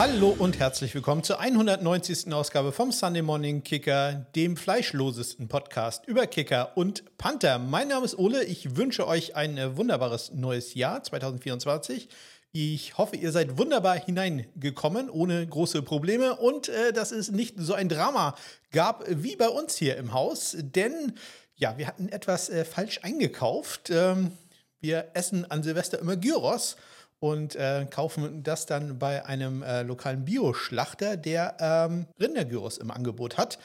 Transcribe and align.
Hallo 0.00 0.34
und 0.38 0.58
herzlich 0.58 0.94
willkommen 0.94 1.22
zur 1.22 1.40
190. 1.40 2.32
Ausgabe 2.32 2.72
vom 2.72 2.90
Sunday 2.90 3.20
Morning 3.20 3.62
Kicker, 3.62 4.24
dem 4.34 4.56
fleischlosesten 4.56 5.46
Podcast 5.46 6.06
über 6.06 6.26
Kicker 6.26 6.74
und 6.74 7.18
Panther. 7.18 7.58
Mein 7.58 7.88
Name 7.88 8.06
ist 8.06 8.18
Ole, 8.18 8.42
ich 8.44 8.76
wünsche 8.76 9.06
euch 9.06 9.36
ein 9.36 9.76
wunderbares 9.76 10.32
neues 10.32 10.72
Jahr 10.72 11.02
2024. 11.02 12.08
Ich 12.50 12.96
hoffe, 12.96 13.16
ihr 13.16 13.30
seid 13.30 13.58
wunderbar 13.58 13.96
hineingekommen, 13.96 15.10
ohne 15.10 15.46
große 15.46 15.82
Probleme 15.82 16.34
und 16.36 16.70
äh, 16.70 16.94
dass 16.94 17.12
es 17.12 17.30
nicht 17.30 17.56
so 17.58 17.74
ein 17.74 17.90
Drama 17.90 18.36
gab 18.72 19.04
wie 19.06 19.36
bei 19.36 19.50
uns 19.50 19.76
hier 19.76 19.98
im 19.98 20.14
Haus, 20.14 20.56
denn 20.58 21.12
ja, 21.56 21.76
wir 21.76 21.86
hatten 21.86 22.08
etwas 22.08 22.48
äh, 22.48 22.64
falsch 22.64 23.00
eingekauft. 23.02 23.90
Ähm, 23.90 24.32
wir 24.80 25.10
essen 25.12 25.44
an 25.50 25.62
Silvester 25.62 25.98
immer 25.98 26.16
Gyros 26.16 26.76
und 27.20 27.54
äh, 27.54 27.86
kaufen 27.88 28.42
das 28.42 28.66
dann 28.66 28.98
bei 28.98 29.24
einem 29.24 29.62
äh, 29.62 29.82
lokalen 29.82 30.24
Bioschlachter, 30.24 31.16
der 31.16 31.56
ähm, 31.60 32.06
Rindergyros 32.18 32.78
im 32.78 32.90
Angebot 32.90 33.38
hat. 33.38 33.58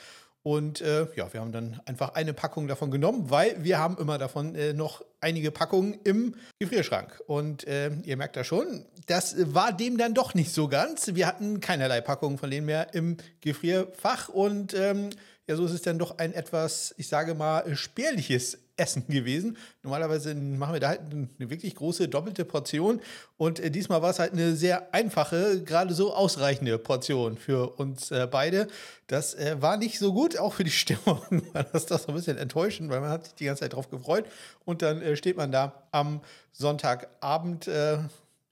Und 0.44 0.80
äh, 0.82 1.08
ja, 1.16 1.34
wir 1.34 1.42
haben 1.42 1.52
dann 1.52 1.82
einfach 1.86 2.14
eine 2.14 2.32
Packung 2.32 2.68
davon 2.68 2.92
genommen, 2.92 3.32
weil 3.32 3.64
wir 3.64 3.80
haben 3.80 3.98
immer 3.98 4.20
davon 4.20 4.54
äh, 4.54 4.74
noch 4.74 5.04
einige 5.20 5.50
Packungen 5.50 5.98
im 6.04 6.36
Gefrierschrank. 6.60 7.20
Und 7.26 7.66
äh, 7.66 7.90
ihr 8.04 8.16
merkt 8.16 8.36
da 8.36 8.44
schon, 8.44 8.86
das 9.08 9.36
war 9.56 9.74
dem 9.74 9.98
dann 9.98 10.14
doch 10.14 10.36
nicht 10.36 10.54
so 10.54 10.68
ganz. 10.68 11.16
Wir 11.16 11.26
hatten 11.26 11.62
keinerlei 11.62 12.00
Packungen 12.00 12.38
von 12.38 12.52
denen 12.52 12.68
mehr 12.68 12.94
im 12.94 13.18
Gefrierfach. 13.42 14.30
Und 14.30 14.76
ähm, 14.76 15.10
ja, 15.48 15.56
so 15.56 15.66
ist 15.66 15.72
es 15.72 15.82
dann 15.82 15.98
doch 15.98 16.20
ein 16.20 16.32
etwas, 16.32 16.94
ich 16.98 17.08
sage 17.08 17.34
mal, 17.34 17.76
spärliches 17.76 18.60
Essen 18.78 19.08
gewesen. 19.08 19.58
Normalerweise 19.84 20.36
machen 20.36 20.74
wir 20.74 20.80
da 20.80 20.90
halt 20.90 21.02
eine 21.12 21.30
wirklich 21.38 21.76
große 21.76 22.08
doppelte 22.08 22.46
Portion 22.46 23.02
und 23.38 23.60
äh, 23.60 23.72
diesmal 23.72 24.02
war 24.02 24.10
es 24.10 24.20
halt 24.20 24.34
eine 24.34 24.56
sehr 24.56 24.94
einfache, 24.94 25.64
gerade 25.64 25.94
so 25.94 26.14
ausreichende 26.14 26.78
Portion 26.78 27.38
für 27.38 27.78
uns 27.78 28.12
äh, 28.12 28.28
beide. 28.30 28.68
Das 29.08 29.34
äh, 29.36 29.62
war 29.62 29.78
nicht 29.78 30.00
so 30.00 30.14
gut, 30.14 30.38
auch 30.38 30.54
für 30.54 30.64
die 30.64 30.72
Stimmung 30.86 31.22
war 31.54 31.64
das 31.64 31.86
doch 31.86 32.00
so 32.00 32.10
ein 32.10 32.16
bisschen 32.16 32.38
enttäuschend, 32.38 32.90
weil 32.90 33.02
man 33.02 33.10
hat 33.10 33.26
sich 33.26 33.36
die 33.36 33.46
ganze 33.46 33.62
Zeit 33.62 33.74
drauf 33.74 33.90
gefreut 33.90 34.26
und 34.66 34.82
dann 34.82 35.02
äh, 35.02 35.16
steht 35.16 35.38
man 35.38 35.52
da 35.52 35.84
am 35.92 36.22
Sonntagabend 36.52 37.68
äh, 37.68 37.98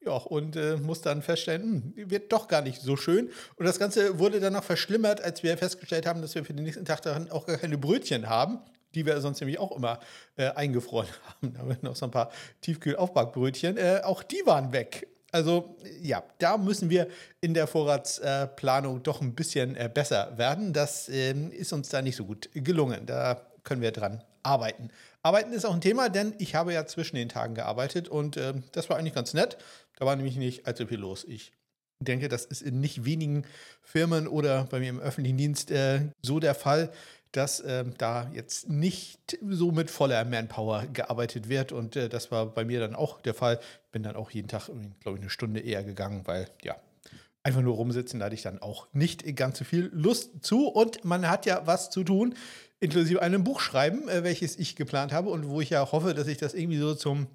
ja, 0.05 0.11
und 0.11 0.55
äh, 0.57 0.75
muss 0.75 1.01
dann 1.01 1.21
feststellen, 1.21 1.93
hm, 1.95 2.09
wird 2.09 2.31
doch 2.33 2.47
gar 2.47 2.61
nicht 2.61 2.81
so 2.81 2.97
schön. 2.97 3.29
Und 3.55 3.65
das 3.65 3.79
Ganze 3.79 4.19
wurde 4.19 4.41
dann 4.41 4.51
noch 4.51 4.63
verschlimmert, 4.63 5.21
als 5.21 5.43
wir 5.43 5.57
festgestellt 5.57 6.05
haben, 6.05 6.21
dass 6.21 6.35
wir 6.35 6.43
für 6.43 6.53
den 6.53 6.65
nächsten 6.65 6.83
Tag 6.83 7.01
dann 7.03 7.31
auch 7.31 7.45
gar 7.45 7.57
keine 7.57 7.77
Brötchen 7.77 8.27
haben 8.27 8.59
die 8.95 9.05
wir 9.05 9.19
sonst 9.21 9.39
nämlich 9.41 9.59
auch 9.59 9.75
immer 9.75 9.99
äh, 10.35 10.49
eingefroren 10.49 11.07
haben. 11.27 11.53
Da 11.53 11.59
haben 11.59 11.69
wir 11.69 11.77
noch 11.81 11.95
so 11.95 12.05
ein 12.05 12.11
paar 12.11 12.31
Tiefkühl-Aufbackbrötchen. 12.61 13.77
Äh, 13.77 14.01
auch 14.03 14.23
die 14.23 14.41
waren 14.45 14.71
weg. 14.71 15.07
Also 15.31 15.75
ja, 15.99 16.23
da 16.37 16.57
müssen 16.57 16.91
wir 16.91 17.07
in 17.41 17.55
der 17.55 17.65
Vorratsplanung 17.65 19.01
doch 19.01 19.19
ein 19.19 19.33
bisschen 19.33 19.75
äh, 19.75 19.89
besser 19.91 20.37
werden. 20.37 20.73
Das 20.73 21.09
ähm, 21.09 21.51
ist 21.51 21.73
uns 21.73 21.89
da 21.89 22.03
nicht 22.03 22.15
so 22.15 22.25
gut 22.25 22.49
gelungen. 22.53 23.07
Da 23.07 23.41
können 23.63 23.81
wir 23.81 23.91
dran 23.91 24.23
arbeiten. 24.43 24.89
Arbeiten 25.23 25.53
ist 25.53 25.65
auch 25.65 25.73
ein 25.73 25.81
Thema, 25.81 26.09
denn 26.09 26.35
ich 26.37 26.53
habe 26.53 26.73
ja 26.73 26.85
zwischen 26.85 27.15
den 27.15 27.29
Tagen 27.29 27.55
gearbeitet 27.55 28.09
und 28.09 28.37
äh, 28.37 28.53
das 28.73 28.89
war 28.89 28.97
eigentlich 28.97 29.15
ganz 29.15 29.33
nett. 29.33 29.57
Da 29.97 30.05
war 30.05 30.15
nämlich 30.15 30.35
nicht 30.35 30.67
allzu 30.67 30.85
viel 30.85 30.99
los. 30.99 31.23
Ich 31.23 31.53
denke, 31.99 32.27
das 32.27 32.45
ist 32.45 32.61
in 32.61 32.79
nicht 32.79 33.05
wenigen 33.05 33.45
Firmen 33.81 34.27
oder 34.27 34.65
bei 34.65 34.79
mir 34.79 34.89
im 34.89 34.99
öffentlichen 34.99 35.37
Dienst 35.37 35.71
äh, 35.71 36.01
so 36.21 36.39
der 36.39 36.55
Fall, 36.55 36.91
dass 37.33 37.59
äh, 37.59 37.83
da 37.97 38.31
jetzt 38.33 38.69
nicht 38.69 39.37
so 39.49 39.71
mit 39.71 39.91
voller 39.91 40.23
Manpower 40.23 40.85
gearbeitet 40.93 41.49
wird. 41.49 41.71
Und 41.71 41.95
äh, 41.95 42.07
das 42.07 42.31
war 42.31 42.45
bei 42.45 42.63
mir 42.63 42.79
dann 42.79 42.95
auch 42.95 43.21
der 43.21 43.33
Fall. 43.33 43.59
Bin 43.91 44.03
dann 44.03 44.15
auch 44.15 44.31
jeden 44.31 44.47
Tag, 44.47 44.69
glaube 45.01 45.17
ich, 45.17 45.21
eine 45.21 45.29
Stunde 45.29 45.59
eher 45.59 45.83
gegangen, 45.83 46.21
weil 46.25 46.47
ja, 46.63 46.75
einfach 47.43 47.61
nur 47.61 47.75
rumsitzen, 47.75 48.19
da 48.19 48.27
hatte 48.27 48.35
ich 48.35 48.41
dann 48.41 48.61
auch 48.61 48.87
nicht 48.93 49.35
ganz 49.35 49.59
so 49.59 49.65
viel 49.65 49.89
Lust 49.93 50.43
zu. 50.45 50.67
Und 50.67 51.03
man 51.03 51.29
hat 51.29 51.45
ja 51.45 51.63
was 51.65 51.89
zu 51.89 52.03
tun, 52.03 52.35
inklusive 52.79 53.21
einem 53.21 53.43
Buch 53.43 53.59
schreiben, 53.59 54.07
äh, 54.07 54.23
welches 54.23 54.57
ich 54.57 54.75
geplant 54.75 55.11
habe 55.11 55.29
und 55.29 55.49
wo 55.49 55.59
ich 55.59 55.71
ja 55.71 55.91
hoffe, 55.91 56.13
dass 56.13 56.27
ich 56.27 56.37
das 56.37 56.53
irgendwie 56.53 56.79
so 56.79 56.95
zum 56.95 57.27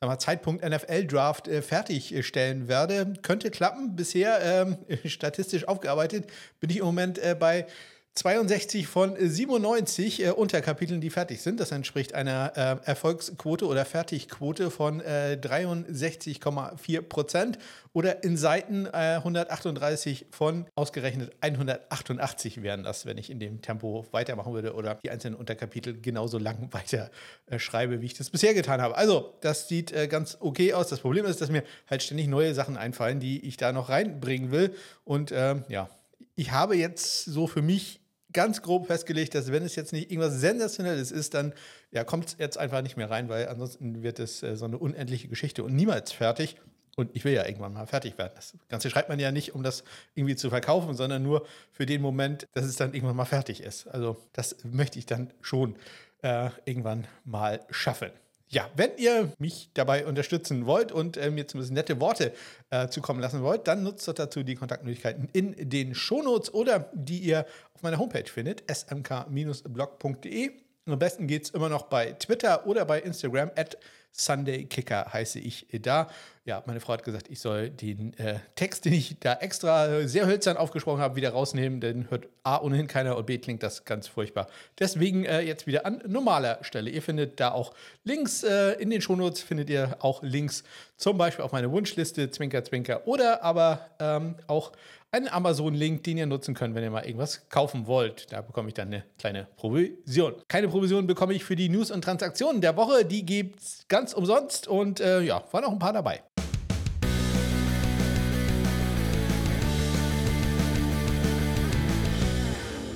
mal, 0.00 0.18
Zeitpunkt 0.18 0.64
NFL-Draft 0.64 1.48
äh, 1.48 1.62
fertigstellen 1.62 2.68
werde. 2.68 3.12
Könnte 3.22 3.50
klappen. 3.50 3.96
Bisher 3.96 4.40
ähm, 4.42 4.78
statistisch 5.04 5.68
aufgearbeitet 5.68 6.26
bin 6.60 6.70
ich 6.70 6.78
im 6.78 6.86
Moment 6.86 7.18
äh, 7.18 7.36
bei 7.38 7.66
62 8.14 8.86
von 8.88 9.16
97 9.18 10.22
äh, 10.22 10.30
Unterkapiteln, 10.30 11.00
die 11.00 11.08
fertig 11.08 11.40
sind. 11.40 11.60
Das 11.60 11.72
entspricht 11.72 12.14
einer 12.14 12.52
äh, 12.56 12.86
Erfolgsquote 12.86 13.66
oder 13.66 13.86
Fertigquote 13.86 14.70
von 14.70 15.00
äh, 15.00 15.38
63,4 15.40 17.00
Prozent 17.00 17.58
oder 17.94 18.22
in 18.22 18.36
Seiten 18.36 18.86
138 18.86 20.22
äh, 20.22 20.24
von 20.30 20.66
ausgerechnet 20.74 21.32
188 21.40 22.62
wären 22.62 22.82
das, 22.82 23.06
wenn 23.06 23.16
ich 23.16 23.30
in 23.30 23.40
dem 23.40 23.62
Tempo 23.62 24.04
weitermachen 24.10 24.52
würde 24.52 24.74
oder 24.74 24.96
die 24.96 25.10
einzelnen 25.10 25.36
Unterkapitel 25.36 25.98
genauso 25.98 26.36
lang 26.36 26.68
weiter 26.72 27.10
äh, 27.46 27.58
schreibe, 27.58 28.02
wie 28.02 28.06
ich 28.06 28.14
das 28.14 28.28
bisher 28.28 28.52
getan 28.52 28.82
habe. 28.82 28.94
Also, 28.94 29.32
das 29.40 29.68
sieht 29.68 29.90
äh, 29.90 30.06
ganz 30.06 30.36
okay 30.38 30.74
aus. 30.74 30.88
Das 30.88 31.00
Problem 31.00 31.24
ist, 31.24 31.40
dass 31.40 31.50
mir 31.50 31.64
halt 31.88 32.02
ständig 32.02 32.28
neue 32.28 32.52
Sachen 32.52 32.76
einfallen, 32.76 33.20
die 33.20 33.46
ich 33.46 33.56
da 33.56 33.72
noch 33.72 33.88
reinbringen 33.88 34.50
will. 34.50 34.74
Und 35.04 35.32
ähm, 35.32 35.64
ja, 35.68 35.88
ich 36.34 36.52
habe 36.52 36.76
jetzt 36.76 37.24
so 37.24 37.46
für 37.46 37.62
mich 37.62 38.01
ganz 38.32 38.62
grob 38.62 38.86
festgelegt, 38.86 39.34
dass 39.34 39.52
wenn 39.52 39.62
es 39.62 39.76
jetzt 39.76 39.92
nicht 39.92 40.10
irgendwas 40.10 40.34
Sensationelles 40.34 41.10
ist, 41.10 41.34
dann 41.34 41.52
ja, 41.90 42.04
kommt 42.04 42.26
es 42.26 42.36
jetzt 42.38 42.58
einfach 42.58 42.82
nicht 42.82 42.96
mehr 42.96 43.10
rein, 43.10 43.28
weil 43.28 43.48
ansonsten 43.48 44.02
wird 44.02 44.18
es 44.18 44.42
äh, 44.42 44.56
so 44.56 44.64
eine 44.64 44.78
unendliche 44.78 45.28
Geschichte 45.28 45.64
und 45.64 45.74
niemals 45.74 46.12
fertig. 46.12 46.56
Und 46.94 47.10
ich 47.14 47.24
will 47.24 47.32
ja 47.32 47.46
irgendwann 47.46 47.72
mal 47.72 47.86
fertig 47.86 48.18
werden. 48.18 48.32
Das 48.34 48.54
Ganze 48.68 48.90
schreibt 48.90 49.08
man 49.08 49.18
ja 49.18 49.32
nicht, 49.32 49.54
um 49.54 49.62
das 49.62 49.82
irgendwie 50.14 50.36
zu 50.36 50.50
verkaufen, 50.50 50.94
sondern 50.94 51.22
nur 51.22 51.46
für 51.70 51.86
den 51.86 52.02
Moment, 52.02 52.46
dass 52.52 52.66
es 52.66 52.76
dann 52.76 52.92
irgendwann 52.92 53.16
mal 53.16 53.24
fertig 53.24 53.62
ist. 53.62 53.86
Also 53.86 54.18
das 54.34 54.56
möchte 54.62 54.98
ich 54.98 55.06
dann 55.06 55.32
schon 55.40 55.76
äh, 56.22 56.50
irgendwann 56.66 57.06
mal 57.24 57.60
schaffen. 57.70 58.10
Ja, 58.52 58.68
wenn 58.76 58.90
ihr 58.98 59.32
mich 59.38 59.70
dabei 59.72 60.04
unterstützen 60.04 60.66
wollt 60.66 60.92
und 60.92 61.16
äh, 61.16 61.30
mir 61.30 61.48
zumindest 61.48 61.72
nette 61.72 61.98
Worte 62.00 62.34
äh, 62.68 62.86
zukommen 62.88 63.18
lassen 63.18 63.42
wollt, 63.42 63.66
dann 63.66 63.82
nutzt 63.82 64.06
doch 64.06 64.12
dazu 64.12 64.42
die 64.42 64.56
Kontaktmöglichkeiten 64.56 65.30
in 65.32 65.70
den 65.70 65.94
Shownotes 65.94 66.52
oder 66.52 66.90
die 66.92 67.18
ihr 67.18 67.46
auf 67.72 67.82
meiner 67.82 67.98
Homepage 67.98 68.30
findet, 68.30 68.62
smk-blog.de. 68.70 70.50
Am 70.84 70.98
besten 70.98 71.28
geht 71.28 71.44
es 71.44 71.50
immer 71.50 71.70
noch 71.70 71.84
bei 71.84 72.12
Twitter 72.12 72.66
oder 72.66 72.84
bei 72.84 73.00
Instagram 73.00 73.50
at 73.56 73.78
Sunday 74.12 74.66
Kicker 74.66 75.10
heiße 75.10 75.38
ich 75.38 75.66
da. 75.80 76.10
Ja, 76.44 76.60
meine 76.66 76.80
Frau 76.80 76.94
hat 76.94 77.04
gesagt, 77.04 77.30
ich 77.30 77.38
soll 77.38 77.70
den 77.70 78.14
äh, 78.14 78.40
Text, 78.56 78.84
den 78.84 78.94
ich 78.94 79.16
da 79.20 79.34
extra 79.34 80.08
sehr 80.08 80.26
hölzern 80.26 80.56
aufgesprochen 80.56 81.00
habe, 81.00 81.14
wieder 81.14 81.30
rausnehmen, 81.30 81.80
denn 81.80 82.10
hört 82.10 82.26
A 82.42 82.60
ohnehin 82.60 82.88
keiner 82.88 83.16
und 83.16 83.26
B 83.26 83.38
klingt 83.38 83.62
das 83.62 83.84
ganz 83.84 84.08
furchtbar. 84.08 84.48
Deswegen 84.80 85.24
äh, 85.24 85.42
jetzt 85.42 85.68
wieder 85.68 85.86
an 85.86 86.02
normaler 86.08 86.58
Stelle. 86.62 86.90
Ihr 86.90 87.00
findet 87.00 87.38
da 87.38 87.52
auch 87.52 87.74
Links 88.02 88.42
äh, 88.42 88.72
in 88.72 88.90
den 88.90 89.00
Shownotes, 89.00 89.40
findet 89.40 89.70
ihr 89.70 89.96
auch 90.00 90.24
Links 90.24 90.64
zum 90.96 91.16
Beispiel 91.16 91.44
auf 91.44 91.52
meine 91.52 91.70
Wunschliste, 91.70 92.28
Zwinker, 92.32 92.64
Zwinker, 92.64 93.06
oder 93.06 93.44
aber 93.44 93.86
ähm, 94.00 94.34
auch 94.48 94.72
einen 95.12 95.28
Amazon-Link, 95.28 96.02
den 96.02 96.16
ihr 96.16 96.26
nutzen 96.26 96.54
könnt, 96.54 96.74
wenn 96.74 96.82
ihr 96.82 96.90
mal 96.90 97.04
irgendwas 97.04 97.48
kaufen 97.50 97.86
wollt. 97.86 98.32
Da 98.32 98.40
bekomme 98.40 98.68
ich 98.68 98.74
dann 98.74 98.88
eine 98.88 99.04
kleine 99.18 99.46
Provision. 99.56 100.34
Keine 100.48 100.66
Provision 100.68 101.06
bekomme 101.06 101.34
ich 101.34 101.44
für 101.44 101.54
die 101.54 101.68
News 101.68 101.92
und 101.92 102.02
Transaktionen 102.02 102.60
der 102.60 102.76
Woche. 102.76 103.04
Die 103.04 103.24
gibt 103.24 103.60
es 103.60 103.84
ganz 103.88 104.12
umsonst 104.12 104.66
und 104.66 104.98
äh, 104.98 105.20
ja, 105.20 105.44
waren 105.52 105.64
auch 105.64 105.72
ein 105.72 105.78
paar 105.78 105.92
dabei. 105.92 106.22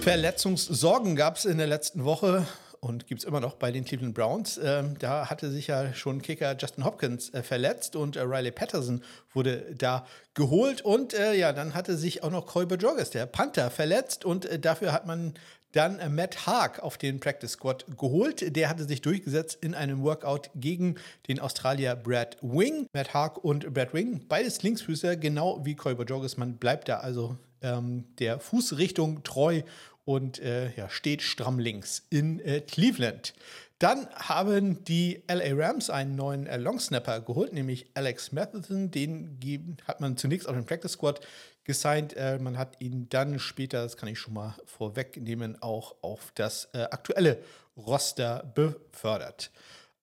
Verletzungssorgen 0.07 1.17
gab 1.17 1.37
es 1.37 1.47
in 1.47 1.59
der 1.59 1.67
letzten 1.67 2.05
Woche 2.05 2.47
und 2.79 3.09
gibt 3.09 3.23
es 3.23 3.27
immer 3.27 3.41
noch 3.41 3.57
bei 3.57 3.73
den 3.73 3.85
Cleveland 3.85 4.15
Browns. 4.15 4.57
Ähm, 4.63 4.97
da 5.01 5.29
hatte 5.29 5.51
sich 5.51 5.67
ja 5.67 5.93
schon 5.95 6.23
Kicker 6.23 6.57
Justin 6.57 6.85
Hopkins 6.85 7.35
äh, 7.35 7.43
verletzt 7.43 7.97
und 7.97 8.15
äh, 8.15 8.21
Riley 8.21 8.53
Patterson 8.53 9.03
wurde 9.35 9.75
da 9.77 10.07
geholt. 10.35 10.81
Und 10.83 11.13
äh, 11.13 11.35
ja, 11.35 11.53
dann 11.53 11.75
hatte 11.75 11.97
sich 11.97 12.23
auch 12.23 12.31
noch 12.31 12.47
Colbert 12.47 12.85
Jorges, 12.85 13.11
der 13.11 13.27
Panther, 13.27 13.69
verletzt 13.69 14.25
und 14.25 14.45
äh, 14.45 14.61
dafür 14.61 14.93
hat 14.93 15.09
man 15.09 15.35
dann 15.73 15.99
äh, 15.99 16.09
Matt 16.09 16.47
Haag 16.47 16.85
auf 16.85 16.99
den 16.99 17.19
Practice 17.19 17.51
Squad 17.51 17.85
geholt. 17.99 18.55
Der 18.55 18.69
hatte 18.69 18.85
sich 18.85 19.03
durchgesetzt 19.03 19.59
in 19.61 19.75
einem 19.75 20.05
Workout 20.05 20.51
gegen 20.55 20.95
den 21.27 21.41
Australier 21.41 21.97
Brad 21.97 22.37
Wing. 22.43 22.87
Matt 22.93 23.13
Haag 23.13 23.43
und 23.43 23.75
Brad 23.75 23.93
Wing, 23.93 24.25
beides 24.29 24.63
Linksfüßer, 24.63 25.17
genau 25.17 25.65
wie 25.65 25.75
Colbert 25.75 26.11
Jorges. 26.11 26.37
Man 26.37 26.59
bleibt 26.59 26.89
da 26.89 26.99
also 26.99 27.37
ähm, 27.63 28.05
der 28.19 28.39
Fußrichtung 28.39 29.23
treu 29.25 29.63
und 30.07 30.39
äh, 30.39 30.73
ja, 30.77 30.89
steht 30.89 31.21
stramm 31.21 31.59
links 31.59 32.07
in 32.09 32.41
äh, 32.41 32.63
Cleveland. 32.63 33.35
Dann 33.79 34.09
haben 34.15 34.85
die 34.85 35.23
LA 35.29 35.53
Rams 35.53 35.91
einen 35.91 36.17
neuen 36.17 36.47
äh, 36.47 36.57
Longsnapper 36.57 37.21
geholt, 37.21 37.53
nämlich 37.53 37.91
Alex 37.93 38.33
Matheson. 38.33 38.91
Den 38.91 39.77
hat 39.85 40.01
man 40.01 40.17
zunächst 40.17 40.49
auf 40.49 40.55
den 40.55 40.65
Practice 40.65 40.93
Squad 40.93 41.21
gesigned. 41.65 42.15
Äh, 42.17 42.39
man 42.39 42.57
hat 42.57 42.81
ihn 42.81 43.09
dann 43.11 43.39
später, 43.39 43.83
das 43.83 43.99
kann 43.99 44.09
ich 44.09 44.19
schon 44.19 44.33
mal 44.33 44.55
vorwegnehmen, 44.65 45.61
auch 45.61 45.97
auf 46.01 46.33
das 46.37 46.69
äh, 46.73 46.85
aktuelle 46.85 47.43
Roster 47.77 48.51
befördert. 48.55 49.51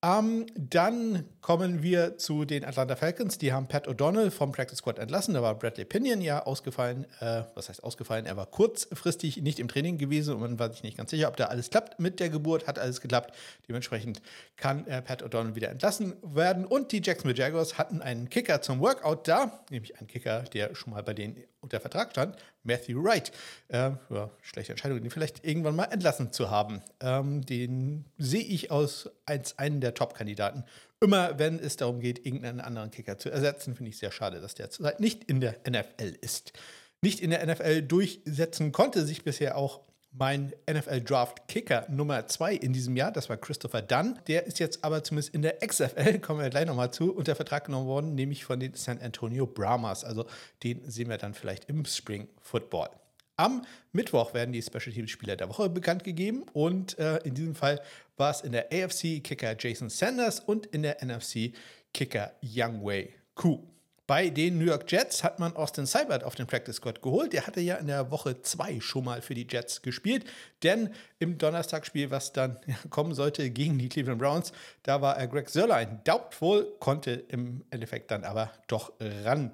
Ähm, 0.03 0.47
dann 0.55 1.29
kommen 1.39 1.81
wir 1.81 2.17
zu 2.17 2.43
den 2.43 2.65
Atlanta 2.65 2.97
Falcons. 2.97 3.37
Die 3.37 3.53
haben 3.53 3.69
Pat 3.69 3.87
O'Donnell 3.87 4.31
vom 4.31 4.51
Practice 4.51 4.79
Squad 4.79 4.99
entlassen. 4.99 5.33
Da 5.33 5.41
war 5.41 5.57
Bradley 5.57 5.85
Pinion 5.85 6.19
ja 6.19 6.43
ausgefallen. 6.45 7.05
Äh, 7.21 7.43
was 7.55 7.69
heißt 7.69 7.81
ausgefallen? 7.81 8.25
Er 8.25 8.35
war 8.35 8.47
kurzfristig 8.47 9.37
nicht 9.37 9.59
im 9.59 9.69
Training 9.69 9.97
gewesen 9.97 10.35
und 10.35 10.41
man 10.41 10.59
war 10.59 10.73
sich 10.73 10.83
nicht 10.83 10.97
ganz 10.97 11.11
sicher, 11.11 11.29
ob 11.29 11.37
da 11.37 11.45
alles 11.45 11.69
klappt. 11.69 12.01
Mit 12.01 12.19
der 12.19 12.29
Geburt 12.29 12.67
hat 12.67 12.79
alles 12.79 12.99
geklappt. 12.99 13.33
Dementsprechend 13.69 14.21
kann 14.57 14.85
äh, 14.87 15.01
Pat 15.01 15.23
O'Donnell 15.23 15.55
wieder 15.55 15.69
entlassen 15.69 16.15
werden. 16.21 16.65
Und 16.65 16.91
die 16.91 17.01
Jacksonville 17.01 17.39
Jaguars 17.39 17.77
hatten 17.77 18.01
einen 18.01 18.29
Kicker 18.29 18.61
zum 18.61 18.81
Workout 18.81 19.29
da, 19.29 19.63
nämlich 19.69 19.97
einen 19.99 20.07
Kicker, 20.07 20.41
der 20.41 20.75
schon 20.75 20.91
mal 20.91 21.03
bei 21.03 21.13
denen 21.13 21.37
unter 21.63 21.79
Vertrag 21.79 22.11
stand, 22.11 22.35
Matthew 22.63 23.03
Wright. 23.03 23.31
Äh, 23.69 23.91
ja, 24.09 24.29
schlechte 24.41 24.73
Entscheidung, 24.73 25.01
den 25.01 25.09
vielleicht 25.09 25.43
irgendwann 25.43 25.75
mal 25.75 25.85
entlassen 25.85 26.31
zu 26.31 26.51
haben. 26.51 26.81
Ähm, 26.99 27.45
den 27.45 28.05
sehe 28.17 28.43
ich 28.43 28.69
aus 28.69 29.09
als 29.25 29.57
einen 29.57 29.81
der 29.81 29.93
Top-Kandidaten. 29.93 30.63
Immer 31.01 31.39
wenn 31.39 31.59
es 31.59 31.77
darum 31.77 31.99
geht, 31.99 32.25
irgendeinen 32.25 32.61
anderen 32.61 32.91
Kicker 32.91 33.17
zu 33.17 33.29
ersetzen, 33.29 33.75
finde 33.75 33.89
ich 33.89 33.97
sehr 33.97 34.11
schade, 34.11 34.39
dass 34.39 34.55
der 34.55 34.69
zurzeit 34.69 34.99
nicht 34.99 35.23
in 35.23 35.41
der 35.41 35.55
NFL 35.67 36.15
ist. 36.21 36.53
Nicht 37.01 37.19
in 37.19 37.31
der 37.31 37.45
NFL 37.45 37.81
durchsetzen 37.81 38.71
konnte 38.71 39.05
sich 39.05 39.23
bisher 39.23 39.57
auch 39.57 39.81
mein 40.13 40.53
NFL 40.69 41.01
Draft 41.01 41.47
Kicker 41.47 41.85
Nummer 41.89 42.27
2 42.27 42.55
in 42.55 42.71
diesem 42.71 42.95
Jahr. 42.95 43.11
Das 43.11 43.29
war 43.29 43.37
Christopher 43.37 43.81
Dunn. 43.81 44.19
Der 44.27 44.45
ist 44.45 44.59
jetzt 44.59 44.83
aber 44.83 45.03
zumindest 45.03 45.33
in 45.33 45.41
der 45.41 45.57
XFL, 45.57 46.19
kommen 46.21 46.39
wir 46.39 46.49
gleich 46.49 46.67
nochmal 46.67 46.91
zu, 46.91 47.13
unter 47.13 47.35
Vertrag 47.35 47.65
genommen 47.65 47.87
worden, 47.87 48.15
nämlich 48.15 48.45
von 48.45 48.59
den 48.59 48.75
San 48.75 48.99
Antonio 48.99 49.47
Brahmas. 49.47 50.03
Also 50.03 50.25
den 50.63 50.89
sehen 50.89 51.09
wir 51.09 51.17
dann 51.17 51.33
vielleicht 51.33 51.65
im 51.65 51.83
Spring 51.85 52.27
Football. 52.41 52.89
Am 53.35 53.65
Mittwoch 53.91 54.35
werden 54.35 54.53
die 54.53 54.61
Special 54.61 54.93
Teams 54.93 55.09
Spieler 55.09 55.35
der 55.35 55.49
Woche 55.49 55.67
bekannt 55.67 56.03
gegeben 56.03 56.43
und 56.53 56.99
äh, 56.99 57.17
in 57.23 57.33
diesem 57.33 57.55
Fall 57.55 57.81
war 58.15 58.29
es 58.29 58.41
in 58.41 58.51
der 58.51 58.67
AFC 58.71 59.23
Kicker 59.23 59.55
Jason 59.57 59.89
Sanders 59.89 60.39
und 60.39 60.67
in 60.67 60.83
der 60.83 61.03
NFC 61.03 61.53
Kicker 61.93 62.33
Youngway 62.43 63.11
Ku. 63.33 63.72
Bei 64.05 64.29
den 64.29 64.57
New 64.57 64.65
York 64.65 64.91
Jets 64.91 65.23
hat 65.23 65.39
man 65.39 65.55
Austin 65.55 65.85
Seibert 65.85 66.25
auf 66.25 66.35
den 66.35 66.45
Practice 66.45 66.75
Squad 66.75 67.01
geholt. 67.01 67.31
Der 67.31 67.47
hatte 67.47 67.61
ja 67.61 67.75
in 67.75 67.87
der 67.87 68.11
Woche 68.11 68.41
2 68.41 68.81
schon 68.81 69.05
mal 69.05 69.21
für 69.21 69.33
die 69.33 69.47
Jets 69.49 69.81
gespielt, 69.81 70.25
denn 70.61 70.93
im 71.19 71.37
Donnerstagsspiel, 71.37 72.11
was 72.11 72.33
dann 72.33 72.57
kommen 72.89 73.13
sollte 73.13 73.49
gegen 73.49 73.79
die 73.79 73.87
Cleveland 73.87 74.19
Browns, 74.19 74.51
da 74.83 75.01
war 75.01 75.17
äh, 75.21 75.27
Greg 75.27 75.49
Sörlein 75.49 76.01
doubtful, 76.03 76.75
konnte 76.79 77.11
im 77.11 77.63
Endeffekt 77.69 78.11
dann 78.11 78.25
aber 78.25 78.51
doch 78.67 78.91
ran 78.99 79.53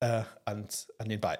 äh, 0.00 0.22
ans, 0.44 0.88
an 0.98 1.08
den 1.08 1.20
Ball. 1.20 1.38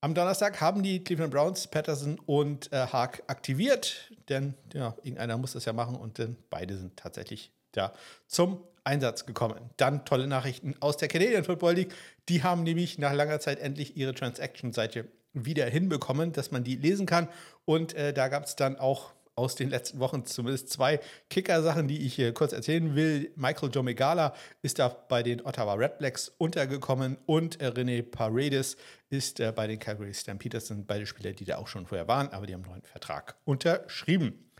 Am 0.00 0.14
Donnerstag 0.14 0.60
haben 0.60 0.82
die 0.82 1.04
Cleveland 1.04 1.32
Browns 1.32 1.68
Patterson 1.68 2.18
und 2.26 2.72
äh, 2.72 2.88
Haag 2.88 3.22
aktiviert, 3.28 4.12
denn 4.28 4.54
ja, 4.74 4.96
irgendeiner 5.04 5.38
muss 5.38 5.52
das 5.52 5.66
ja 5.66 5.72
machen 5.72 5.94
und 5.94 6.18
äh, 6.18 6.30
beide 6.50 6.76
sind 6.76 6.96
tatsächlich 6.96 7.52
da 7.70 7.92
zum 8.26 8.64
Einsatz 8.84 9.26
gekommen. 9.26 9.70
Dann 9.76 10.04
tolle 10.04 10.26
Nachrichten 10.26 10.74
aus 10.80 10.96
der 10.96 11.08
Canadian 11.08 11.44
Football 11.44 11.74
League. 11.74 11.94
Die 12.28 12.42
haben 12.42 12.62
nämlich 12.62 12.98
nach 12.98 13.12
langer 13.12 13.40
Zeit 13.40 13.60
endlich 13.60 13.96
ihre 13.96 14.14
Transaction-Seite 14.14 15.06
wieder 15.32 15.66
hinbekommen, 15.66 16.32
dass 16.32 16.50
man 16.50 16.64
die 16.64 16.76
lesen 16.76 17.06
kann. 17.06 17.28
Und 17.64 17.94
äh, 17.94 18.12
da 18.12 18.28
gab 18.28 18.44
es 18.44 18.56
dann 18.56 18.76
auch 18.76 19.12
aus 19.34 19.54
den 19.54 19.70
letzten 19.70 19.98
Wochen 19.98 20.26
zumindest 20.26 20.70
zwei 20.70 21.00
Kicker-Sachen, 21.30 21.88
die 21.88 22.04
ich 22.06 22.14
hier 22.14 22.34
kurz 22.34 22.52
erzählen 22.52 22.94
will. 22.94 23.32
Michael 23.36 23.70
Domegala 23.70 24.34
ist 24.60 24.78
da 24.78 24.88
bei 24.88 25.22
den 25.22 25.44
Ottawa 25.44 25.74
Redblacks 25.74 26.32
untergekommen 26.38 27.16
und 27.26 27.60
äh, 27.60 27.68
René 27.68 28.02
Paredes 28.02 28.76
ist 29.08 29.40
äh, 29.40 29.52
bei 29.52 29.66
den 29.66 29.78
Calgary 29.78 30.12
Stampeders. 30.12 30.66
sind 30.66 30.86
beide 30.86 31.06
Spieler, 31.06 31.32
die 31.32 31.44
da 31.44 31.56
auch 31.56 31.68
schon 31.68 31.86
vorher 31.86 32.08
waren, 32.08 32.28
aber 32.28 32.46
die 32.46 32.52
haben 32.54 32.62
einen 32.62 32.72
neuen 32.72 32.84
Vertrag 32.84 33.36
unterschrieben. 33.44 34.51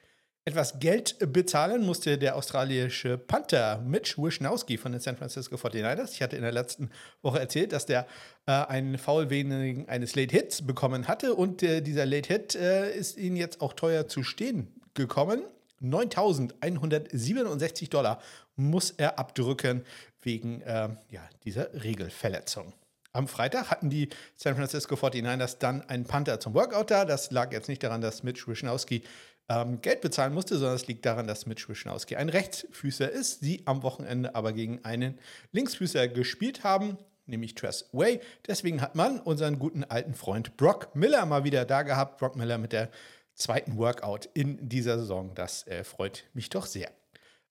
Etwas 0.44 0.81
Geld 0.81 1.19
bezahlen 1.33 1.87
musste 1.87 2.19
der 2.19 2.35
australische 2.35 3.17
Panther 3.17 3.79
Mitch 3.79 4.21
Wisnowski 4.21 4.77
von 4.77 4.91
den 4.91 5.00
San 5.00 5.17
Francisco 5.17 5.55
49ers. 5.55 6.15
Ich 6.15 6.23
hatte 6.23 6.35
in 6.35 6.43
der 6.43 6.50
letzten 6.50 6.91
Woche 7.23 7.39
erzählt, 7.39 7.73
dass 7.73 7.87
der 7.87 8.09
äh, 8.47 8.50
einen 8.50 8.99
Foul 8.99 9.31
wegen 9.31 9.89
eines 9.89 10.17
Late 10.17 10.35
Hits 10.35 10.67
bekommen 10.67 11.06
hatte 11.06 11.35
und 11.35 11.62
äh, 11.62 11.81
dieser 11.81 12.06
Late 12.06 12.27
Hit 12.27 12.56
äh, 12.56 12.93
ist 12.93 13.19
ihnen 13.19 13.37
jetzt 13.37 13.61
auch 13.61 13.73
teuer 13.73 14.09
zu 14.09 14.25
stehen 14.25 14.67
gekommen. 14.94 15.44
9.167 15.81 17.88
Dollar 17.88 18.21
muss 18.56 18.91
er 18.91 19.21
abdrücken 19.21 19.85
wegen 20.23 20.61
äh, 20.62 20.88
ja, 21.11 21.23
dieser 21.45 21.85
Regelverletzung. 21.85 22.73
Am 23.15 23.29
Freitag 23.29 23.71
hatten 23.71 23.91
die 23.91 24.09
San 24.37 24.56
Francisco 24.56 24.95
49ers 24.95 25.59
dann 25.59 25.83
einen 25.83 26.05
Panther 26.05 26.41
zum 26.41 26.55
Workout 26.55 26.91
da. 26.91 27.05
Das 27.05 27.31
lag 27.31 27.53
jetzt 27.53 27.69
nicht 27.69 27.83
daran, 27.83 28.00
dass 28.00 28.23
Mitch 28.23 28.49
Wisnowski 28.49 29.03
ähm, 29.49 29.81
Geld 29.81 30.00
bezahlen 30.00 30.35
musste, 30.35 30.56
sondern 30.56 30.77
es 30.77 30.87
liegt 30.87 31.05
daran, 31.05 31.27
dass 31.27 31.47
Mitch 31.47 31.69
Wischnowski 31.69 32.17
ein 32.17 32.29
Rechtsfüßer 32.29 33.11
ist, 33.11 33.41
sie 33.41 33.62
am 33.67 33.83
Wochenende 33.83 34.35
aber 34.35 34.53
gegen 34.53 34.85
einen 34.85 35.19
Linksfüßer 35.53 36.09
gespielt 36.09 36.65
haben, 36.65 36.99
nämlich 37.27 37.55
Tress 37.55 37.89
Way. 37.93 38.21
Deswegen 38.47 38.81
hat 38.81 38.94
man 38.94 39.21
unseren 39.21 39.59
guten 39.59 39.85
alten 39.85 40.15
Freund 40.15 40.56
Brock 40.56 40.94
Miller 40.94 41.27
mal 41.27 41.44
wieder 41.44 41.65
da 41.65 41.83
gehabt. 41.83 42.19
Brock 42.19 42.37
Miller 42.37 42.59
mit 42.59 42.73
der 42.73 42.91
zweiten 43.35 43.77
Workout 43.77 44.29
in 44.35 44.69
dieser 44.69 44.99
Saison. 44.99 45.35
Das 45.35 45.67
äh, 45.67 45.85
freut 45.85 46.25
mich 46.35 46.50
doch 46.50 46.67
sehr. 46.67 46.91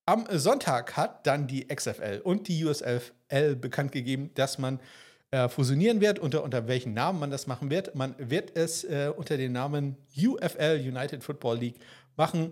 Am 0.05 0.25
Sonntag 0.31 0.97
hat 0.97 1.27
dann 1.27 1.47
die 1.47 1.67
XFL 1.67 2.21
und 2.23 2.47
die 2.47 2.65
USFL 2.65 3.55
bekannt 3.55 3.91
gegeben, 3.91 4.31
dass 4.33 4.57
man 4.57 4.79
äh, 5.31 5.47
fusionieren 5.47 6.01
wird, 6.01 6.19
unter, 6.19 6.43
unter 6.43 6.67
welchen 6.67 6.93
Namen 6.93 7.19
man 7.19 7.31
das 7.31 7.47
machen 7.47 7.69
wird. 7.69 7.95
Man 7.95 8.15
wird 8.17 8.57
es 8.57 8.83
äh, 8.83 9.11
unter 9.15 9.37
dem 9.37 9.53
Namen 9.53 9.95
UFL, 10.15 10.81
United 10.85 11.23
Football 11.23 11.57
League, 11.57 11.75
machen. 12.17 12.51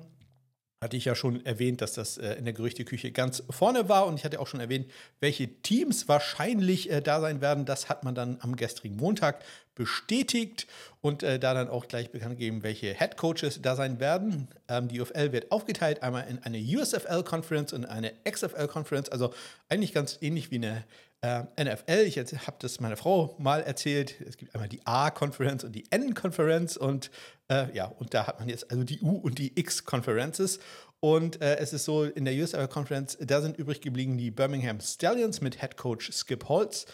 Hatte 0.82 0.96
ich 0.96 1.04
ja 1.04 1.14
schon 1.14 1.46
erwähnt, 1.46 1.82
dass 1.82 1.92
das 1.92 2.18
äh, 2.18 2.36
in 2.36 2.46
der 2.46 2.54
Gerüchteküche 2.54 3.12
ganz 3.12 3.44
vorne 3.50 3.90
war. 3.90 4.08
Und 4.08 4.16
ich 4.16 4.24
hatte 4.24 4.40
auch 4.40 4.48
schon 4.48 4.62
erwähnt, 4.62 4.90
welche 5.20 5.50
Teams 5.62 6.08
wahrscheinlich 6.08 6.90
äh, 6.90 7.02
da 7.02 7.20
sein 7.20 7.42
werden. 7.42 7.66
Das 7.66 7.90
hat 7.90 8.06
man 8.06 8.16
dann 8.16 8.38
am 8.40 8.56
gestrigen 8.56 8.96
Montag 8.96 9.44
bestätigt 9.76 10.68
und 11.02 11.22
äh, 11.22 11.38
da 11.38 11.54
dann 11.54 11.68
auch 11.68 11.90
gleich 11.90 12.12
bekannt 12.12 12.38
gegeben, 12.38 12.64
welche 12.64 12.94
Head 12.94 13.18
Coaches 13.18 13.62
da 13.62 13.76
sein 13.76 14.00
werden. 14.00 14.48
Ähm, 14.70 14.88
die 14.88 15.02
UFL 15.02 15.34
wird 15.34 15.52
aufgeteilt 15.52 16.02
einmal 16.02 16.26
in 16.30 16.40
eine 16.40 16.60
USFL 16.60 17.24
Conference 17.24 17.74
und 17.74 17.86
eine 17.86 18.14
XFL 18.30 18.68
Conference, 18.68 19.10
also 19.10 19.34
eigentlich 19.68 19.94
ganz 19.94 20.18
ähnlich 20.22 20.50
wie 20.50 20.56
eine 20.56 20.86
äh, 21.22 21.44
NFL, 21.62 22.06
ich 22.06 22.18
habe 22.18 22.58
das 22.60 22.80
meiner 22.80 22.98
Frau 22.98 23.36
mal 23.40 23.62
erzählt. 23.62 24.16
Es 24.22 24.38
gibt 24.38 24.56
einmal 24.56 24.70
die 24.70 24.86
A-Conference 24.86 25.64
und 25.64 25.74
die 25.74 25.84
N-Conference 25.92 26.78
und 26.78 27.12
äh, 27.50 27.74
ja, 27.76 27.86
und 27.86 28.14
da 28.14 28.28
hat 28.28 28.40
man 28.40 28.48
jetzt 28.48 28.72
also 28.72 28.84
die 28.84 29.02
U- 29.02 29.18
und 29.18 29.38
die 29.38 29.60
X-Conferences. 29.60 30.60
Und 31.02 31.42
äh, 31.42 31.58
es 31.58 31.72
ist 31.74 31.86
so, 31.86 32.04
in 32.04 32.26
der 32.26 32.34
USL 32.34 32.68
Conference, 32.68 33.18
da 33.22 33.42
sind 33.42 33.58
übrig 33.58 33.82
geblieben 33.82 34.18
die 34.18 34.32
Birmingham 34.32 34.80
Stallions 34.82 35.40
mit 35.40 35.62
Head 35.62 35.78
Coach 35.78 36.12
Skip 36.12 36.50
Holtz, 36.50 36.86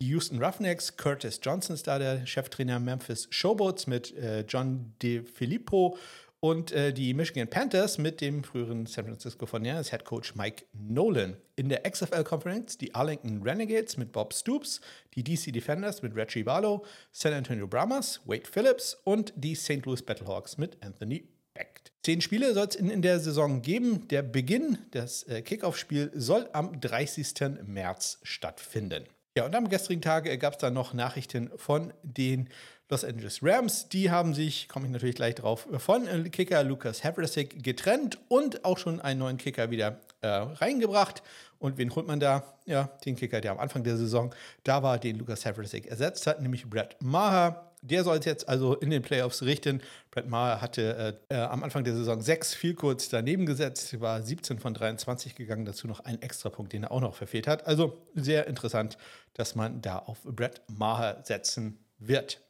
die 0.00 0.08
Houston 0.08 0.42
Roughnecks, 0.42 0.98
Curtis 0.98 1.40
Johnson 1.42 1.74
ist 1.74 1.86
da 1.86 1.98
der 1.98 2.26
Cheftrainer 2.26 2.78
Memphis 2.78 3.28
Showboats 3.30 3.86
mit 3.86 4.14
äh, 4.16 4.44
John 4.46 4.92
DeFilippo 5.02 5.96
und 6.40 6.72
äh, 6.72 6.92
die 6.92 7.14
Michigan 7.14 7.48
Panthers 7.48 7.98
mit 7.98 8.20
dem 8.20 8.44
früheren 8.44 8.86
San 8.86 9.06
Francisco 9.06 9.46
49ers 9.46 9.90
Head 9.90 10.04
Coach 10.04 10.34
Mike 10.34 10.64
Nolan. 10.72 11.36
In 11.56 11.68
der 11.68 11.82
XFL 11.82 12.24
Conference 12.24 12.76
die 12.76 12.94
Arlington 12.94 13.42
Renegades 13.42 13.96
mit 13.96 14.12
Bob 14.12 14.34
Stoops, 14.34 14.80
die 15.14 15.24
DC 15.24 15.52
Defenders 15.52 16.02
mit 16.02 16.14
Reggie 16.14 16.42
Barlow, 16.42 16.84
San 17.12 17.32
Antonio 17.32 17.66
Brahmas, 17.66 18.20
Wade 18.26 18.46
Phillips 18.50 18.96
und 19.04 19.32
die 19.36 19.54
St. 19.54 19.84
Louis 19.86 20.02
Battlehawks 20.02 20.58
mit 20.58 20.76
Anthony 20.84 21.28
Becht. 21.54 21.92
Zehn 22.02 22.20
Spiele 22.20 22.52
soll 22.54 22.66
es 22.68 22.76
in, 22.76 22.90
in, 22.90 23.02
der 23.02 23.18
Saison 23.18 23.62
geben. 23.62 24.06
Der 24.08 24.22
Beginn, 24.22 24.78
das 24.90 25.22
äh, 25.24 25.42
Kickoff-Spiel, 25.42 26.12
soll 26.14 26.48
am 26.52 26.80
30. 26.80 27.34
März 27.66 28.18
stattfinden. 28.22 29.04
Ja, 29.36 29.44
und 29.44 29.54
am 29.54 29.68
gestrigen 29.68 30.00
Tag 30.00 30.26
äh, 30.26 30.38
gab 30.38 30.54
es 30.54 30.58
dann 30.58 30.74
noch 30.74 30.94
Nachrichten 30.94 31.50
von 31.56 31.92
den 32.02 32.48
Los 32.88 33.04
Angeles 33.04 33.42
Rams. 33.42 33.88
Die 33.88 34.10
haben 34.10 34.32
sich, 34.32 34.68
komme 34.68 34.86
ich 34.86 34.92
natürlich 34.92 35.16
gleich 35.16 35.34
drauf, 35.34 35.66
von 35.78 36.30
Kicker 36.30 36.62
Lucas 36.62 37.02
Havrasik 37.02 37.62
getrennt 37.64 38.18
und 38.28 38.64
auch 38.64 38.78
schon 38.78 39.00
einen 39.00 39.18
neuen 39.18 39.38
Kicker 39.38 39.70
wieder 39.70 40.00
äh, 40.20 40.28
reingebracht. 40.28 41.22
Und 41.58 41.78
wen 41.78 41.92
holt 41.94 42.06
man 42.06 42.20
da? 42.20 42.54
Ja, 42.64 42.90
den 43.04 43.16
Kicker, 43.16 43.40
der 43.40 43.52
am 43.52 43.58
Anfang 43.58 43.82
der 43.82 43.96
Saison 43.96 44.32
da 44.62 44.82
war, 44.82 44.98
den 44.98 45.16
Lucas 45.16 45.44
Havrasik 45.46 45.86
ersetzt 45.86 46.26
hat, 46.26 46.40
nämlich 46.40 46.68
Brad 46.68 46.96
Maher. 47.02 47.72
Der 47.82 48.04
soll 48.04 48.18
es 48.18 48.24
jetzt 48.24 48.48
also 48.48 48.74
in 48.74 48.90
den 48.90 49.02
Playoffs 49.02 49.42
richten. 49.42 49.80
Brad 50.10 50.28
Maher 50.28 50.60
hatte 50.60 51.18
äh, 51.28 51.34
äh, 51.34 51.40
am 51.40 51.64
Anfang 51.64 51.82
der 51.82 51.94
Saison 51.94 52.20
sechs 52.20 52.54
viel 52.54 52.74
kurz 52.74 53.08
daneben 53.08 53.46
gesetzt, 53.46 54.00
war 54.00 54.22
17 54.22 54.58
von 54.58 54.74
23 54.74 55.34
gegangen, 55.34 55.64
dazu 55.64 55.86
noch 55.88 56.00
ein 56.00 56.20
Extrapunkt, 56.22 56.72
den 56.72 56.84
er 56.84 56.92
auch 56.92 57.00
noch 57.00 57.14
verfehlt 57.14 57.46
hat. 57.46 57.66
Also 57.66 57.98
sehr 58.14 58.46
interessant, 58.46 58.96
dass 59.34 59.54
man 59.56 59.82
da 59.82 59.98
auf 59.98 60.22
Brad 60.22 60.62
Maher 60.68 61.20
setzen 61.24 61.78
wird. 61.98 62.40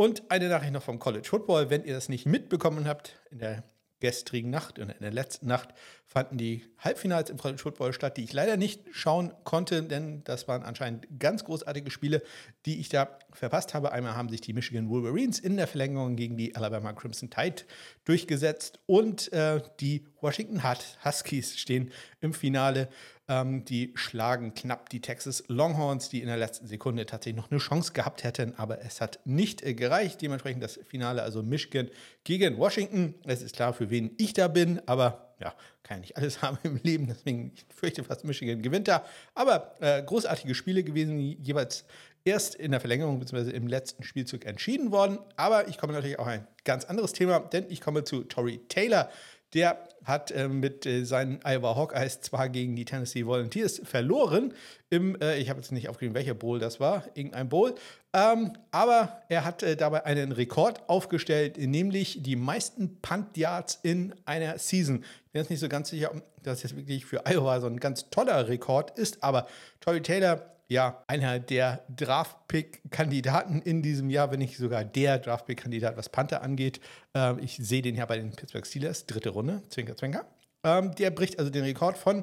Und 0.00 0.30
eine 0.30 0.48
Nachricht 0.48 0.72
noch 0.72 0.84
vom 0.84 1.00
College 1.00 1.26
Football. 1.28 1.70
Wenn 1.70 1.84
ihr 1.84 1.94
das 1.94 2.08
nicht 2.08 2.24
mitbekommen 2.24 2.86
habt, 2.86 3.18
in 3.32 3.40
der 3.40 3.64
gestrigen 3.98 4.48
Nacht 4.48 4.78
und 4.78 4.90
in 4.90 5.00
der 5.00 5.10
letzten 5.10 5.48
Nacht 5.48 5.70
fanden 6.06 6.38
die 6.38 6.64
Halbfinals 6.78 7.30
im 7.30 7.36
College 7.36 7.60
Football 7.60 7.92
statt, 7.92 8.16
die 8.16 8.22
ich 8.22 8.32
leider 8.32 8.56
nicht 8.56 8.84
schauen 8.92 9.32
konnte, 9.42 9.82
denn 9.82 10.22
das 10.22 10.46
waren 10.46 10.62
anscheinend 10.62 11.08
ganz 11.18 11.42
großartige 11.42 11.90
Spiele, 11.90 12.22
die 12.64 12.78
ich 12.78 12.90
da 12.90 13.18
verpasst 13.32 13.74
habe. 13.74 13.90
Einmal 13.90 14.14
haben 14.14 14.28
sich 14.28 14.40
die 14.40 14.52
Michigan 14.52 14.88
Wolverines 14.88 15.40
in 15.40 15.56
der 15.56 15.66
Verlängerung 15.66 16.14
gegen 16.14 16.36
die 16.36 16.54
Alabama 16.54 16.92
Crimson 16.92 17.28
Tide 17.28 17.64
durchgesetzt 18.04 18.78
und 18.86 19.32
äh, 19.32 19.60
die 19.80 20.06
Washington 20.20 20.62
Huskies 21.04 21.58
stehen 21.58 21.90
im 22.20 22.34
Finale. 22.34 22.88
Ähm, 23.28 23.64
die 23.64 23.92
schlagen 23.94 24.54
knapp 24.54 24.88
die 24.88 25.00
Texas 25.00 25.44
Longhorns, 25.48 26.08
die 26.08 26.20
in 26.20 26.28
der 26.28 26.38
letzten 26.38 26.66
Sekunde 26.66 27.04
tatsächlich 27.04 27.36
noch 27.36 27.50
eine 27.50 27.60
Chance 27.60 27.92
gehabt 27.92 28.24
hätten, 28.24 28.54
aber 28.56 28.80
es 28.80 29.00
hat 29.02 29.20
nicht 29.24 29.62
äh, 29.62 29.74
gereicht. 29.74 30.22
Dementsprechend 30.22 30.62
das 30.62 30.80
Finale, 30.86 31.22
also 31.22 31.42
Michigan 31.42 31.88
gegen 32.24 32.56
Washington. 32.56 33.14
Es 33.24 33.42
ist 33.42 33.56
klar, 33.56 33.74
für 33.74 33.90
wen 33.90 34.12
ich 34.16 34.32
da 34.32 34.48
bin, 34.48 34.80
aber 34.86 35.34
ja, 35.40 35.54
kann 35.82 35.98
ja 35.98 36.00
nicht 36.00 36.16
alles 36.16 36.42
haben 36.42 36.58
im 36.62 36.80
Leben, 36.82 37.06
deswegen 37.06 37.52
ich 37.54 37.66
fürchte 37.74 38.02
fast 38.02 38.24
Michigan 38.24 38.62
gewinnt 38.62 38.88
da. 38.88 39.04
Aber 39.34 39.74
äh, 39.80 40.02
großartige 40.02 40.54
Spiele 40.54 40.82
gewesen, 40.82 41.18
jeweils 41.18 41.84
erst 42.24 42.54
in 42.54 42.70
der 42.70 42.80
Verlängerung 42.80 43.18
bzw. 43.18 43.50
im 43.50 43.66
letzten 43.66 44.02
Spielzug 44.02 44.44
entschieden 44.44 44.90
worden. 44.90 45.18
Aber 45.36 45.68
ich 45.68 45.78
komme 45.78 45.92
natürlich 45.92 46.18
auch 46.18 46.26
ein 46.26 46.46
ganz 46.64 46.84
anderes 46.84 47.12
Thema, 47.12 47.40
denn 47.40 47.66
ich 47.68 47.80
komme 47.80 48.04
zu 48.04 48.24
Tory 48.24 48.60
Taylor. 48.68 49.08
Der 49.54 49.88
hat 50.04 50.30
äh, 50.30 50.48
mit 50.48 50.86
äh, 50.86 51.04
seinen 51.04 51.40
Iowa 51.44 51.76
Hawkeyes 51.76 52.20
zwar 52.20 52.48
gegen 52.48 52.76
die 52.76 52.84
Tennessee 52.84 53.26
Volunteers 53.26 53.80
verloren, 53.84 54.54
im, 54.90 55.20
äh, 55.20 55.38
ich 55.38 55.50
habe 55.50 55.60
jetzt 55.60 55.72
nicht 55.72 55.88
aufgeschrieben, 55.88 56.14
welcher 56.14 56.34
Bowl 56.34 56.58
das 56.58 56.80
war, 56.80 57.04
irgendein 57.14 57.48
Bowl, 57.48 57.74
ähm, 58.12 58.52
aber 58.70 59.22
er 59.28 59.44
hat 59.44 59.62
äh, 59.62 59.76
dabei 59.76 60.04
einen 60.06 60.32
Rekord 60.32 60.88
aufgestellt, 60.88 61.58
nämlich 61.58 62.22
die 62.22 62.36
meisten 62.36 63.00
Punt 63.00 63.36
Yards 63.36 63.78
in 63.82 64.14
einer 64.24 64.58
Season. 64.58 65.04
Ich 65.26 65.32
bin 65.32 65.42
jetzt 65.42 65.50
nicht 65.50 65.60
so 65.60 65.68
ganz 65.68 65.90
sicher, 65.90 66.10
ob 66.14 66.22
das 66.42 66.62
jetzt 66.62 66.76
wirklich 66.76 67.04
für 67.04 67.26
Iowa 67.26 67.60
so 67.60 67.66
ein 67.66 67.80
ganz 67.80 68.08
toller 68.10 68.48
Rekord 68.48 68.98
ist, 68.98 69.22
aber 69.22 69.46
Tory 69.80 70.00
Taylor 70.00 70.57
ja, 70.68 71.02
einer 71.06 71.38
der 71.38 71.84
Draftpick-Kandidaten 71.96 73.62
in 73.62 73.80
diesem 73.82 74.10
Jahr, 74.10 74.30
wenn 74.30 74.40
nicht 74.40 74.58
sogar 74.58 74.84
der 74.84 75.18
Draftpick-Kandidat, 75.18 75.96
was 75.96 76.10
Panther 76.10 76.42
angeht. 76.42 76.80
Ähm, 77.14 77.38
ich 77.40 77.56
sehe 77.56 77.80
den 77.80 77.96
ja 77.96 78.04
bei 78.04 78.18
den 78.18 78.32
Pittsburgh 78.32 78.66
Steelers, 78.66 79.06
dritte 79.06 79.30
Runde, 79.30 79.62
Zwinker, 79.70 79.96
Zwinker. 79.96 80.26
Ähm, 80.62 80.94
der 80.94 81.10
bricht 81.10 81.38
also 81.38 81.50
den 81.50 81.64
Rekord 81.64 81.96
von 81.96 82.22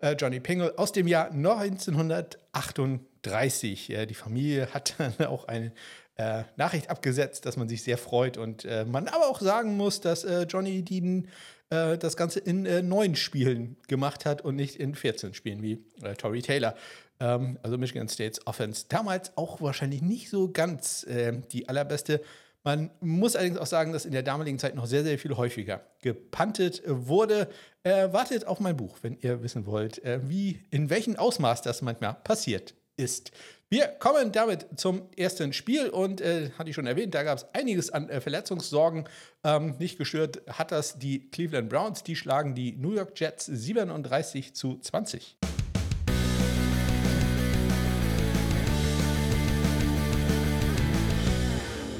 äh, 0.00 0.12
Johnny 0.12 0.40
Pingle 0.40 0.74
aus 0.76 0.92
dem 0.92 1.06
Jahr 1.06 1.30
1938. 1.30 3.90
Äh, 3.90 4.04
die 4.06 4.14
Familie 4.14 4.74
hat 4.74 4.94
dann 4.98 5.14
auch 5.26 5.48
eine 5.48 5.72
äh, 6.16 6.42
Nachricht 6.56 6.90
abgesetzt, 6.90 7.46
dass 7.46 7.56
man 7.56 7.68
sich 7.68 7.82
sehr 7.82 7.98
freut 7.98 8.36
und 8.36 8.66
äh, 8.66 8.84
man 8.84 9.08
aber 9.08 9.28
auch 9.28 9.40
sagen 9.40 9.76
muss, 9.76 10.00
dass 10.00 10.22
äh, 10.24 10.42
Johnny 10.42 10.82
Dean 10.82 11.28
äh, 11.70 11.98
das 11.98 12.16
Ganze 12.16 12.40
in 12.40 12.62
neun 12.88 13.16
Spielen 13.16 13.76
gemacht 13.88 14.24
hat 14.24 14.42
und 14.42 14.56
nicht 14.56 14.76
in 14.76 14.94
14 14.94 15.34
Spielen 15.34 15.62
wie 15.62 15.84
Tory 16.18 16.42
Taylor. 16.42 16.74
Ähm, 17.20 17.58
also 17.62 17.78
Michigan 17.78 18.08
States 18.08 18.46
Offense. 18.46 18.86
Damals 18.88 19.36
auch 19.36 19.60
wahrscheinlich 19.60 20.02
nicht 20.02 20.28
so 20.30 20.50
ganz 20.52 21.04
äh, 21.04 21.40
die 21.52 21.68
allerbeste. 21.68 22.20
Man 22.64 22.90
muss 23.00 23.36
allerdings 23.36 23.58
auch 23.58 23.66
sagen, 23.66 23.92
dass 23.92 24.04
in 24.04 24.12
der 24.12 24.24
damaligen 24.24 24.58
Zeit 24.58 24.74
noch 24.74 24.86
sehr, 24.86 25.04
sehr 25.04 25.18
viel 25.18 25.36
häufiger 25.36 25.82
gepantet 26.02 26.82
wurde. 26.86 27.48
Äh, 27.84 28.12
wartet 28.12 28.46
auf 28.46 28.60
mein 28.60 28.76
Buch, 28.76 28.98
wenn 29.02 29.16
ihr 29.20 29.42
wissen 29.42 29.66
wollt, 29.66 30.02
äh, 30.04 30.20
wie, 30.24 30.64
in 30.70 30.90
welchem 30.90 31.16
Ausmaß 31.16 31.62
das 31.62 31.82
manchmal 31.82 32.14
passiert 32.14 32.74
ist. 32.96 33.30
Wir 33.68 33.88
kommen 33.88 34.30
damit 34.30 34.64
zum 34.76 35.10
ersten 35.16 35.52
Spiel 35.52 35.88
und 35.88 36.20
äh, 36.20 36.50
hatte 36.56 36.70
ich 36.70 36.76
schon 36.76 36.86
erwähnt, 36.86 37.16
da 37.16 37.24
gab 37.24 37.38
es 37.38 37.46
einiges 37.52 37.90
an 37.90 38.08
äh, 38.08 38.20
Verletzungssorgen. 38.20 39.08
Ähm, 39.42 39.74
nicht 39.80 39.98
gestört 39.98 40.40
hat 40.46 40.70
das 40.70 41.00
die 41.00 41.28
Cleveland 41.32 41.68
Browns, 41.68 42.04
die 42.04 42.14
schlagen 42.14 42.54
die 42.54 42.76
New 42.76 42.92
York 42.92 43.18
Jets 43.18 43.46
37 43.46 44.54
zu 44.54 44.78
20. 44.78 45.36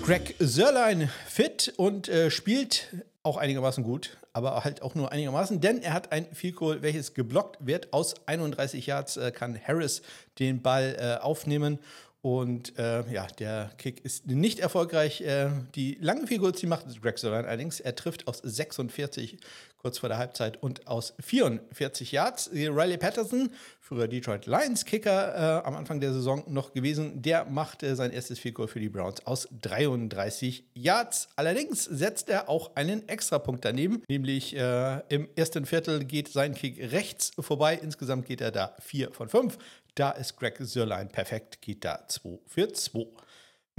Greg 0.04 0.37
Sörlein 0.38 1.11
fit 1.26 1.75
und 1.76 2.08
äh, 2.08 2.30
spielt 2.30 2.94
auch 3.26 3.37
einigermaßen 3.37 3.85
gut, 3.85 4.16
aber 4.33 4.64
halt 4.64 4.80
auch 4.83 4.95
nur 4.95 5.12
einigermaßen, 5.12 5.61
denn 5.61 5.83
er 5.83 5.92
hat 5.92 6.12
ein 6.12 6.26
Field 6.33 6.56
Goal, 6.56 6.83
welches 6.83 7.12
geblockt 7.12 7.59
wird. 7.66 7.92
Aus 7.92 8.14
31 8.26 8.87
Yards 8.87 9.16
äh, 9.16 9.33
kann 9.33 9.59
Harris 9.61 10.00
den 10.38 10.62
Ball 10.62 10.97
äh, 10.99 11.23
aufnehmen 11.23 11.78
und 12.23 12.76
äh, 12.76 13.09
ja, 13.12 13.26
der 13.38 13.71
Kick 13.78 14.04
ist 14.04 14.26
nicht 14.26 14.59
erfolgreich. 14.59 15.21
Äh, 15.21 15.50
die 15.75 15.97
langen 16.00 16.26
Field 16.26 16.40
Goals, 16.40 16.59
die 16.59 16.66
macht 16.66 17.00
Greg 17.00 17.18
Sörlein 17.18 17.45
allerdings. 17.45 17.78
Er 17.78 17.95
trifft 17.95 18.26
aus 18.26 18.38
46 18.38 19.38
kurz 19.78 19.99
vor 19.99 20.09
der 20.09 20.18
Halbzeit 20.18 20.62
und 20.62 20.87
aus 20.87 21.14
44 21.21 22.12
Yards. 22.12 22.50
Riley 22.52 22.99
Patterson, 22.99 23.50
früher 23.80 24.09
Detroit 24.09 24.47
Lions 24.47 24.85
Kicker 24.85 25.62
äh, 25.62 25.66
am 25.66 25.76
Anfang 25.76 26.00
der 26.00 26.12
Saison 26.12 26.42
noch 26.49 26.73
gewesen, 26.73 27.23
der 27.23 27.45
machte 27.45 27.95
sein 27.97 28.12
erstes 28.12 28.38
Field 28.38 28.54
Goal 28.56 28.68
für 28.68 28.80
die 28.80 28.88
Browns 28.88 29.25
aus 29.26 29.49
33 29.62 30.64
Yards. 30.75 31.28
Allerdings 31.37 31.85
setzt 31.85 32.28
er 32.28 32.49
auch 32.49 32.75
einen 32.76 33.09
Extrapunkt 33.09 33.64
daneben, 33.64 34.02
nämlich 34.09 34.56
äh, 34.56 35.00
im 35.09 35.28
ersten 35.37 35.66
Viertel 35.66 36.04
geht 36.04 36.28
sein 36.28 36.54
Kick 36.54 36.92
rechts 36.92 37.33
vorbei. 37.38 37.78
Insgesamt 37.80 38.26
geht 38.26 38.40
er 38.40 38.50
da 38.50 38.76
4 38.80 39.12
von 39.12 39.28
5. 39.28 39.59
Da 39.95 40.11
ist 40.11 40.37
Greg 40.37 40.59
Sörlein 40.61 41.09
perfekt, 41.09 41.62
geht 41.62 41.85
da 41.85 42.06
2 42.06 42.38
für 42.47 42.73
2. 42.73 43.06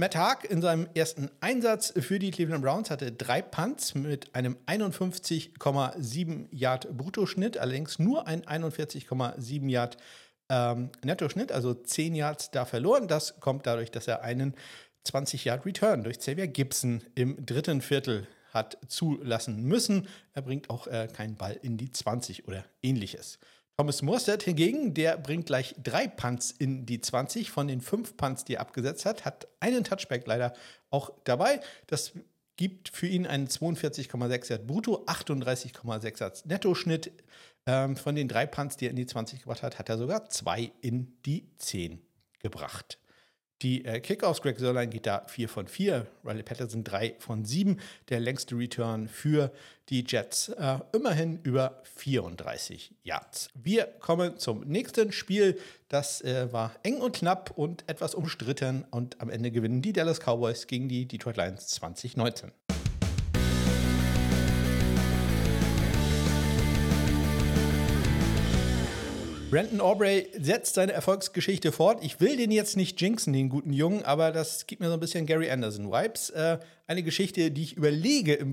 Matt 0.00 0.14
Haag 0.14 0.48
in 0.48 0.62
seinem 0.62 0.88
ersten 0.94 1.28
Einsatz 1.40 1.92
für 1.98 2.20
die 2.20 2.30
Cleveland 2.30 2.62
Browns 2.62 2.88
hatte 2.88 3.10
drei 3.10 3.42
Punts 3.42 3.96
mit 3.96 4.32
einem 4.32 4.56
51,7 4.66 6.46
Yard 6.52 6.96
Bruttoschnitt, 6.96 7.58
allerdings 7.58 7.98
nur 7.98 8.28
ein 8.28 8.42
41,7 8.42 9.68
Yard 9.68 9.96
ähm, 10.50 10.90
Nettoschnitt, 11.02 11.50
also 11.50 11.74
10 11.74 12.14
Yards 12.14 12.52
da 12.52 12.64
verloren. 12.64 13.08
Das 13.08 13.40
kommt 13.40 13.66
dadurch, 13.66 13.90
dass 13.90 14.06
er 14.06 14.22
einen 14.22 14.54
20 15.02 15.44
Yard 15.44 15.66
Return 15.66 16.04
durch 16.04 16.20
Xavier 16.20 16.46
Gibson 16.46 17.02
im 17.16 17.44
dritten 17.44 17.80
Viertel 17.80 18.28
hat 18.54 18.78
zulassen 18.86 19.64
müssen. 19.64 20.06
Er 20.32 20.42
bringt 20.42 20.70
auch 20.70 20.86
äh, 20.86 21.08
keinen 21.12 21.34
Ball 21.34 21.58
in 21.60 21.76
die 21.76 21.90
20 21.90 22.46
oder 22.46 22.64
ähnliches. 22.82 23.40
Thomas 23.80 24.02
Morstead 24.02 24.42
hingegen, 24.42 24.92
der 24.92 25.16
bringt 25.16 25.46
gleich 25.46 25.76
drei 25.80 26.08
Punts 26.08 26.50
in 26.50 26.84
die 26.84 27.00
20 27.00 27.52
von 27.52 27.68
den 27.68 27.80
fünf 27.80 28.16
Punts, 28.16 28.44
die 28.44 28.54
er 28.54 28.60
abgesetzt 28.60 29.04
hat, 29.04 29.24
hat 29.24 29.46
einen 29.60 29.84
Touchback 29.84 30.26
leider 30.26 30.52
auch 30.90 31.12
dabei. 31.22 31.60
Das 31.86 32.10
gibt 32.56 32.88
für 32.88 33.06
ihn 33.06 33.24
einen 33.24 33.46
42,6 33.46 34.50
Yard 34.50 34.66
brutto, 34.66 35.04
38,6 35.04 36.20
Yard 36.20 36.46
Nettoschnitt. 36.46 37.12
Ähm, 37.66 37.94
von 37.94 38.16
den 38.16 38.26
drei 38.26 38.46
Punts, 38.46 38.76
die 38.78 38.86
er 38.86 38.90
in 38.90 38.96
die 38.96 39.06
20 39.06 39.42
gebracht 39.42 39.62
hat, 39.62 39.78
hat 39.78 39.88
er 39.88 39.96
sogar 39.96 40.28
zwei 40.28 40.72
in 40.80 41.16
die 41.24 41.48
10 41.58 42.02
gebracht. 42.40 42.98
Die 43.62 43.84
äh, 43.84 43.98
Kickoffs, 44.00 44.40
Greg 44.40 44.58
Sörlein 44.60 44.88
geht 44.88 45.06
da 45.06 45.24
4 45.26 45.48
von 45.48 45.66
4, 45.66 46.06
Riley 46.24 46.44
Patterson 46.44 46.84
3 46.84 47.16
von 47.18 47.44
7. 47.44 47.80
Der 48.08 48.20
längste 48.20 48.56
Return 48.56 49.08
für 49.08 49.50
die 49.88 50.04
Jets 50.06 50.50
äh, 50.50 50.78
immerhin 50.92 51.40
über 51.42 51.82
34 51.96 52.94
Yards. 53.02 53.50
Wir 53.54 53.86
kommen 53.86 54.38
zum 54.38 54.60
nächsten 54.60 55.10
Spiel. 55.10 55.58
Das 55.88 56.20
äh, 56.20 56.52
war 56.52 56.72
eng 56.84 56.98
und 56.98 57.16
knapp 57.16 57.50
und 57.56 57.88
etwas 57.88 58.14
umstritten 58.14 58.84
und 58.90 59.20
am 59.20 59.28
Ende 59.28 59.50
gewinnen 59.50 59.82
die 59.82 59.92
Dallas 59.92 60.20
Cowboys 60.20 60.68
gegen 60.68 60.88
die 60.88 61.06
Detroit 61.06 61.36
Lions 61.36 61.66
2019. 61.66 62.52
Brandon 69.50 69.80
Aubrey 69.80 70.28
setzt 70.38 70.74
seine 70.74 70.92
Erfolgsgeschichte 70.92 71.72
fort. 71.72 72.04
Ich 72.04 72.20
will 72.20 72.36
den 72.36 72.50
jetzt 72.50 72.76
nicht 72.76 73.00
jinxen, 73.00 73.32
den 73.32 73.48
guten 73.48 73.72
Jungen, 73.72 74.02
aber 74.02 74.30
das 74.30 74.66
gibt 74.66 74.82
mir 74.82 74.88
so 74.88 74.94
ein 74.94 75.00
bisschen 75.00 75.24
Gary 75.24 75.50
Anderson-Vibes. 75.50 76.30
Äh, 76.30 76.58
eine 76.86 77.02
Geschichte, 77.02 77.50
die 77.50 77.62
ich 77.62 77.74
überlege, 77.74 78.34
im 78.34 78.52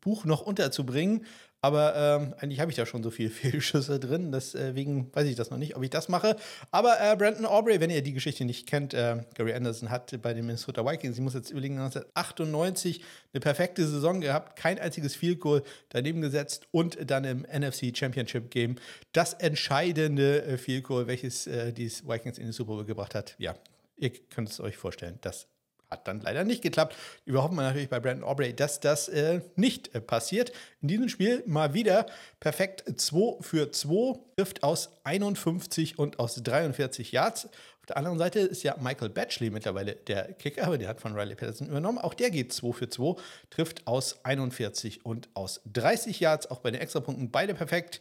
Buch 0.00 0.24
noch 0.24 0.42
unterzubringen. 0.42 1.24
Aber 1.66 1.96
ähm, 1.96 2.32
eigentlich 2.38 2.60
habe 2.60 2.70
ich 2.70 2.76
da 2.76 2.86
schon 2.86 3.02
so 3.02 3.10
viele 3.10 3.28
Fehlschüsse 3.30 3.98
drin, 3.98 4.30
deswegen 4.30 5.12
weiß 5.12 5.26
ich 5.26 5.34
das 5.34 5.50
noch 5.50 5.58
nicht, 5.58 5.74
ob 5.74 5.82
ich 5.82 5.90
das 5.90 6.08
mache. 6.08 6.36
Aber 6.70 6.94
äh, 7.00 7.16
Brandon 7.16 7.44
Aubrey, 7.44 7.80
wenn 7.80 7.90
ihr 7.90 8.02
die 8.02 8.12
Geschichte 8.12 8.44
nicht 8.44 8.68
kennt, 8.68 8.94
äh, 8.94 9.24
Gary 9.34 9.52
Anderson 9.52 9.90
hat 9.90 10.16
bei 10.22 10.32
den 10.32 10.46
Minnesota 10.46 10.86
Vikings, 10.86 11.16
ich 11.16 11.22
muss 11.24 11.34
jetzt 11.34 11.50
überlegen, 11.50 11.76
1998 11.78 13.02
eine 13.32 13.40
perfekte 13.40 13.84
Saison 13.84 14.20
gehabt, 14.20 14.56
kein 14.56 14.78
einziges 14.78 15.16
Field 15.16 15.40
Goal 15.40 15.64
daneben 15.88 16.20
gesetzt 16.20 16.68
und 16.70 17.10
dann 17.10 17.24
im 17.24 17.40
NFC 17.40 17.96
Championship 17.96 18.52
Game 18.52 18.76
das 19.12 19.32
entscheidende 19.32 20.44
äh, 20.44 20.58
Field 20.58 20.84
Goal, 20.84 21.08
welches 21.08 21.48
äh, 21.48 21.72
die 21.72 21.90
Vikings 21.90 22.38
in 22.38 22.44
den 22.44 22.52
Super 22.52 22.74
Bowl 22.74 22.84
gebracht 22.84 23.16
hat. 23.16 23.34
Ja, 23.38 23.56
ihr 23.96 24.10
könnt 24.10 24.50
es 24.50 24.60
euch 24.60 24.76
vorstellen, 24.76 25.18
das 25.20 25.48
hat 25.90 26.08
dann 26.08 26.20
leider 26.20 26.44
nicht 26.44 26.62
geklappt. 26.62 26.96
Wir 27.24 27.42
hoffen 27.42 27.56
natürlich 27.56 27.88
bei 27.88 28.00
Brandon 28.00 28.28
Aubrey, 28.28 28.54
dass 28.54 28.80
das 28.80 29.08
äh, 29.08 29.40
nicht 29.54 29.94
äh, 29.94 30.00
passiert. 30.00 30.52
In 30.82 30.88
diesem 30.88 31.08
Spiel 31.08 31.42
mal 31.46 31.74
wieder 31.74 32.06
perfekt 32.40 32.84
2 32.96 33.42
für 33.42 33.70
2, 33.70 34.18
trifft 34.36 34.62
aus 34.62 34.90
51 35.04 35.98
und 35.98 36.18
aus 36.18 36.42
43 36.42 37.12
Yards. 37.12 37.48
Auf 37.86 37.86
der 37.90 37.98
anderen 37.98 38.18
Seite 38.18 38.40
ist 38.40 38.64
ja 38.64 38.76
Michael 38.80 39.10
Batchley 39.10 39.48
mittlerweile 39.50 39.94
der 39.94 40.32
Kicker, 40.32 40.66
aber 40.66 40.76
der 40.76 40.88
hat 40.88 41.00
von 41.00 41.14
Riley 41.14 41.36
Patterson 41.36 41.68
übernommen. 41.68 41.98
Auch 41.98 42.14
der 42.14 42.30
geht 42.30 42.52
2 42.52 42.72
für 42.72 42.88
2, 42.88 43.14
trifft 43.50 43.86
aus 43.86 44.24
41 44.24 45.06
und 45.06 45.28
aus 45.34 45.60
30 45.72 46.18
Yards. 46.18 46.50
Auch 46.50 46.58
bei 46.58 46.72
den 46.72 46.80
Extrapunkten 46.80 47.30
beide 47.30 47.54
perfekt. 47.54 48.00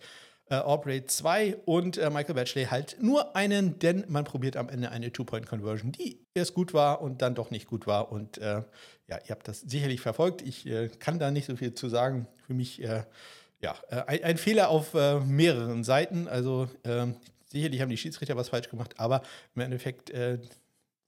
Äh, 0.49 0.57
Aubrey 0.57 1.05
2 1.05 1.57
und 1.65 1.97
äh, 1.97 2.09
Michael 2.11 2.35
Batchley 2.35 2.65
halt 2.65 2.97
nur 3.01 3.35
einen, 3.35 3.79
denn 3.79 4.05
man 4.07 4.25
probiert 4.25 4.57
am 4.57 4.69
Ende 4.69 4.91
eine 4.91 5.11
Two-Point-Conversion, 5.11 5.91
die 5.91 6.23
erst 6.35 6.53
gut 6.53 6.73
war 6.73 7.01
und 7.01 7.23
dann 7.23 7.33
doch 7.33 7.49
nicht 7.49 7.67
gut 7.67 7.87
war. 7.87 8.11
Und 8.11 8.37
äh, 8.37 8.61
ja, 9.07 9.19
ihr 9.25 9.29
habt 9.29 9.47
das 9.47 9.61
sicherlich 9.61 10.01
verfolgt. 10.01 10.43
Ich 10.43 10.67
äh, 10.67 10.89
kann 10.89 11.17
da 11.17 11.31
nicht 11.31 11.47
so 11.47 11.55
viel 11.55 11.73
zu 11.73 11.89
sagen. 11.89 12.27
Für 12.45 12.53
mich, 12.53 12.83
äh, 12.83 13.03
ja, 13.59 13.75
äh, 13.89 14.03
ein, 14.05 14.23
ein, 14.23 14.37
Fehler 14.37 14.69
auf 14.69 14.93
mehreren 14.93 15.83
Seiten. 15.83 16.27
Also 16.27 16.69
ähm, 16.83 17.15
sicherlich 17.47 17.81
haben 17.81 17.89
die 17.89 17.97
Schiedsrichter 17.97 18.35
was 18.35 18.49
falsch 18.49 18.69
gemacht, 18.69 18.93
aber 18.97 19.23
im 19.55 19.61
Endeffekt 19.61 20.13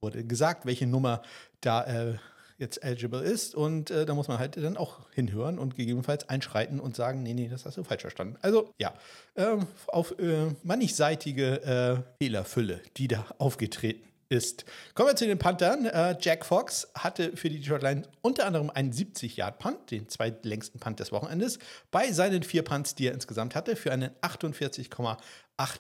wurde 0.01 0.24
gesagt, 0.24 0.65
welche 0.65 0.88
Nummer 0.88 1.22
da 1.62 2.17
jetzt 2.58 2.84
eligible 2.84 3.22
ist. 3.22 3.56
Und 3.56 3.92
äh, 3.92 4.06
da 4.06 4.14
muss 4.14 4.28
man 4.28 4.40
halt 4.40 4.58
dann 4.58 4.78
auch 4.78 5.00
hinhören 5.14 5.60
und 5.60 5.76
gegebenenfalls 5.76 6.28
einschreiten 6.30 6.80
und 6.80 6.96
sagen, 6.96 7.24
nee, 7.24 7.34
nee, 7.34 7.48
das 7.48 7.66
hast 7.66 7.78
du 7.78 7.84
falsch 7.84 8.02
verstanden. 8.02 8.38
Also 8.42 8.74
ja, 8.78 8.94
ähm, 9.36 9.68
auf 9.88 10.18
äh, 10.20 10.48
mannigseitige 10.64 11.62
äh, 11.64 12.24
Fehlerfülle, 12.24 12.82
die 12.98 13.08
da 13.08 13.26
aufgetreten 13.38 14.08
ist. 14.30 14.66
Kommen 14.94 15.10
wir 15.10 15.16
zu 15.16 15.26
den 15.26 15.38
Panthern. 15.38 15.86
Äh, 15.86 16.18
Jack 16.20 16.46
Fox 16.46 16.88
hatte 16.96 17.36
für 17.38 17.50
die 17.50 17.60
Detroit 17.60 17.82
Lions 17.82 18.10
unter 18.22 18.46
anderem 18.46 18.70
einen 18.70 18.92
70-Yard-Punt, 18.92 19.92
den 19.92 20.10
zweitlängsten 20.10 20.80
Punt 20.80 21.00
des 21.00 21.12
Wochenendes, 21.12 21.60
bei 21.92 22.12
seinen 22.12 22.44
vier 22.44 22.64
Punts, 22.64 22.96
die 22.96 23.08
er 23.08 23.14
insgesamt 23.14 23.56
hatte, 23.56 23.76
für 23.76 23.92
einen 23.92 24.12
48,8 24.22 25.18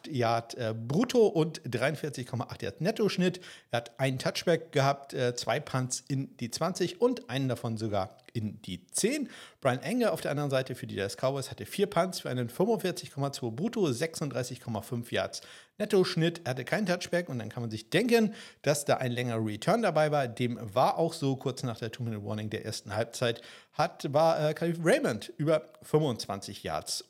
Yard 0.09 0.55
äh, 0.55 0.73
brutto 0.73 1.27
und 1.27 1.61
43,8 1.61 2.63
Yard 2.63 2.81
Netto-Schnitt. 2.81 3.39
Er 3.71 3.77
hat 3.77 3.99
einen 3.99 4.17
Touchback 4.17 4.71
gehabt, 4.71 5.13
äh, 5.13 5.35
zwei 5.35 5.59
Punts 5.59 6.03
in 6.07 6.35
die 6.37 6.49
20 6.49 6.99
und 6.99 7.29
einen 7.29 7.47
davon 7.47 7.77
sogar 7.77 8.17
in 8.33 8.61
die 8.63 8.85
10. 8.87 9.29
Brian 9.61 9.79
Enger 9.81 10.13
auf 10.13 10.21
der 10.21 10.31
anderen 10.31 10.49
Seite 10.49 10.75
für 10.75 10.87
die 10.87 10.95
Dallas 10.95 11.17
Cowboys 11.17 11.49
hatte 11.49 11.65
vier 11.65 11.87
Punts 11.87 12.21
für 12.21 12.29
einen 12.29 12.49
45,2 12.49 13.51
brutto, 13.51 13.85
36,5 13.85 15.13
Yards 15.13 15.41
Netto-Schnitt. 15.77 16.41
Er 16.43 16.51
hatte 16.51 16.65
keinen 16.65 16.85
Touchback 16.85 17.29
und 17.29 17.39
dann 17.39 17.49
kann 17.49 17.61
man 17.61 17.71
sich 17.71 17.89
denken, 17.89 18.33
dass 18.61 18.85
da 18.85 18.97
ein 18.97 19.11
längerer 19.11 19.45
Return 19.45 19.81
dabei 19.81 20.11
war. 20.11 20.27
Dem 20.27 20.59
war 20.73 20.97
auch 20.97 21.13
so 21.13 21.35
kurz 21.35 21.63
nach 21.63 21.77
der 21.77 21.91
Two-Minute-Warning 21.91 22.49
der 22.49 22.65
ersten 22.65 22.95
Halbzeit. 22.95 23.41
Hat, 23.73 24.11
war 24.13 24.49
äh, 24.49 24.53
Khalif 24.53 24.79
Raymond 24.83 25.31
über 25.37 25.63
25 25.83 26.63
Yards 26.63 27.01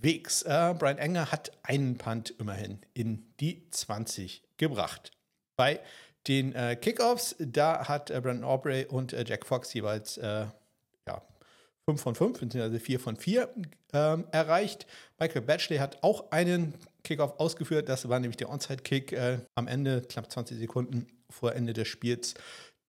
unterwegs. 0.00 0.42
Äh, 0.42 0.74
Brian 0.78 0.98
Enger 0.98 1.30
hat 1.30 1.52
einen 1.62 1.98
Punt 1.98 2.34
immerhin 2.38 2.78
in 2.94 3.26
die 3.40 3.68
20 3.70 4.42
gebracht. 4.56 5.12
Bei 5.56 5.80
den 6.26 6.54
äh, 6.54 6.76
Kickoffs, 6.76 7.36
da 7.38 7.88
hat 7.88 8.10
äh, 8.10 8.20
Brandon 8.20 8.44
Aubrey 8.44 8.86
und 8.86 9.12
äh, 9.12 9.24
Jack 9.26 9.46
Fox 9.46 9.72
jeweils 9.72 10.16
äh, 10.18 10.46
ja, 11.06 11.22
5 11.86 12.00
von 12.00 12.14
5, 12.14 12.40
beziehungsweise 12.40 12.80
4 12.80 13.00
von 13.00 13.16
4 13.16 13.48
ähm, 13.92 14.26
erreicht. 14.32 14.86
Michael 15.18 15.42
Batchley 15.42 15.78
hat 15.78 16.02
auch 16.02 16.30
einen 16.30 16.74
Kickoff 17.04 17.38
ausgeführt. 17.38 17.88
Das 17.88 18.08
war 18.08 18.20
nämlich 18.20 18.36
der 18.36 18.50
Onside-Kick 18.50 19.12
äh, 19.12 19.38
am 19.54 19.66
Ende, 19.66 20.02
knapp 20.02 20.30
20 20.30 20.58
Sekunden 20.58 21.06
vor 21.30 21.54
Ende 21.54 21.72
des 21.72 21.88
Spiels. 21.88 22.34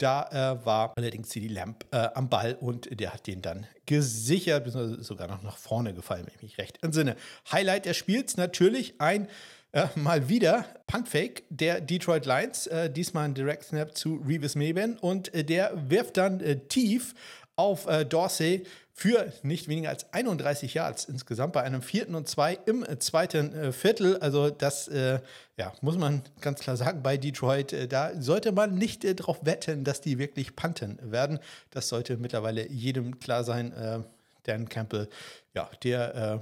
Da 0.01 0.27
äh, 0.31 0.65
war 0.65 0.93
allerdings 0.95 1.29
CD 1.29 1.47
Lamp 1.47 1.85
äh, 1.91 2.07
am 2.15 2.27
Ball 2.27 2.57
und 2.59 2.99
der 2.99 3.13
hat 3.13 3.27
den 3.27 3.43
dann 3.43 3.67
gesichert, 3.85 4.63
beziehungsweise 4.63 5.03
sogar 5.03 5.27
noch 5.27 5.43
nach 5.43 5.57
vorne 5.57 5.93
gefallen, 5.93 6.25
wenn 6.25 6.33
ich 6.33 6.41
mich 6.41 6.57
recht 6.57 6.83
entsinne. 6.83 7.15
Highlight 7.51 7.85
des 7.85 7.97
Spiels 7.97 8.35
natürlich 8.35 8.99
ein 8.99 9.27
äh, 9.73 9.85
mal 9.95 10.27
wieder 10.27 10.65
Puntfake 10.87 11.43
der 11.49 11.81
Detroit 11.81 12.25
Lions, 12.25 12.65
äh, 12.65 12.89
diesmal 12.89 13.25
ein 13.25 13.35
Direct 13.35 13.63
Snap 13.63 13.95
zu 13.95 14.15
Revis 14.27 14.55
Meben 14.55 14.97
und 14.97 15.31
äh, 15.35 15.43
der 15.43 15.71
wirft 15.89 16.17
dann 16.17 16.39
äh, 16.39 16.57
tief 16.57 17.13
auf 17.55 17.85
Dorsey 18.09 18.63
für 19.01 19.33
nicht 19.41 19.67
weniger 19.67 19.89
als 19.89 20.13
31 20.13 20.75
Yards 20.75 21.05
insgesamt 21.05 21.53
bei 21.53 21.63
einem 21.63 21.81
vierten 21.81 22.13
und 22.13 22.27
zwei 22.29 22.59
im 22.65 22.83
äh, 22.83 22.99
zweiten 22.99 23.73
Viertel. 23.73 24.17
Also 24.17 24.49
das 24.49 24.89
ja, 25.57 25.73
muss 25.81 25.97
man 25.97 26.21
ganz 26.39 26.59
klar 26.59 26.77
sagen 26.77 27.01
bei 27.01 27.17
Detroit. 27.17 27.91
da 27.91 28.11
sollte 28.19 28.51
man 28.51 28.75
nicht 28.75 29.03
darauf 29.19 29.43
wetten, 29.45 29.83
dass 29.83 30.01
die 30.01 30.17
wirklich 30.17 30.55
punten 30.55 30.99
werden. 31.11 31.39
Das 31.71 31.89
sollte 31.89 32.17
mittlerweile 32.17 32.67
jedem 32.69 33.19
klar 33.19 33.43
sein. 33.43 34.05
Dan 34.43 34.69
Campbell, 34.69 35.07
ja, 35.53 35.69
der 35.83 36.41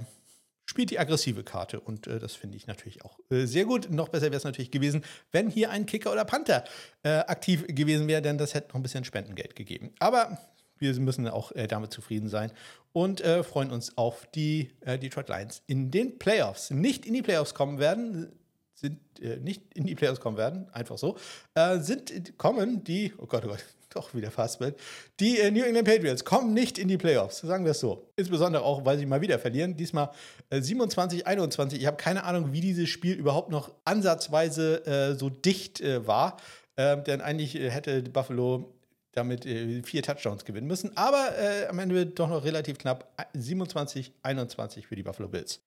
spielt 0.70 0.90
die 0.90 1.00
aggressive 1.00 1.42
Karte 1.42 1.80
und 1.80 2.06
äh, 2.06 2.18
das 2.20 2.34
finde 2.34 2.56
ich 2.56 2.66
natürlich 2.66 3.04
auch 3.04 3.18
äh, 3.30 3.44
sehr 3.44 3.64
gut. 3.64 3.90
Noch 3.90 4.08
besser 4.08 4.26
wäre 4.26 4.36
es 4.36 4.44
natürlich 4.44 4.70
gewesen, 4.70 5.04
wenn 5.32 5.50
hier 5.50 5.70
ein 5.70 5.84
Kicker 5.84 6.12
oder 6.12 6.24
Panther 6.24 6.64
äh, 7.02 7.10
aktiv 7.10 7.66
gewesen 7.66 8.06
wäre, 8.06 8.22
denn 8.22 8.38
das 8.38 8.54
hätte 8.54 8.68
noch 8.68 8.76
ein 8.76 8.82
bisschen 8.82 9.04
Spendengeld 9.04 9.56
gegeben. 9.56 9.92
Aber 9.98 10.38
wir 10.80 10.98
müssen 11.00 11.28
auch 11.28 11.52
äh, 11.52 11.66
damit 11.66 11.92
zufrieden 11.92 12.28
sein 12.28 12.52
und 12.92 13.20
äh, 13.20 13.42
freuen 13.44 13.70
uns 13.70 13.96
auf 13.96 14.26
die 14.34 14.70
äh, 14.80 14.98
Detroit 14.98 15.28
Lions 15.28 15.62
in 15.66 15.90
den 15.90 16.18
Playoffs. 16.18 16.70
Nicht 16.70 17.06
in 17.06 17.14
die 17.14 17.22
Playoffs 17.22 17.54
kommen 17.54 17.78
werden, 17.78 18.32
sind 18.74 18.98
nicht 19.42 19.74
in 19.74 19.84
die 19.84 19.94
Playoffs 19.94 20.20
kommen 20.20 20.38
werden, 20.38 20.66
einfach 20.72 20.96
so, 20.96 21.18
sind 21.80 22.38
kommen 22.38 22.82
die, 22.82 23.12
oh 23.18 23.26
Gott, 23.26 23.44
oh 23.44 23.48
Gott, 23.48 23.62
doch 23.94 24.14
wieder 24.14 24.30
Fastball. 24.30 24.74
Die 25.18 25.38
äh, 25.38 25.50
New 25.50 25.62
England 25.62 25.86
Patriots 25.86 26.24
kommen 26.24 26.54
nicht 26.54 26.78
in 26.78 26.88
die 26.88 26.96
Playoffs, 26.96 27.38
sagen 27.40 27.64
wir 27.64 27.72
es 27.72 27.80
so. 27.80 28.10
Insbesondere 28.16 28.62
auch, 28.62 28.84
weil 28.84 28.98
sie 28.98 29.06
mal 29.06 29.20
wieder 29.20 29.38
verlieren. 29.38 29.76
Diesmal 29.76 30.10
äh, 30.48 30.60
27, 30.60 31.26
21. 31.26 31.80
Ich 31.80 31.86
habe 31.86 31.96
keine 31.96 32.24
Ahnung, 32.24 32.52
wie 32.52 32.60
dieses 32.60 32.88
Spiel 32.88 33.14
überhaupt 33.14 33.50
noch 33.50 33.70
ansatzweise 33.84 34.86
äh, 34.86 35.14
so 35.14 35.28
dicht 35.28 35.80
äh, 35.80 36.06
war. 36.06 36.36
Ähm, 36.76 37.04
denn 37.04 37.20
eigentlich 37.20 37.56
äh, 37.56 37.70
hätte 37.70 38.02
Buffalo 38.02 38.72
damit 39.12 39.46
äh, 39.46 39.82
vier 39.82 40.02
Touchdowns 40.02 40.44
gewinnen 40.44 40.66
müssen. 40.66 40.96
Aber 40.96 41.30
am 41.68 41.78
Ende 41.78 42.06
doch 42.06 42.28
noch 42.28 42.44
relativ 42.44 42.78
knapp 42.78 43.08
27, 43.34 44.12
21 44.22 44.86
für 44.86 44.96
die 44.96 45.02
Buffalo 45.02 45.28
Bills. 45.28 45.60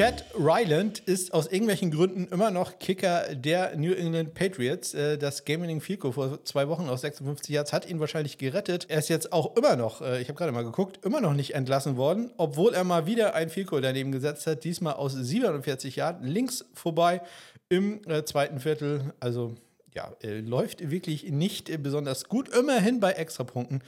Chad 0.00 0.24
Ryland 0.34 1.00
ist 1.00 1.34
aus 1.34 1.46
irgendwelchen 1.46 1.90
Gründen 1.90 2.26
immer 2.28 2.50
noch 2.50 2.78
Kicker 2.78 3.34
der 3.34 3.76
New 3.76 3.92
England 3.92 4.32
Patriots. 4.32 4.94
Äh, 4.94 5.18
das 5.18 5.44
Field 5.44 6.00
Goal 6.00 6.14
vor 6.14 6.42
zwei 6.46 6.68
Wochen 6.68 6.88
aus 6.88 7.02
56 7.02 7.50
Yards 7.50 7.74
hat 7.74 7.86
ihn 7.86 8.00
wahrscheinlich 8.00 8.38
gerettet. 8.38 8.86
Er 8.88 9.00
ist 9.00 9.10
jetzt 9.10 9.30
auch 9.30 9.54
immer 9.58 9.76
noch, 9.76 10.00
äh, 10.00 10.22
ich 10.22 10.28
habe 10.28 10.38
gerade 10.38 10.52
mal 10.52 10.64
geguckt, 10.64 11.04
immer 11.04 11.20
noch 11.20 11.34
nicht 11.34 11.54
entlassen 11.54 11.98
worden, 11.98 12.30
obwohl 12.38 12.72
er 12.72 12.82
mal 12.82 13.04
wieder 13.04 13.34
ein 13.34 13.50
Goal 13.66 13.82
daneben 13.82 14.10
gesetzt 14.10 14.46
hat. 14.46 14.64
Diesmal 14.64 14.94
aus 14.94 15.12
47 15.12 15.96
Yards 15.96 16.20
links 16.22 16.64
vorbei 16.72 17.20
im 17.68 18.00
äh, 18.08 18.24
zweiten 18.24 18.58
Viertel. 18.58 19.12
Also 19.20 19.54
ja, 19.94 20.10
läuft 20.22 20.90
wirklich 20.90 21.24
nicht 21.24 21.82
besonders 21.82 22.24
gut. 22.24 22.48
Immerhin 22.48 23.00
bei 23.00 23.12
Extrapunkten. 23.12 23.82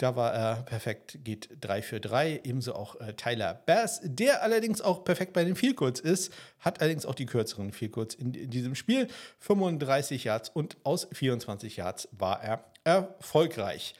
Da 0.00 0.16
war 0.16 0.32
er 0.32 0.62
perfekt, 0.62 1.18
geht 1.24 1.50
3 1.60 1.82
für 1.82 2.00
3. 2.00 2.40
Ebenso 2.44 2.74
auch 2.74 2.98
äh, 3.02 3.12
Tyler 3.12 3.60
Bass, 3.66 4.00
der 4.02 4.42
allerdings 4.42 4.80
auch 4.80 5.04
perfekt 5.04 5.34
bei 5.34 5.44
den 5.44 5.56
Vielkurz 5.56 6.00
ist, 6.00 6.32
hat 6.58 6.80
allerdings 6.80 7.04
auch 7.04 7.14
die 7.14 7.26
kürzeren 7.26 7.70
Vielkurz 7.70 8.14
in, 8.14 8.32
in 8.32 8.48
diesem 8.48 8.74
Spiel. 8.74 9.08
35 9.40 10.24
Yards 10.24 10.48
und 10.48 10.78
aus 10.84 11.06
24 11.12 11.76
Yards 11.76 12.08
war 12.12 12.42
er 12.42 12.64
erfolgreich. 12.82 13.94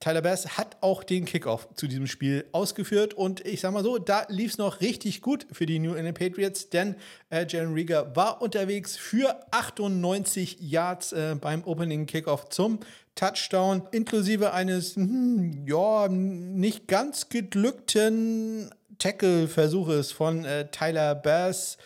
Tyler 0.00 0.22
Bass 0.22 0.56
hat 0.56 0.76
auch 0.80 1.04
den 1.04 1.24
Kickoff 1.24 1.68
zu 1.74 1.86
diesem 1.86 2.06
Spiel 2.06 2.46
ausgeführt 2.52 3.14
und 3.14 3.46
ich 3.46 3.60
sag 3.60 3.72
mal 3.72 3.84
so, 3.84 3.98
da 3.98 4.24
lief 4.28 4.52
es 4.52 4.58
noch 4.58 4.80
richtig 4.80 5.20
gut 5.20 5.46
für 5.52 5.66
die 5.66 5.78
New 5.78 5.94
England 5.94 6.18
Patriots, 6.18 6.70
denn 6.70 6.96
äh, 7.28 7.46
Jalen 7.48 7.74
Rieger 7.74 8.16
war 8.16 8.40
unterwegs 8.40 8.96
für 8.96 9.36
98 9.50 10.58
Yards 10.60 11.12
äh, 11.12 11.36
beim 11.40 11.64
Opening 11.64 12.06
Kickoff 12.06 12.48
zum 12.48 12.80
Touchdown, 13.14 13.82
inklusive 13.90 14.52
eines, 14.52 14.96
hm, 14.96 15.66
ja, 15.66 16.08
nicht 16.08 16.88
ganz 16.88 17.28
geglückten 17.28 18.70
Tackle-Versuches 18.98 20.12
von 20.12 20.44
äh, 20.44 20.70
Tyler 20.70 21.14
Bass. 21.14 21.76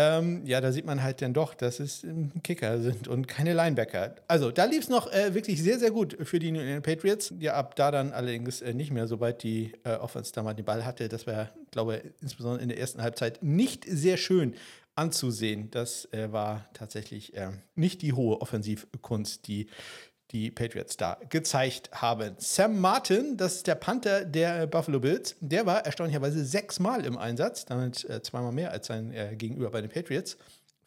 Ähm, 0.00 0.46
ja, 0.46 0.60
da 0.60 0.70
sieht 0.70 0.86
man 0.86 1.02
halt 1.02 1.20
dann 1.22 1.34
doch, 1.34 1.54
dass 1.54 1.80
es 1.80 2.04
ähm, 2.04 2.30
Kicker 2.44 2.80
sind 2.80 3.08
und 3.08 3.26
keine 3.26 3.52
Linebacker. 3.52 4.14
Also, 4.28 4.52
da 4.52 4.64
lief 4.64 4.84
es 4.84 4.88
noch 4.88 5.12
äh, 5.12 5.34
wirklich 5.34 5.60
sehr, 5.60 5.80
sehr 5.80 5.90
gut 5.90 6.16
für 6.22 6.38
die 6.38 6.52
New 6.52 6.60
England 6.60 6.84
Patriots. 6.84 7.34
Ja, 7.40 7.54
ab 7.54 7.74
da 7.74 7.90
dann 7.90 8.12
allerdings 8.12 8.62
äh, 8.62 8.74
nicht 8.74 8.92
mehr, 8.92 9.08
sobald 9.08 9.42
die 9.42 9.72
äh, 9.82 9.94
Offense 9.94 10.32
da 10.32 10.44
mal 10.44 10.54
den 10.54 10.64
Ball 10.64 10.84
hatte. 10.84 11.08
Das 11.08 11.26
war, 11.26 11.50
glaube 11.72 11.96
ich, 11.96 12.22
insbesondere 12.22 12.62
in 12.62 12.68
der 12.68 12.78
ersten 12.78 13.02
Halbzeit 13.02 13.42
nicht 13.42 13.86
sehr 13.88 14.18
schön 14.18 14.54
anzusehen. 14.94 15.68
Das 15.72 16.04
äh, 16.12 16.30
war 16.30 16.68
tatsächlich 16.74 17.36
äh, 17.36 17.50
nicht 17.74 18.00
die 18.02 18.12
hohe 18.12 18.40
Offensivkunst, 18.40 19.48
die 19.48 19.66
die 20.30 20.50
Patriots 20.50 20.96
da 20.96 21.18
gezeigt 21.28 21.90
haben. 21.92 22.34
Sam 22.38 22.80
Martin, 22.80 23.36
das 23.36 23.56
ist 23.56 23.66
der 23.66 23.76
Panther 23.76 24.24
der 24.24 24.66
Buffalo 24.66 25.00
Bills, 25.00 25.36
der 25.40 25.64
war 25.66 25.84
erstaunlicherweise 25.86 26.44
sechsmal 26.44 27.04
im 27.06 27.16
Einsatz, 27.16 27.64
damit 27.64 28.04
äh, 28.04 28.22
zweimal 28.22 28.52
mehr 28.52 28.70
als 28.70 28.88
sein 28.88 29.12
äh, 29.12 29.34
Gegenüber 29.36 29.70
bei 29.70 29.80
den 29.80 29.90
Patriots, 29.90 30.36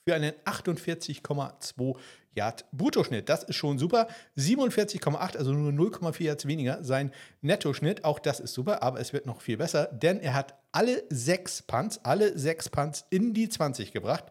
für 0.08 0.16
einen 0.16 0.34
48,2 0.46 1.96
Yard 2.34 2.66
Bruttoschnitt. 2.72 3.30
Das 3.30 3.44
ist 3.44 3.56
schon 3.56 3.78
super. 3.78 4.08
47,8, 4.38 5.38
also 5.38 5.52
nur 5.52 5.72
0,4 5.72 6.24
Yards 6.24 6.48
weniger 6.48 6.84
sein 6.84 7.12
Nettoschnitt. 7.42 8.06
Auch 8.06 8.20
das 8.20 8.40
ist 8.40 8.54
super, 8.54 8.82
aber 8.84 9.00
es 9.00 9.12
wird 9.14 9.26
noch 9.26 9.42
viel 9.42 9.58
besser, 9.58 9.88
denn 9.88 10.20
er 10.20 10.34
hat 10.34 10.56
alle 10.72 11.04
sechs 11.10 11.62
Punts, 11.62 12.00
alle 12.04 12.38
sechs 12.38 12.70
Punts 12.70 13.06
in 13.10 13.34
die 13.34 13.50
20 13.50 13.92
gebracht. 13.92 14.26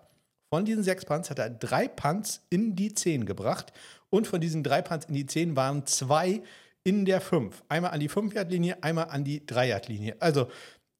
Von 0.48 0.64
diesen 0.64 0.82
sechs 0.82 1.04
Punts 1.04 1.30
hat 1.30 1.38
er 1.38 1.50
drei 1.50 1.86
Punts 1.86 2.42
in 2.50 2.74
die 2.74 2.92
10 2.92 3.24
gebracht 3.24 3.72
und 4.10 4.26
von 4.26 4.40
diesen 4.40 4.62
drei 4.62 4.82
Punts 4.82 5.06
in 5.06 5.14
die 5.14 5.26
zehn 5.26 5.56
waren 5.56 5.86
zwei 5.86 6.42
in 6.84 7.04
der 7.04 7.20
5. 7.20 7.62
Einmal 7.68 7.92
an 7.92 8.00
die 8.00 8.10
5-Yard-Linie, 8.10 8.82
einmal 8.82 9.08
an 9.10 9.24
die 9.24 9.40
3-Yard-Linie. 9.40 10.16
Also, 10.18 10.48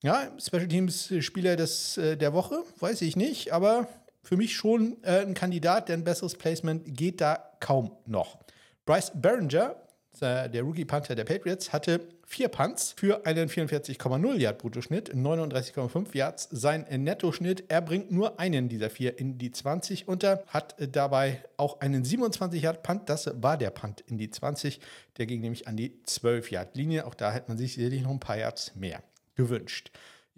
ja, 0.02 0.30
Special 0.38 0.68
Teams 0.68 1.12
Spieler 1.20 1.56
des, 1.56 1.96
äh, 1.96 2.16
der 2.16 2.32
Woche, 2.32 2.62
weiß 2.78 3.02
ich 3.02 3.16
nicht, 3.16 3.52
aber 3.52 3.88
für 4.22 4.36
mich 4.36 4.54
schon 4.54 5.02
äh, 5.02 5.20
ein 5.20 5.34
Kandidat, 5.34 5.88
denn 5.88 6.04
besseres 6.04 6.36
Placement 6.36 6.96
geht 6.96 7.20
da 7.20 7.50
kaum 7.60 7.92
noch. 8.06 8.38
Bryce 8.86 9.12
Behringer, 9.14 9.76
der 10.18 10.62
Rookie 10.62 10.84
Panther 10.84 11.14
der 11.14 11.24
Patriots, 11.24 11.72
hatte 11.72 12.00
vier 12.26 12.48
Punts 12.48 12.92
für 12.96 13.26
einen 13.26 13.48
44,0 13.48 14.36
Yard 14.36 14.58
Bruttoschnitt, 14.58 15.14
39,5 15.14 16.16
Yards. 16.16 16.48
Sein 16.50 16.86
Nettoschnitt, 16.88 17.64
er 17.68 17.80
bringt 17.80 18.10
nur 18.10 18.38
einen 18.38 18.68
dieser 18.68 18.90
vier 18.90 19.18
in 19.18 19.38
die 19.38 19.50
20 19.50 20.08
unter, 20.08 20.44
hat 20.48 20.74
dabei 20.94 21.42
auch 21.56 21.80
einen 21.80 22.04
27 22.04 22.62
Yard 22.62 22.82
Punt. 22.82 23.08
Das 23.08 23.30
war 23.40 23.56
der 23.56 23.70
Punt 23.70 24.00
in 24.02 24.18
die 24.18 24.30
20. 24.30 24.80
Der 25.16 25.26
ging 25.26 25.40
nämlich 25.40 25.66
an 25.66 25.76
die 25.76 26.02
12 26.02 26.50
Yard 26.50 26.76
Linie. 26.76 27.06
Auch 27.06 27.14
da 27.14 27.32
hätte 27.32 27.48
man 27.48 27.58
sich 27.58 27.74
sicherlich 27.74 28.02
noch 28.02 28.10
ein 28.10 28.20
paar 28.20 28.36
Yards 28.36 28.74
mehr 28.74 29.02
gewünscht. 29.36 29.90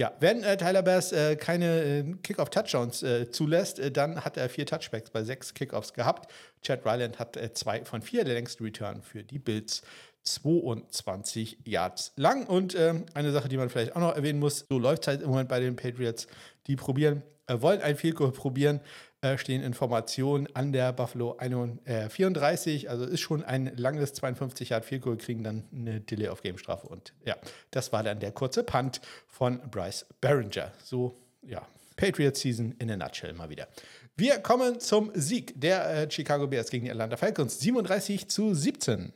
Ja, 0.02 0.12
wenn 0.18 0.42
äh, 0.42 0.56
Tyler 0.56 0.82
Bass 0.82 1.12
äh, 1.12 1.36
keine 1.36 1.80
äh, 1.80 2.02
Kickoff-Touchdowns 2.24 3.04
äh, 3.04 3.30
zulässt, 3.30 3.78
äh, 3.78 3.92
dann 3.92 4.24
hat 4.24 4.36
er 4.36 4.48
vier 4.48 4.66
Touchbacks 4.66 5.10
bei 5.10 5.22
sechs 5.22 5.54
Kickoffs 5.54 5.94
gehabt. 5.94 6.28
Chad 6.60 6.84
Ryland 6.84 7.20
hat 7.20 7.36
äh, 7.36 7.52
zwei 7.52 7.84
von 7.84 8.02
vier, 8.02 8.24
der 8.24 8.34
längste 8.34 8.64
Return 8.64 9.00
für 9.00 9.22
die 9.22 9.38
Bills. 9.38 9.82
22 10.24 11.58
Yards 11.64 12.14
lang. 12.16 12.48
Und 12.48 12.74
ähm, 12.74 13.06
eine 13.14 13.30
Sache, 13.30 13.48
die 13.48 13.56
man 13.56 13.68
vielleicht 13.68 13.94
auch 13.94 14.00
noch 14.00 14.16
erwähnen 14.16 14.40
muss, 14.40 14.66
so 14.68 14.76
läuft 14.76 15.02
es 15.02 15.06
halt 15.06 15.22
im 15.22 15.28
Moment 15.28 15.48
bei 15.48 15.60
den 15.60 15.76
Patriots. 15.76 16.26
Die 16.66 16.74
probieren, 16.74 17.22
wollen 17.46 17.80
ein 17.80 17.94
Field 17.94 18.16
Goal 18.16 18.32
probieren, 18.32 18.80
äh, 19.22 19.38
stehen 19.38 19.62
Informationen 19.62 20.48
an 20.54 20.72
der 20.72 20.92
Buffalo 20.92 21.38
34. 21.38 22.90
Also 22.90 23.04
ist 23.04 23.20
schon 23.20 23.42
ein 23.42 23.72
langes 23.76 24.12
52 24.14 24.70
Yard 24.70 24.84
Field 24.84 25.02
Goal, 25.02 25.16
kriegen 25.16 25.42
dann 25.42 25.64
eine 25.72 26.00
Delay 26.00 26.28
of 26.28 26.42
Game 26.42 26.58
Strafe. 26.58 26.86
Und 26.88 27.14
ja, 27.24 27.36
das 27.70 27.92
war 27.92 28.02
dann 28.02 28.20
der 28.20 28.32
kurze 28.32 28.64
Punt 28.64 29.00
von 29.28 29.60
Bryce 29.70 30.06
Behringer. 30.20 30.72
So, 30.82 31.16
ja, 31.42 31.66
Patriot 31.96 32.36
Season 32.36 32.74
in 32.78 32.90
a 32.90 32.96
nutshell 32.96 33.32
mal 33.32 33.48
wieder. 33.48 33.68
Wir 34.16 34.38
kommen 34.38 34.80
zum 34.80 35.10
Sieg 35.14 35.58
der 35.60 36.02
äh, 36.02 36.10
Chicago 36.10 36.46
Bears 36.46 36.70
gegen 36.70 36.84
die 36.84 36.90
Atlanta 36.90 37.16
Falcons. 37.16 37.60
37 37.60 38.28
zu 38.28 38.54
17. 38.54 39.12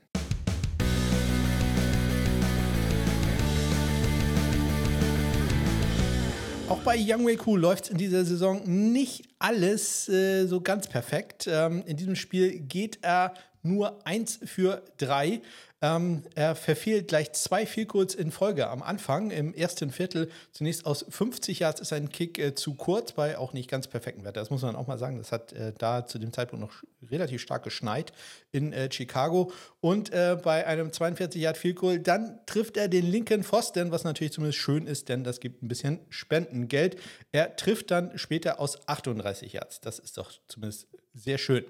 Auch 6.68 6.78
bei 6.78 6.96
Young 6.98 7.24
Wei 7.24 7.36
Koo 7.36 7.56
läuft 7.56 7.90
in 7.90 7.96
dieser 7.96 8.24
Saison 8.24 8.60
nicht 8.64 9.28
alles 9.38 10.08
äh, 10.08 10.46
so 10.46 10.60
ganz 10.60 10.88
perfekt. 10.88 11.48
Ähm, 11.48 11.84
in 11.86 11.96
diesem 11.96 12.16
Spiel 12.16 12.58
geht 12.58 12.98
er 13.02 13.34
nur 13.66 14.06
1 14.06 14.40
für 14.44 14.82
3. 14.98 15.40
Ähm, 15.82 16.22
er 16.34 16.56
verfehlt 16.56 17.08
gleich 17.08 17.32
zwei 17.32 17.66
Vielkurz 17.66 18.14
in 18.14 18.30
Folge 18.30 18.68
am 18.68 18.82
Anfang 18.82 19.30
im 19.30 19.52
ersten 19.52 19.90
Viertel. 19.90 20.30
Zunächst 20.50 20.86
aus 20.86 21.04
50 21.06 21.58
Yards 21.58 21.80
ist 21.80 21.92
ein 21.92 22.08
Kick 22.08 22.38
äh, 22.38 22.54
zu 22.54 22.74
kurz 22.74 23.12
bei 23.12 23.36
auch 23.36 23.52
nicht 23.52 23.68
ganz 23.70 23.86
perfektem 23.86 24.24
Wetter. 24.24 24.40
Das 24.40 24.48
muss 24.48 24.62
man 24.62 24.74
auch 24.74 24.86
mal 24.86 24.96
sagen. 24.96 25.18
Das 25.18 25.32
hat 25.32 25.52
äh, 25.52 25.74
da 25.76 26.06
zu 26.06 26.18
dem 26.18 26.32
Zeitpunkt 26.32 26.64
noch 26.64 26.82
relativ 27.10 27.42
stark 27.42 27.62
geschneit 27.62 28.12
in 28.52 28.72
äh, 28.72 28.90
Chicago. 28.90 29.52
Und 29.82 30.10
äh, 30.14 30.38
bei 30.42 30.66
einem 30.66 30.92
42 30.92 31.42
Yard 31.42 31.58
Vielkohl, 31.58 31.98
dann 31.98 32.40
trifft 32.46 32.78
er 32.78 32.88
den 32.88 33.04
linken 33.04 33.44
Pfosten, 33.44 33.90
was 33.90 34.04
natürlich 34.04 34.32
zumindest 34.32 34.58
schön 34.58 34.86
ist, 34.86 35.10
denn 35.10 35.24
das 35.24 35.40
gibt 35.40 35.62
ein 35.62 35.68
bisschen 35.68 36.00
Spendengeld. 36.08 36.96
Er 37.32 37.54
trifft 37.54 37.90
dann 37.90 38.16
später 38.16 38.60
aus 38.60 38.88
38 38.88 39.52
Yards. 39.52 39.82
Das 39.82 39.98
ist 39.98 40.16
doch 40.16 40.32
zumindest 40.48 40.86
sehr 41.12 41.36
schön. 41.36 41.66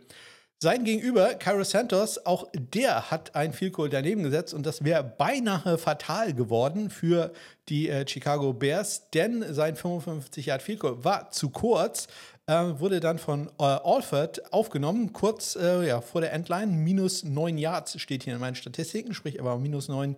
Sein 0.59 0.85
Gegenüber, 0.85 1.35
Cairo 1.35 1.65
Santos, 1.65 2.25
auch 2.25 2.49
der 2.55 3.11
hat 3.11 3.35
ein 3.35 3.53
Field 3.53 3.75
Goal 3.75 3.91
daneben 3.91 4.23
gesetzt 4.23 4.55
und 4.55 4.65
das 4.65 4.83
wäre 4.83 5.05
beinahe 5.05 5.77
fatal 5.77 6.33
geworden 6.33 6.89
für 6.89 7.31
die 7.69 7.91
äh, 7.91 8.09
Chicago 8.09 8.55
Bears, 8.55 9.11
denn 9.11 9.45
sein 9.53 9.77
55 9.77 10.47
Yard 10.47 10.63
Field 10.63 10.81
Goal 10.81 11.05
war 11.05 11.31
zu 11.31 11.51
kurz, 11.51 12.09
äh, 12.47 12.55
wurde 12.79 13.01
dann 13.01 13.19
von 13.19 13.49
äh, 13.59 13.65
Alford 13.65 14.51
aufgenommen, 14.51 15.13
kurz 15.13 15.57
äh, 15.57 15.89
ja, 15.89 16.01
vor 16.01 16.23
der 16.23 16.33
Endline, 16.33 16.73
minus 16.73 17.23
9 17.23 17.59
Yards 17.59 18.01
steht 18.01 18.23
hier 18.23 18.33
in 18.33 18.41
meinen 18.41 18.55
Statistiken, 18.55 19.13
sprich 19.13 19.39
aber 19.39 19.59
minus 19.59 19.89
9 19.89 20.17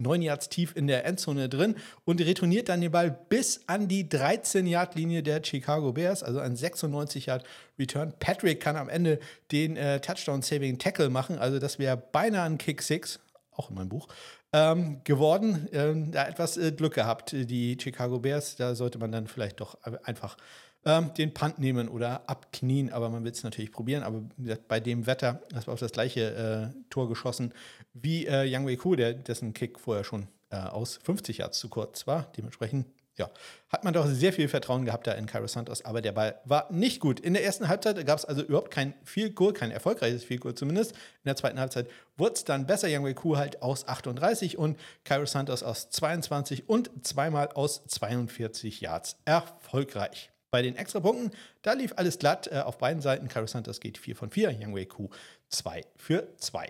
neun 0.00 0.22
Yards 0.22 0.48
tief 0.48 0.74
in 0.74 0.86
der 0.86 1.04
Endzone 1.04 1.48
drin 1.48 1.76
und 2.04 2.20
retourniert 2.20 2.68
dann 2.68 2.80
den 2.80 2.90
Ball 2.90 3.10
bis 3.28 3.60
an 3.66 3.86
die 3.86 4.04
13-Yard-Linie 4.04 5.22
der 5.22 5.44
Chicago 5.44 5.92
Bears, 5.92 6.22
also 6.22 6.40
ein 6.40 6.56
96-Yard-Return. 6.56 8.14
Patrick 8.18 8.60
kann 8.60 8.76
am 8.76 8.88
Ende 8.88 9.20
den 9.52 9.76
äh, 9.76 10.00
Touchdown-Saving-Tackle 10.00 11.10
machen, 11.10 11.38
also 11.38 11.58
das 11.58 11.78
wäre 11.78 11.96
beinahe 11.96 12.46
ein 12.46 12.58
Kick-Six, 12.58 13.20
auch 13.52 13.70
in 13.70 13.76
meinem 13.76 13.90
Buch, 13.90 14.08
ähm, 14.52 15.00
geworden. 15.04 15.68
Ähm, 15.72 16.10
da 16.10 16.26
etwas 16.26 16.56
äh, 16.56 16.72
Glück 16.72 16.94
gehabt, 16.94 17.32
die 17.32 17.76
Chicago 17.80 18.18
Bears. 18.18 18.56
Da 18.56 18.74
sollte 18.74 18.98
man 18.98 19.12
dann 19.12 19.26
vielleicht 19.26 19.60
doch 19.60 19.78
einfach 20.04 20.36
ähm, 20.84 21.12
den 21.14 21.34
Punt 21.34 21.58
nehmen 21.58 21.88
oder 21.88 22.28
abknien, 22.28 22.92
aber 22.92 23.10
man 23.10 23.24
will 23.24 23.32
es 23.32 23.42
natürlich 23.42 23.72
probieren. 23.72 24.02
Aber 24.02 24.22
bei 24.68 24.80
dem 24.80 25.06
Wetter, 25.06 25.42
das 25.50 25.66
war 25.66 25.74
auf 25.74 25.80
das 25.80 25.92
gleiche 25.92 26.72
äh, 26.74 26.82
Tor 26.90 27.08
geschossen 27.08 27.52
wie 27.92 28.26
äh, 28.26 28.44
Yang 28.44 28.66
Wei 28.66 28.76
Ku, 28.76 28.96
der, 28.96 29.14
dessen 29.14 29.52
Kick 29.52 29.78
vorher 29.78 30.04
schon 30.04 30.28
äh, 30.50 30.56
aus 30.56 30.98
50 31.02 31.38
Yards 31.38 31.58
zu 31.58 31.68
kurz 31.68 32.06
war. 32.06 32.32
Dementsprechend 32.36 32.86
ja, 33.20 33.30
hat 33.68 33.84
man 33.84 33.92
doch 33.92 34.06
sehr 34.06 34.32
viel 34.32 34.48
Vertrauen 34.48 34.86
gehabt 34.86 35.06
da 35.06 35.12
in 35.12 35.26
Cairo 35.26 35.46
Santos, 35.46 35.84
aber 35.84 36.00
der 36.00 36.12
Ball 36.12 36.40
war 36.44 36.72
nicht 36.72 37.00
gut. 37.00 37.20
In 37.20 37.34
der 37.34 37.44
ersten 37.44 37.68
Halbzeit 37.68 38.04
gab 38.06 38.18
es 38.18 38.24
also 38.24 38.42
überhaupt 38.42 38.70
kein 38.70 38.94
Field 39.04 39.34
Goal, 39.34 39.52
kein 39.52 39.70
erfolgreiches 39.70 40.24
Field 40.24 40.40
Goal 40.40 40.54
zumindest. 40.54 40.92
In 40.92 41.26
der 41.26 41.36
zweiten 41.36 41.60
Halbzeit 41.60 41.88
wurde 42.16 42.34
es 42.34 42.44
dann 42.44 42.66
besser. 42.66 42.88
Yang 42.88 43.14
Ku 43.16 43.36
halt 43.36 43.60
aus 43.60 43.86
38 43.86 44.56
und 44.56 44.78
Cairo 45.04 45.26
Santos 45.26 45.62
aus 45.62 45.90
22 45.90 46.68
und 46.68 46.90
zweimal 47.02 47.48
aus 47.48 47.84
42 47.86 48.80
Yards 48.80 49.16
erfolgreich. 49.26 50.30
Bei 50.50 50.62
den 50.62 50.76
Extrapunkten, 50.76 51.30
da 51.62 51.74
lief 51.74 51.92
alles 51.96 52.18
glatt 52.18 52.48
äh, 52.48 52.58
auf 52.58 52.78
beiden 52.78 53.00
Seiten. 53.00 53.28
Cairo 53.28 53.46
Santos 53.46 53.78
geht 53.80 53.98
4 53.98 54.16
von 54.16 54.30
4, 54.30 54.50
Yang 54.50 54.74
Wei 54.74 54.84
Ku 54.84 55.08
2 55.48 55.84
für 55.96 56.26
2. 56.38 56.68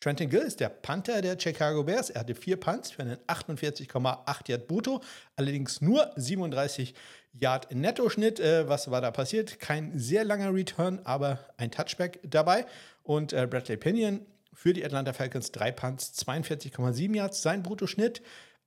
Trenton 0.00 0.28
Gill 0.28 0.40
ist 0.40 0.58
der 0.58 0.68
Panther 0.68 1.22
der 1.22 1.38
Chicago 1.38 1.84
Bears. 1.84 2.10
Er 2.10 2.22
hatte 2.22 2.34
vier 2.34 2.56
Punts 2.58 2.90
für 2.90 3.02
einen 3.02 3.18
48,8 3.28 4.50
Yard 4.50 4.66
brutto, 4.66 5.00
allerdings 5.36 5.80
nur 5.80 6.10
37 6.16 6.94
Yard 7.34 7.72
Nettoschnitt. 7.72 8.40
Äh, 8.40 8.68
was 8.68 8.90
war 8.90 9.00
da 9.00 9.12
passiert? 9.12 9.60
Kein 9.60 9.96
sehr 9.96 10.24
langer 10.24 10.52
Return, 10.52 10.98
aber 11.04 11.38
ein 11.56 11.70
Touchback 11.70 12.18
dabei. 12.24 12.66
Und 13.04 13.32
äh, 13.32 13.46
Bradley 13.48 13.76
Pinion 13.76 14.26
für 14.52 14.72
die 14.72 14.84
Atlanta 14.84 15.12
Falcons 15.12 15.52
drei 15.52 15.70
Punts, 15.70 16.12
42,7 16.26 17.14
Yards. 17.14 17.42
Sein 17.42 17.62
Bruttoschnitt 17.62 18.22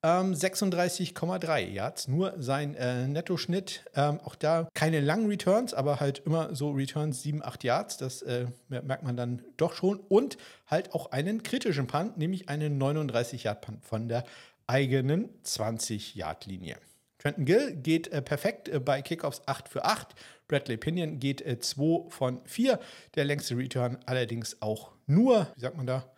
ähm, 0.05 0.33
36,3 0.33 1.69
Yards, 1.69 2.07
nur 2.07 2.35
sein 2.37 2.75
äh, 2.75 3.07
Nettoschnitt. 3.07 3.83
Ähm, 3.95 4.19
auch 4.23 4.35
da 4.35 4.69
keine 4.75 4.99
langen 5.01 5.27
Returns, 5.27 5.73
aber 5.73 5.99
halt 5.99 6.19
immer 6.19 6.53
so 6.55 6.69
Returns 6.69 7.23
7, 7.23 7.43
8 7.43 7.63
Yards. 7.63 7.97
Das 7.97 8.21
äh, 8.21 8.45
merkt 8.69 9.01
man 9.01 9.17
dann 9.17 9.41
doch 9.57 9.73
schon. 9.73 9.99
Und 9.99 10.37
halt 10.67 10.93
auch 10.93 11.11
einen 11.11 11.41
kritischen 11.41 11.87
Punt, 11.87 12.17
nämlich 12.17 12.49
einen 12.49 12.79
39-Yard-Punt 12.79 13.83
von 13.83 14.07
der 14.07 14.25
eigenen 14.67 15.29
20-Yard-Linie. 15.43 16.77
Trenton 17.17 17.45
Gill 17.45 17.75
geht 17.75 18.09
äh, 18.09 18.21
perfekt 18.21 18.69
äh, 18.69 18.79
bei 18.79 19.01
Kickoffs 19.01 19.41
8 19.47 19.67
für 19.67 19.85
8. 19.85 20.13
Bradley 20.47 20.77
Pinion 20.77 21.17
geht 21.17 21.41
äh, 21.41 21.57
2 21.57 22.11
von 22.11 22.45
4. 22.45 22.79
Der 23.15 23.25
längste 23.25 23.57
Return 23.57 23.97
allerdings 24.05 24.61
auch 24.61 24.91
nur, 25.07 25.47
wie 25.55 25.61
sagt 25.61 25.77
man 25.77 25.87
da, 25.87 26.13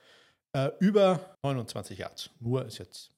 äh, 0.52 0.72
über 0.82 1.38
29 1.44 2.00
Yards. 2.00 2.32
Nur 2.42 2.66
ist 2.66 2.80
jetzt 2.80 3.12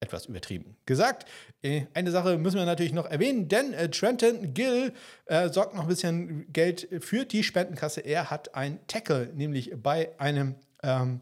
etwas 0.00 0.26
übertrieben 0.26 0.76
gesagt. 0.86 1.26
Äh, 1.62 1.86
eine 1.94 2.10
Sache 2.10 2.38
müssen 2.38 2.58
wir 2.58 2.66
natürlich 2.66 2.92
noch 2.92 3.06
erwähnen, 3.06 3.48
denn 3.48 3.72
äh, 3.72 3.90
Trenton 3.90 4.54
Gill 4.54 4.92
äh, 5.26 5.48
sorgt 5.48 5.74
noch 5.74 5.82
ein 5.82 5.88
bisschen 5.88 6.52
Geld 6.52 6.88
für 7.00 7.24
die 7.24 7.42
Spendenkasse. 7.42 8.00
Er 8.00 8.30
hat 8.30 8.54
ein 8.54 8.78
Tackle, 8.86 9.30
nämlich 9.34 9.72
bei 9.82 10.10
einem 10.18 10.56
ähm, 10.82 11.20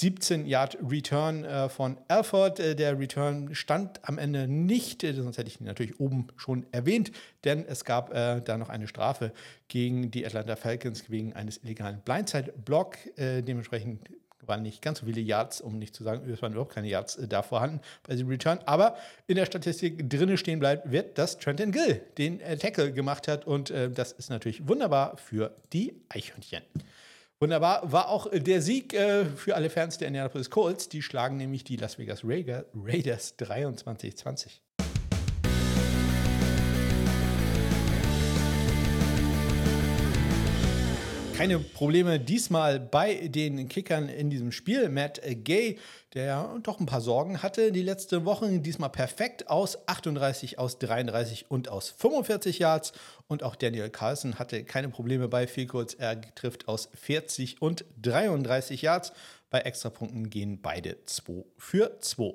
17 0.00 0.46
Yard 0.46 0.76
Return 0.82 1.44
äh, 1.44 1.68
von 1.68 1.96
Alford. 2.08 2.60
Äh, 2.60 2.74
der 2.76 2.98
Return 2.98 3.54
stand 3.54 4.06
am 4.06 4.18
Ende 4.18 4.46
nicht, 4.46 5.02
sonst 5.02 5.38
hätte 5.38 5.48
ich 5.48 5.60
ihn 5.60 5.66
natürlich 5.66 5.98
oben 5.98 6.26
schon 6.36 6.66
erwähnt, 6.72 7.12
denn 7.44 7.64
es 7.64 7.84
gab 7.84 8.12
da 8.12 8.58
noch 8.58 8.68
eine 8.68 8.88
Strafe 8.88 9.32
gegen 9.68 10.10
die 10.10 10.26
Atlanta 10.26 10.56
Falcons 10.56 11.08
wegen 11.08 11.32
eines 11.32 11.62
illegalen 11.62 12.00
Blindside-Block. 12.04 12.96
dementsprechend 13.16 14.00
waren 14.46 14.62
nicht 14.62 14.82
ganz 14.82 15.00
so 15.00 15.06
viele 15.06 15.20
Yards, 15.20 15.60
um 15.60 15.78
nicht 15.78 15.94
zu 15.94 16.04
sagen, 16.04 16.28
es 16.30 16.42
waren 16.42 16.52
überhaupt 16.52 16.74
keine 16.74 16.88
Yards 16.88 17.16
äh, 17.16 17.28
da 17.28 17.42
vorhanden 17.42 17.80
bei 18.02 18.14
diesem 18.14 18.28
Return. 18.28 18.58
Aber 18.66 18.96
in 19.26 19.36
der 19.36 19.46
Statistik 19.46 20.08
drinnen 20.08 20.36
stehen 20.36 20.58
bleibt, 20.58 20.90
wird, 20.90 21.18
dass 21.18 21.38
Trenton 21.38 21.72
Gill 21.72 22.02
den 22.18 22.40
äh, 22.40 22.56
Tackle 22.56 22.92
gemacht 22.92 23.28
hat. 23.28 23.46
Und 23.46 23.70
äh, 23.70 23.90
das 23.90 24.12
ist 24.12 24.30
natürlich 24.30 24.66
wunderbar 24.68 25.16
für 25.16 25.54
die 25.72 25.94
Eichhörnchen. 26.08 26.62
Wunderbar 27.40 27.90
war 27.90 28.08
auch 28.08 28.28
der 28.32 28.62
Sieg 28.62 28.94
äh, 28.94 29.24
für 29.24 29.56
alle 29.56 29.68
Fans 29.68 29.98
der 29.98 30.08
Indianapolis 30.08 30.48
Colts. 30.48 30.88
Die 30.88 31.02
schlagen 31.02 31.36
nämlich 31.36 31.64
die 31.64 31.76
Las 31.76 31.98
Vegas 31.98 32.22
Raiders 32.24 33.36
23-20. 33.38 34.60
Keine 41.36 41.58
Probleme 41.58 42.20
diesmal 42.20 42.78
bei 42.78 43.28
den 43.28 43.68
Kickern 43.68 44.08
in 44.08 44.28
diesem 44.30 44.52
Spiel. 44.52 44.88
Matt 44.88 45.20
Gay, 45.24 45.78
der 46.14 46.58
doch 46.62 46.78
ein 46.78 46.86
paar 46.86 47.00
Sorgen 47.00 47.42
hatte 47.42 47.72
die 47.72 47.82
letzten 47.82 48.24
Wochen, 48.24 48.62
diesmal 48.62 48.90
perfekt 48.90 49.48
aus 49.48 49.88
38, 49.88 50.58
aus 50.58 50.78
33 50.78 51.50
und 51.50 51.68
aus 51.68 51.90
45 51.90 52.58
Yards. 52.58 52.92
Und 53.28 53.42
auch 53.42 53.56
Daniel 53.56 53.88
Carlson 53.90 54.38
hatte 54.38 54.64
keine 54.64 54.88
Probleme 54.88 55.28
bei 55.28 55.46
Field 55.46 55.96
Er 55.98 56.20
trifft 56.34 56.68
aus 56.68 56.88
40 56.94 57.62
und 57.62 57.84
33 58.02 58.82
Yards. 58.82 59.12
Bei 59.50 59.60
Extrapunkten 59.60 60.28
gehen 60.30 60.60
beide 60.60 61.04
2 61.04 61.44
für 61.56 61.98
2. 62.00 62.34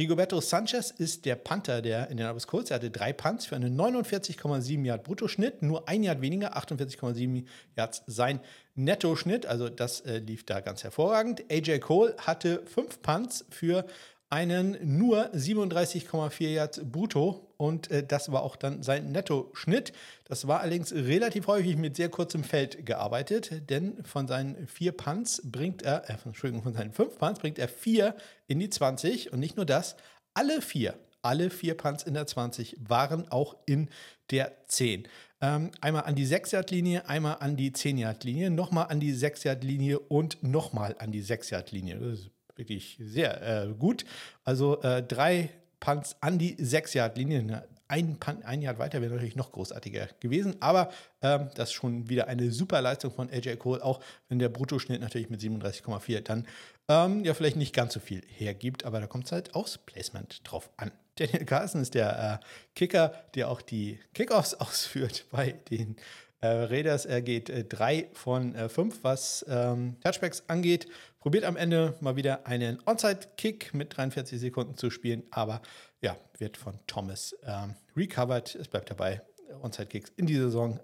Rigoberto 0.00 0.40
Sanchez 0.40 0.90
ist 0.90 1.26
der 1.26 1.34
Panther 1.34 1.82
der 1.82 2.08
Indianapolis 2.08 2.46
Colts. 2.46 2.70
Er 2.70 2.76
hatte 2.76 2.90
drei 2.90 3.12
Punts 3.12 3.44
für 3.44 3.54
einen 3.54 3.78
49,7 3.78 4.82
Yard 4.82 5.04
Bruttoschnitt, 5.04 5.60
nur 5.60 5.90
ein 5.90 6.02
Yard 6.02 6.22
weniger, 6.22 6.56
48,7 6.56 7.44
Yards 7.76 8.02
sein 8.06 8.40
Nettoschnitt. 8.74 9.44
Also 9.44 9.68
das 9.68 10.00
äh, 10.00 10.16
lief 10.20 10.46
da 10.46 10.60
ganz 10.60 10.84
hervorragend. 10.84 11.44
AJ 11.50 11.80
Cole 11.80 12.16
hatte 12.16 12.62
fünf 12.64 13.02
Punts 13.02 13.44
für 13.50 13.84
einen 14.30 14.78
nur 14.96 15.34
37,4 15.34 16.48
Yards 16.48 16.80
brutto 16.84 17.52
und 17.56 17.90
äh, 17.90 18.06
das 18.06 18.30
war 18.30 18.42
auch 18.42 18.54
dann 18.54 18.82
sein 18.82 19.10
Nettoschnitt. 19.10 19.92
Das 20.24 20.46
war 20.46 20.60
allerdings 20.60 20.92
relativ 20.92 21.48
häufig 21.48 21.76
mit 21.76 21.96
sehr 21.96 22.08
kurzem 22.08 22.44
Feld 22.44 22.86
gearbeitet, 22.86 23.68
denn 23.68 24.02
von 24.04 24.28
seinen 24.28 24.68
vier 24.68 24.92
Punts 24.92 25.42
bringt 25.44 25.82
er, 25.82 26.08
äh, 26.08 26.16
Entschuldigung, 26.24 26.62
von 26.62 26.74
seinen 26.74 26.92
fünf 26.92 27.18
Punts 27.18 27.40
bringt 27.40 27.58
er 27.58 27.68
vier 27.68 28.14
in 28.46 28.60
die 28.60 28.70
20 28.70 29.32
und 29.32 29.40
nicht 29.40 29.56
nur 29.56 29.66
das, 29.66 29.96
alle 30.32 30.62
vier, 30.62 30.94
alle 31.22 31.50
vier 31.50 31.76
Punts 31.76 32.04
in 32.04 32.14
der 32.14 32.26
20 32.26 32.76
waren 32.88 33.30
auch 33.32 33.56
in 33.66 33.90
der 34.30 34.52
10. 34.68 35.08
Ähm, 35.42 35.72
einmal 35.80 36.04
an 36.04 36.14
die 36.14 36.26
6-Yard-Linie, 36.26 37.08
einmal 37.08 37.38
an 37.40 37.56
die 37.56 37.72
10-Yard-Linie, 37.72 38.50
nochmal 38.50 38.86
an 38.90 39.00
die 39.00 39.12
6-Yard-Linie 39.12 39.98
und 39.98 40.42
nochmal 40.42 40.94
an 40.98 41.10
die 41.10 41.24
6-Yard-Linie. 41.24 41.98
Das 41.98 42.20
ist 42.20 42.30
wirklich 42.60 42.96
sehr 43.00 43.64
äh, 43.64 43.74
gut. 43.74 44.04
Also 44.44 44.80
äh, 44.82 45.02
drei 45.02 45.50
Punts 45.80 46.14
an 46.20 46.38
die 46.38 46.56
6-Yard-Linie. 46.56 47.66
Ein, 47.88 48.20
Punt, 48.20 48.44
ein 48.44 48.62
Yard 48.62 48.78
weiter 48.78 49.00
wäre 49.00 49.14
natürlich 49.14 49.34
noch 49.34 49.50
großartiger 49.50 50.10
gewesen, 50.20 50.54
aber 50.60 50.92
ähm, 51.22 51.48
das 51.56 51.70
ist 51.70 51.74
schon 51.74 52.08
wieder 52.08 52.28
eine 52.28 52.52
super 52.52 52.80
Leistung 52.80 53.10
von 53.10 53.28
AJ 53.28 53.56
Cole, 53.56 53.84
auch 53.84 53.98
wenn 54.28 54.38
der 54.38 54.48
Bruttoschnitt 54.48 55.00
natürlich 55.00 55.28
mit 55.28 55.40
37,4 55.40 56.20
dann 56.20 56.46
ähm, 56.88 57.24
ja 57.24 57.34
vielleicht 57.34 57.56
nicht 57.56 57.74
ganz 57.74 57.94
so 57.94 57.98
viel 57.98 58.22
hergibt, 58.28 58.84
aber 58.84 59.00
da 59.00 59.08
kommt 59.08 59.24
es 59.24 59.32
halt 59.32 59.56
aufs 59.56 59.78
Placement 59.78 60.40
drauf 60.44 60.70
an. 60.76 60.92
Daniel 61.16 61.44
Carlson 61.44 61.82
ist 61.82 61.94
der 61.94 62.40
äh, 62.40 62.46
Kicker, 62.76 63.12
der 63.34 63.48
auch 63.48 63.60
die 63.60 63.98
Kickoffs 64.14 64.54
ausführt 64.60 65.26
bei 65.32 65.52
den 65.70 65.96
äh, 66.40 66.48
Raiders. 66.48 67.06
Er 67.06 67.22
geht 67.22 67.50
äh, 67.50 67.64
drei 67.64 68.08
von 68.12 68.54
äh, 68.54 68.68
was 69.02 69.44
ähm, 69.48 69.96
Touchbacks 70.02 70.44
angeht. 70.48 70.88
Probiert 71.20 71.44
am 71.44 71.56
Ende 71.56 71.94
mal 72.00 72.16
wieder 72.16 72.46
einen 72.46 72.78
Onside-Kick 72.86 73.74
mit 73.74 73.96
43 73.96 74.40
Sekunden 74.40 74.76
zu 74.76 74.90
spielen, 74.90 75.24
aber 75.30 75.60
ja, 76.00 76.16
wird 76.38 76.56
von 76.56 76.78
Thomas 76.86 77.36
ähm, 77.44 77.74
recovered. 77.96 78.54
Es 78.54 78.68
bleibt 78.68 78.90
dabei, 78.90 79.20
Onside-Kicks 79.62 80.12
in 80.16 80.26
dieser 80.26 80.44
Saison 80.44 80.80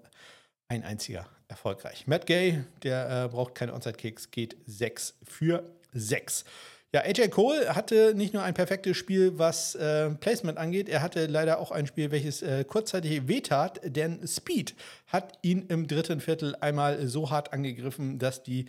ein 0.67 0.83
einziger 0.83 1.27
erfolgreich. 1.47 2.07
Matt 2.07 2.25
Gay, 2.25 2.63
der 2.83 3.25
äh, 3.25 3.27
braucht 3.29 3.55
keine 3.55 3.73
Onside-Kicks, 3.73 4.31
geht 4.31 4.57
6 4.65 5.15
für 5.23 5.63
6. 5.93 6.45
Ja, 6.97 7.03
AJ 7.03 7.29
Cole 7.29 7.75
hatte 7.75 8.15
nicht 8.15 8.33
nur 8.33 8.41
ein 8.41 8.55
perfektes 8.55 8.97
Spiel, 8.97 9.37
was 9.37 9.75
äh, 9.75 10.09
Placement 10.09 10.57
angeht, 10.57 10.89
er 10.89 11.03
hatte 11.03 11.27
leider 11.27 11.59
auch 11.59 11.69
ein 11.69 11.85
Spiel, 11.85 12.09
welches 12.09 12.41
äh, 12.41 12.63
kurzzeitig 12.63 13.27
wehtat, 13.27 13.79
denn 13.83 14.27
Speed 14.27 14.73
hat 15.05 15.37
ihn 15.43 15.67
im 15.67 15.85
dritten 15.85 16.21
Viertel 16.21 16.55
einmal 16.59 17.05
so 17.05 17.29
hart 17.29 17.53
angegriffen, 17.53 18.17
dass 18.17 18.41
die 18.41 18.65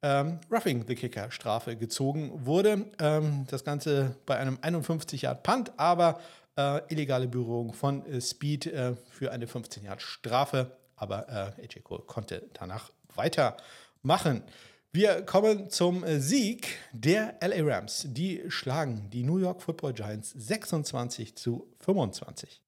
ähm, 0.00 0.38
Roughing 0.48 0.84
the 0.86 0.94
Kicker 0.94 1.32
Strafe 1.32 1.74
gezogen 1.74 2.46
wurde. 2.46 2.86
Ähm, 3.00 3.46
das 3.50 3.64
Ganze 3.64 4.14
bei 4.26 4.36
einem 4.36 4.58
51 4.62 5.22
Yard 5.22 5.42
Punt, 5.42 5.72
aber 5.76 6.20
äh, 6.56 6.82
illegale 6.88 7.26
Berührung 7.26 7.72
von 7.72 8.06
äh, 8.06 8.20
Speed 8.20 8.66
äh, 8.66 8.94
für 9.10 9.32
eine 9.32 9.48
15 9.48 9.82
Yard 9.82 10.02
Strafe. 10.02 10.70
Aber 10.94 11.28
äh, 11.58 11.64
AJ 11.64 11.80
Cole 11.82 12.04
konnte 12.06 12.44
danach 12.52 12.92
weitermachen. 13.16 14.44
Wir 14.94 15.22
kommen 15.22 15.70
zum 15.70 16.04
äh, 16.04 16.20
Sieg 16.20 16.76
der 16.92 17.36
LA 17.40 17.64
Rams. 17.64 18.08
Die 18.10 18.42
schlagen 18.48 19.08
die 19.10 19.22
New 19.22 19.38
York 19.38 19.62
Football 19.62 19.94
Giants 19.94 20.34
26 20.36 21.34
zu 21.34 21.66
25. 21.80 22.60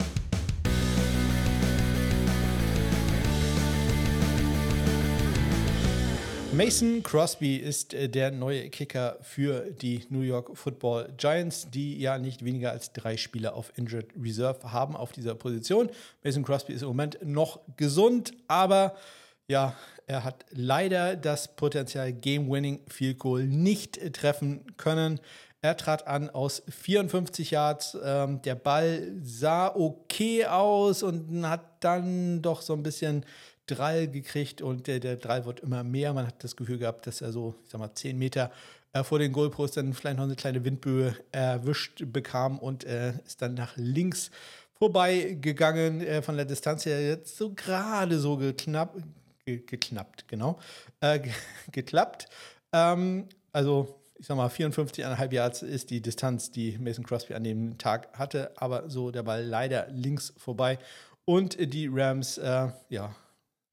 Mason 6.55 7.03
Crosby 7.03 7.57
ist 7.57 7.93
äh, 7.93 8.09
der 8.09 8.31
neue 8.31 8.71
Kicker 8.71 9.19
für 9.21 9.71
die 9.71 10.07
New 10.09 10.23
York 10.23 10.57
Football 10.57 11.13
Giants, 11.19 11.69
die 11.71 11.99
ja 11.99 12.17
nicht 12.17 12.43
weniger 12.43 12.71
als 12.71 12.95
drei 12.95 13.19
Spieler 13.19 13.55
auf 13.55 13.71
Injured 13.77 14.07
Reserve 14.19 14.73
haben 14.73 14.97
auf 14.97 15.13
dieser 15.13 15.35
Position. 15.35 15.91
Mason 16.23 16.43
Crosby 16.43 16.73
ist 16.73 16.81
im 16.81 16.89
Moment 16.89 17.19
noch 17.23 17.61
gesund, 17.77 18.33
aber 18.49 18.97
ja, 19.47 19.77
er 20.07 20.25
hat 20.25 20.45
leider 20.51 21.17
das 21.17 21.57
Potenzial 21.57 22.13
Game-Winning 22.13 22.81
Field 22.89 23.19
Goal 23.19 23.45
nicht 23.45 24.15
treffen 24.15 24.65
können. 24.77 25.21
Er 25.63 25.77
trat 25.79 26.07
an 26.07 26.29
aus 26.29 26.63
54 26.69 27.51
Yards. 27.51 27.97
Ähm, 28.05 28.43
der 28.43 28.55
Ball 28.55 29.13
sah 29.23 29.69
okay 29.75 30.45
aus 30.45 31.03
und 31.03 31.49
hat 31.49 31.83
dann 31.83 32.43
doch 32.43 32.61
so 32.61 32.75
ein 32.75 32.83
bisschen 32.83 33.25
Drall 33.67 34.09
gekriegt 34.09 34.61
und 34.61 34.87
der, 34.87 35.01
der 35.01 35.17
Drall 35.17 35.47
wird 35.47 35.61
immer 35.61 35.83
mehr. 35.83 36.13
Man 36.13 36.27
hat 36.27 36.45
das 36.45 36.55
Gefühl 36.55 36.77
gehabt, 36.77 37.07
dass 37.07 37.23
er 37.23 37.33
so, 37.33 37.55
ich 37.65 37.71
sag 37.71 37.79
mal, 37.79 37.95
10 37.95 38.19
Meter 38.19 38.51
äh, 38.93 39.03
vor 39.03 39.19
den 39.19 39.33
Goalpost 39.33 39.79
dann 39.79 39.95
vielleicht 39.95 40.19
noch 40.19 40.25
eine 40.25 40.37
kleine 40.37 40.65
Windböe 40.65 41.17
erwischt 41.33 42.03
bekam 42.13 42.59
und 42.59 42.85
äh, 42.85 43.15
ist 43.25 43.41
dann 43.41 43.55
nach 43.55 43.75
links 43.77 44.31
vorbeigegangen 44.79 46.03
äh, 46.03 46.21
von 46.21 46.37
der 46.37 46.45
Distanz 46.45 46.85
her. 46.85 47.01
Jetzt 47.01 47.39
so 47.39 47.55
gerade 47.55 48.19
so 48.19 48.37
geknapp, 48.37 48.97
ge 49.45 49.59
geknappt, 49.59 50.29
genau, 50.29 50.59
äh, 51.01 51.21
geklappt. 51.73 52.27
Ähm, 52.73 53.29
also 53.53 54.01
ich 54.17 54.27
sag 54.27 54.37
mal, 54.37 54.49
54,5 54.49 55.33
Yards 55.33 55.63
ist 55.63 55.91
die 55.91 56.01
Distanz, 56.01 56.51
die 56.51 56.79
Mason 56.79 57.05
Crosby 57.05 57.35
an 57.35 57.45
dem 57.45 57.79
Tag 57.79 58.17
hatte, 58.19 58.53
aber 58.57 58.89
so 58.89 59.11
der 59.11 59.25
Ball 59.25 59.45
leider 59.45 59.89
links 59.91 60.33
vorbei. 60.37 60.79
Und 61.25 61.57
die 61.75 61.89
Rams, 61.93 62.39
äh, 62.39 62.69
ja, 62.89 63.15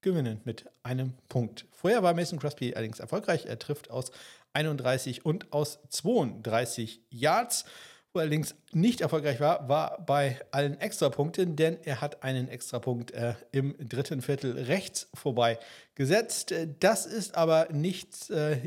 gewinnen 0.02 0.42
mit 0.46 0.66
einem 0.84 1.14
Punkt. 1.30 1.66
Vorher 1.72 2.02
war 2.02 2.14
Mason 2.14 2.40
Crosby 2.40 2.74
allerdings 2.74 3.00
erfolgreich. 3.00 3.46
Er 3.46 3.60
trifft 3.60 3.92
aus 3.92 4.12
31 4.54 5.26
und 5.26 5.54
aus 5.54 5.80
32 5.90 7.02
Yards. 7.10 7.66
Wo 8.14 8.20
er 8.20 8.24
allerdings 8.24 8.56
nicht 8.74 9.00
erfolgreich 9.00 9.40
war, 9.40 9.70
war 9.70 10.04
bei 10.06 10.42
allen 10.52 10.78
Extrapunkten, 10.82 11.56
denn 11.56 11.78
er 11.84 12.02
hat 12.02 12.24
einen 12.24 12.50
Extrapunkt 12.50 13.12
äh, 13.12 13.36
im 13.54 13.74
dritten 13.80 14.22
Viertel 14.22 14.58
rechts 14.58 15.08
vorbei 15.14 15.58
gesetzt. 15.96 16.54
Das 16.82 17.06
ist 17.06 17.36
aber 17.36 17.70
nichts 17.72 18.30
äh, 18.30 18.58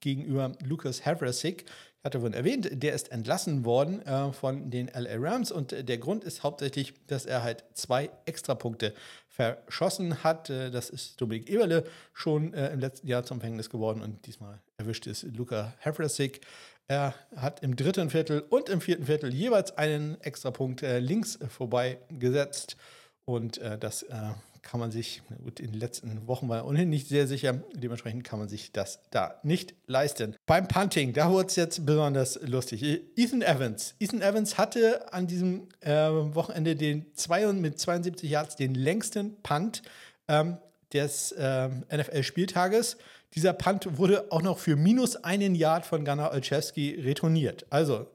gegenüber 0.00 0.52
Lucas 0.64 1.04
Havrasik. 1.04 1.66
Ich 1.66 2.04
hatte 2.04 2.20
vorhin 2.20 2.38
erwähnt, 2.38 2.70
der 2.72 2.94
ist 2.94 3.12
entlassen 3.12 3.66
worden 3.66 4.00
äh, 4.06 4.32
von 4.32 4.70
den 4.70 4.86
LA 4.86 5.16
Rams 5.18 5.52
und 5.52 5.72
der 5.72 5.98
Grund 5.98 6.24
ist 6.24 6.42
hauptsächlich, 6.42 6.94
dass 7.06 7.26
er 7.26 7.42
halt 7.42 7.64
zwei 7.74 8.08
Extrapunkte 8.24 8.94
verschossen 9.28 10.24
hat. 10.24 10.48
Äh, 10.48 10.70
das 10.70 10.88
ist 10.88 11.20
Dominik 11.20 11.50
Eberle 11.50 11.84
schon 12.14 12.54
äh, 12.54 12.72
im 12.72 12.80
letzten 12.80 13.08
Jahr 13.08 13.24
zum 13.24 13.40
Verhängnis 13.40 13.68
geworden 13.68 14.00
und 14.00 14.24
diesmal 14.24 14.62
erwischt 14.78 15.06
es 15.06 15.22
Luca 15.22 15.74
Havrasik. 15.80 16.40
Er 16.88 17.14
hat 17.34 17.62
im 17.62 17.74
dritten 17.74 18.10
Viertel 18.10 18.40
und 18.40 18.68
im 18.68 18.80
vierten 18.80 19.06
Viertel 19.06 19.34
jeweils 19.34 19.76
einen 19.76 20.20
Extrapunkt 20.20 20.82
äh, 20.82 21.00
links 21.00 21.38
vorbei 21.48 21.98
gesetzt. 22.10 22.76
Und 23.24 23.58
äh, 23.58 23.76
das 23.76 24.04
äh, 24.04 24.14
kann 24.62 24.78
man 24.78 24.92
sich, 24.92 25.22
gut, 25.42 25.58
in 25.58 25.72
den 25.72 25.80
letzten 25.80 26.28
Wochen 26.28 26.48
war 26.48 26.58
er 26.58 26.66
ohnehin 26.66 26.88
nicht 26.88 27.08
sehr 27.08 27.26
sicher. 27.26 27.60
Dementsprechend 27.74 28.22
kann 28.22 28.38
man 28.38 28.48
sich 28.48 28.70
das 28.72 29.00
da 29.10 29.40
nicht 29.42 29.74
leisten. 29.86 30.36
Beim 30.46 30.68
Punting, 30.68 31.12
da 31.12 31.30
wurde 31.30 31.48
es 31.48 31.56
jetzt 31.56 31.84
besonders 31.84 32.38
lustig. 32.42 32.82
Ethan 33.16 33.42
Evans. 33.42 33.96
Ethan 33.98 34.22
Evans 34.22 34.58
hatte 34.58 35.12
an 35.12 35.26
diesem 35.26 35.68
äh, 35.80 35.90
Wochenende 35.90 36.76
den 36.76 37.06
zwei, 37.14 37.52
mit 37.52 37.80
72 37.80 38.30
Yards 38.30 38.54
den 38.54 38.74
längsten 38.74 39.40
Punt 39.42 39.82
ähm, 40.28 40.58
des 40.92 41.34
ähm, 41.36 41.84
NFL-Spieltages. 41.92 42.96
Dieser 43.34 43.52
Punt 43.52 43.98
wurde 43.98 44.30
auch 44.30 44.42
noch 44.42 44.58
für 44.58 44.76
minus 44.76 45.16
einen 45.16 45.54
Yard 45.54 45.84
von 45.84 46.04
Gunnar 46.04 46.32
Olszewski 46.32 47.00
retourniert. 47.02 47.66
Also 47.70 48.06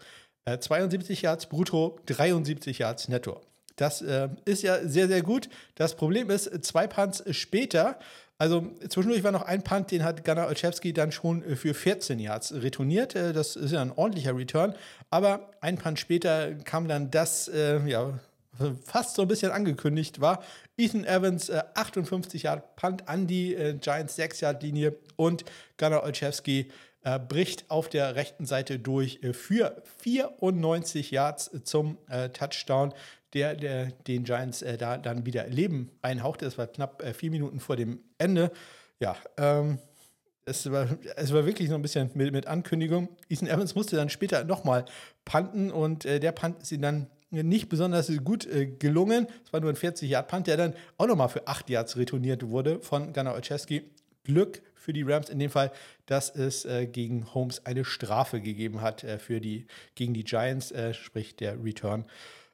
äh, 0.45 0.58
72 0.58 1.21
Yards 1.21 1.47
brutto, 1.47 2.00
73 2.08 2.80
Yards 2.80 3.08
netto. 3.08 3.41
Das 3.76 4.02
äh, 4.02 4.30
ist 4.45 4.63
ja 4.63 4.80
sehr, 4.88 5.08
sehr 5.08 5.21
gut. 5.21 5.50
Das 5.76 5.95
Problem 5.95 6.30
ist, 6.30 6.63
zwei 6.63 6.88
Punts 6.88 7.24
später, 7.32 8.00
also 8.38 8.71
zwischendurch 8.89 9.24
war 9.24 9.32
noch 9.32 9.43
ein 9.43 9.63
Punt, 9.63 9.91
den 9.91 10.04
hat 10.04 10.26
Gunnar 10.26 10.47
Olszewski 10.47 10.93
dann 10.93 11.12
schon 11.12 11.43
für 11.56 11.76
14 11.76 12.17
Yards 12.17 12.54
retourniert. 12.54 13.15
Äh, 13.15 13.34
das 13.34 13.56
ist 13.56 13.71
ja 13.71 13.82
ein 13.82 13.91
ordentlicher 13.91 14.36
Return. 14.36 14.76
Aber 15.10 15.52
ein 15.62 15.78
Punt 15.78 16.00
später 16.00 16.56
kam 16.56 16.88
dann 16.88 17.12
das, 17.12 17.47
äh, 17.47 17.80
ja, 17.88 18.19
fast 18.84 19.15
so 19.15 19.21
ein 19.24 19.28
bisschen 19.28 19.52
angekündigt 19.52 20.21
war. 20.21 20.43
Ethan 20.78 21.06
Evans, 21.06 21.50
äh, 21.50 21.63
58 21.76 22.43
Yard 22.43 22.76
Punt 22.76 23.08
an 23.08 23.28
die 23.28 23.56
äh, 23.56 23.74
Giants 23.74 24.15
6 24.15 24.41
Yard 24.41 24.63
Linie 24.63 24.95
und 25.15 25.45
Gunnar 25.78 26.04
Olszewski 26.04 26.69
äh, 27.04 27.19
bricht 27.19 27.69
auf 27.69 27.89
der 27.89 28.15
rechten 28.15 28.45
Seite 28.45 28.80
durch 28.80 29.19
äh, 29.24 29.34
für 29.34 29.82
94 30.00 31.12
Yards 31.12 31.52
zum 31.63 31.97
äh, 32.08 32.30
Touchdown, 32.30 32.93
der, 33.34 33.56
der, 33.56 33.88
den 34.08 34.24
Giants 34.24 34.62
äh, 34.62 34.78
da 34.78 34.97
dann 34.97 35.26
wieder 35.26 35.47
Leben 35.47 35.91
einhauchte. 36.02 36.45
Das 36.45 36.58
war 36.58 36.67
knapp 36.67 37.04
vier 37.15 37.32
Minuten 37.32 37.60
vor 37.60 37.76
dem 37.76 38.00
Ende. 38.17 38.52
Ja, 39.00 39.15
ähm, 39.38 39.80
es 40.45 40.71
war, 40.71 40.88
es 41.15 41.34
war 41.34 41.45
wirklich 41.45 41.69
so 41.69 41.76
ein 41.76 41.82
bisschen 41.82 42.12
mit, 42.13 42.32
mit 42.32 42.47
Ankündigung. 42.47 43.10
Ethan 43.30 43.47
Evans 43.47 43.76
musste 43.76 43.95
dann 43.95 44.10
später 44.10 44.43
nochmal 44.43 44.86
panten 45.26 45.71
und 45.71 46.06
äh, 46.06 46.19
der 46.19 46.32
Punt 46.32 46.62
ist 46.62 46.71
ihm 46.71 46.82
dann 46.82 47.08
nicht 47.32 47.70
besonders 47.70 48.12
gut 48.24 48.46
äh, 48.46 48.67
gelungen. 48.67 49.28
Es 49.44 49.54
war 49.54 49.60
nur 49.60 49.70
ein 49.70 49.76
40-Yard-Punt, 49.76 50.48
der 50.48 50.58
dann 50.58 50.74
auch 50.98 51.08
nochmal 51.08 51.30
für 51.30 51.48
8 51.48 51.70
Yards 51.70 51.98
retourniert 51.98 52.48
wurde 52.48 52.80
von 52.82 53.13
Gunnar 53.13 53.36
Olszewski. 53.36 53.84
Glück 54.24 54.62
für 54.76 54.94
die 54.94 55.04
Rams 55.04 55.30
in 55.30 55.39
dem 55.39 55.50
Fall, 55.50 55.72
dass 56.06 56.30
es 56.30 56.65
äh, 56.65 56.86
gegen 56.88 57.34
Holmes 57.34 57.65
eine 57.65 57.86
Strafe 57.86 58.41
gegeben 58.41 58.82
hat 58.82 59.04
äh, 59.04 59.17
für 59.17 59.39
die, 59.39 59.65
gegen 59.96 60.13
die 60.13 60.24
Giants, 60.24 60.72
äh, 60.72 60.94
sprich 60.94 61.36
der 61.36 61.63
Return 61.63 62.06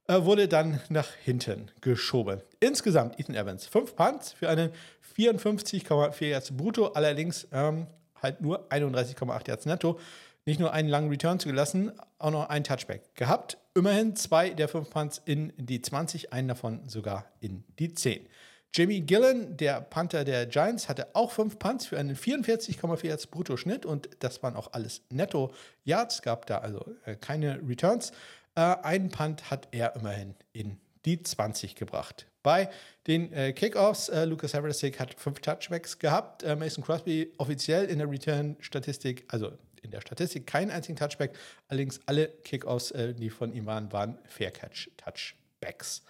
äh, 0.07 0.23
wurde 0.23 0.47
dann 0.47 0.79
nach 0.89 1.09
hinten 1.23 1.71
geschoben. 1.81 2.41
Insgesamt 2.59 3.19
Ethan 3.19 3.35
Evans, 3.35 3.67
5 3.67 3.95
Punts 3.95 4.33
für 4.33 4.49
einen 4.49 4.71
54,4 5.17 6.25
Yards 6.25 6.55
brutto, 6.55 6.87
allerdings 6.87 7.47
ähm, 7.51 7.87
halt 8.21 8.41
nur 8.41 8.71
31,8 8.71 9.47
Yards 9.47 9.65
netto. 9.65 9.99
Nicht 10.45 10.59
nur 10.61 10.71
einen 10.71 10.87
langen 10.87 11.09
Return 11.09 11.39
zugelassen, 11.39 11.91
auch 12.19 12.31
noch 12.31 12.49
einen 12.49 12.63
Touchback 12.63 13.15
gehabt. 13.15 13.57
Immerhin 13.77 14.15
zwei 14.15 14.49
der 14.49 14.67
fünf 14.67 14.89
Punts 14.89 15.21
in 15.23 15.53
die 15.55 15.79
20, 15.79 16.33
einen 16.33 16.47
davon 16.47 16.89
sogar 16.89 17.31
in 17.41 17.63
die 17.77 17.93
10. 17.93 18.27
Jimmy 18.73 19.01
Gillen, 19.01 19.55
der 19.55 19.81
Panther 19.81 20.23
der 20.23 20.47
Giants, 20.47 20.89
hatte 20.89 21.09
auch 21.13 21.31
fünf 21.31 21.59
Punts 21.59 21.85
für 21.85 21.99
einen 21.99 22.15
44,4 22.15 23.05
Yards 23.05 23.27
Bruttoschnitt 23.27 23.85
und 23.85 24.09
das 24.17 24.41
waren 24.41 24.55
auch 24.55 24.73
alles 24.73 25.03
Netto 25.11 25.53
Yards, 25.83 26.23
gab 26.23 26.47
da 26.47 26.57
also 26.57 26.83
äh, 27.05 27.15
keine 27.17 27.61
Returns. 27.69 28.13
Äh, 28.55 28.61
einen 28.61 29.11
Punt 29.11 29.51
hat 29.51 29.67
er 29.69 29.95
immerhin 29.95 30.33
in 30.53 30.79
die 31.05 31.21
20 31.21 31.75
gebracht. 31.75 32.25
Bei 32.41 32.71
den 33.05 33.31
äh, 33.31 33.53
Kickoffs, 33.53 34.09
äh, 34.09 34.25
Lucas 34.25 34.55
Haversick 34.55 34.99
hat 34.99 35.13
fünf 35.13 35.39
Touchbacks 35.39 35.99
gehabt. 35.99 36.41
Äh, 36.41 36.55
Mason 36.55 36.83
Crosby 36.83 37.31
offiziell 37.37 37.85
in 37.85 37.99
der 37.99 38.09
Return-Statistik, 38.09 39.25
also 39.27 39.51
in 39.81 39.91
der 39.91 40.01
Statistik 40.01 40.47
keinen 40.47 40.71
einzigen 40.71 40.97
Touchback. 40.97 41.33
Allerdings 41.67 41.99
alle 42.05 42.27
Kickoffs, 42.43 42.91
äh, 42.91 43.13
die 43.13 43.29
von 43.29 43.53
ihm 43.53 43.65
waren, 43.65 43.91
waren 43.91 44.17
Fair-Catch-Touchbacks. 44.25 46.03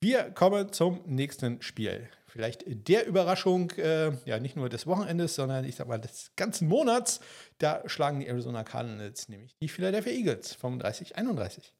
Wir 0.00 0.30
kommen 0.30 0.72
zum 0.72 1.00
nächsten 1.06 1.62
Spiel. 1.62 2.08
Vielleicht 2.26 2.64
der 2.66 3.06
Überraschung, 3.06 3.70
äh, 3.72 4.10
ja, 4.24 4.40
nicht 4.40 4.56
nur 4.56 4.68
des 4.68 4.86
Wochenendes, 4.86 5.34
sondern 5.34 5.64
ich 5.64 5.76
sag 5.76 5.86
mal 5.86 5.98
des 5.98 6.32
ganzen 6.34 6.66
Monats. 6.66 7.20
Da 7.58 7.82
schlagen 7.86 8.20
die 8.20 8.26
Arizona 8.26 8.64
Cardinals 8.64 9.28
nämlich 9.28 9.54
die 9.60 9.68
Philadelphia 9.68 10.12
Eagles 10.12 10.56
35-31. 10.56 11.72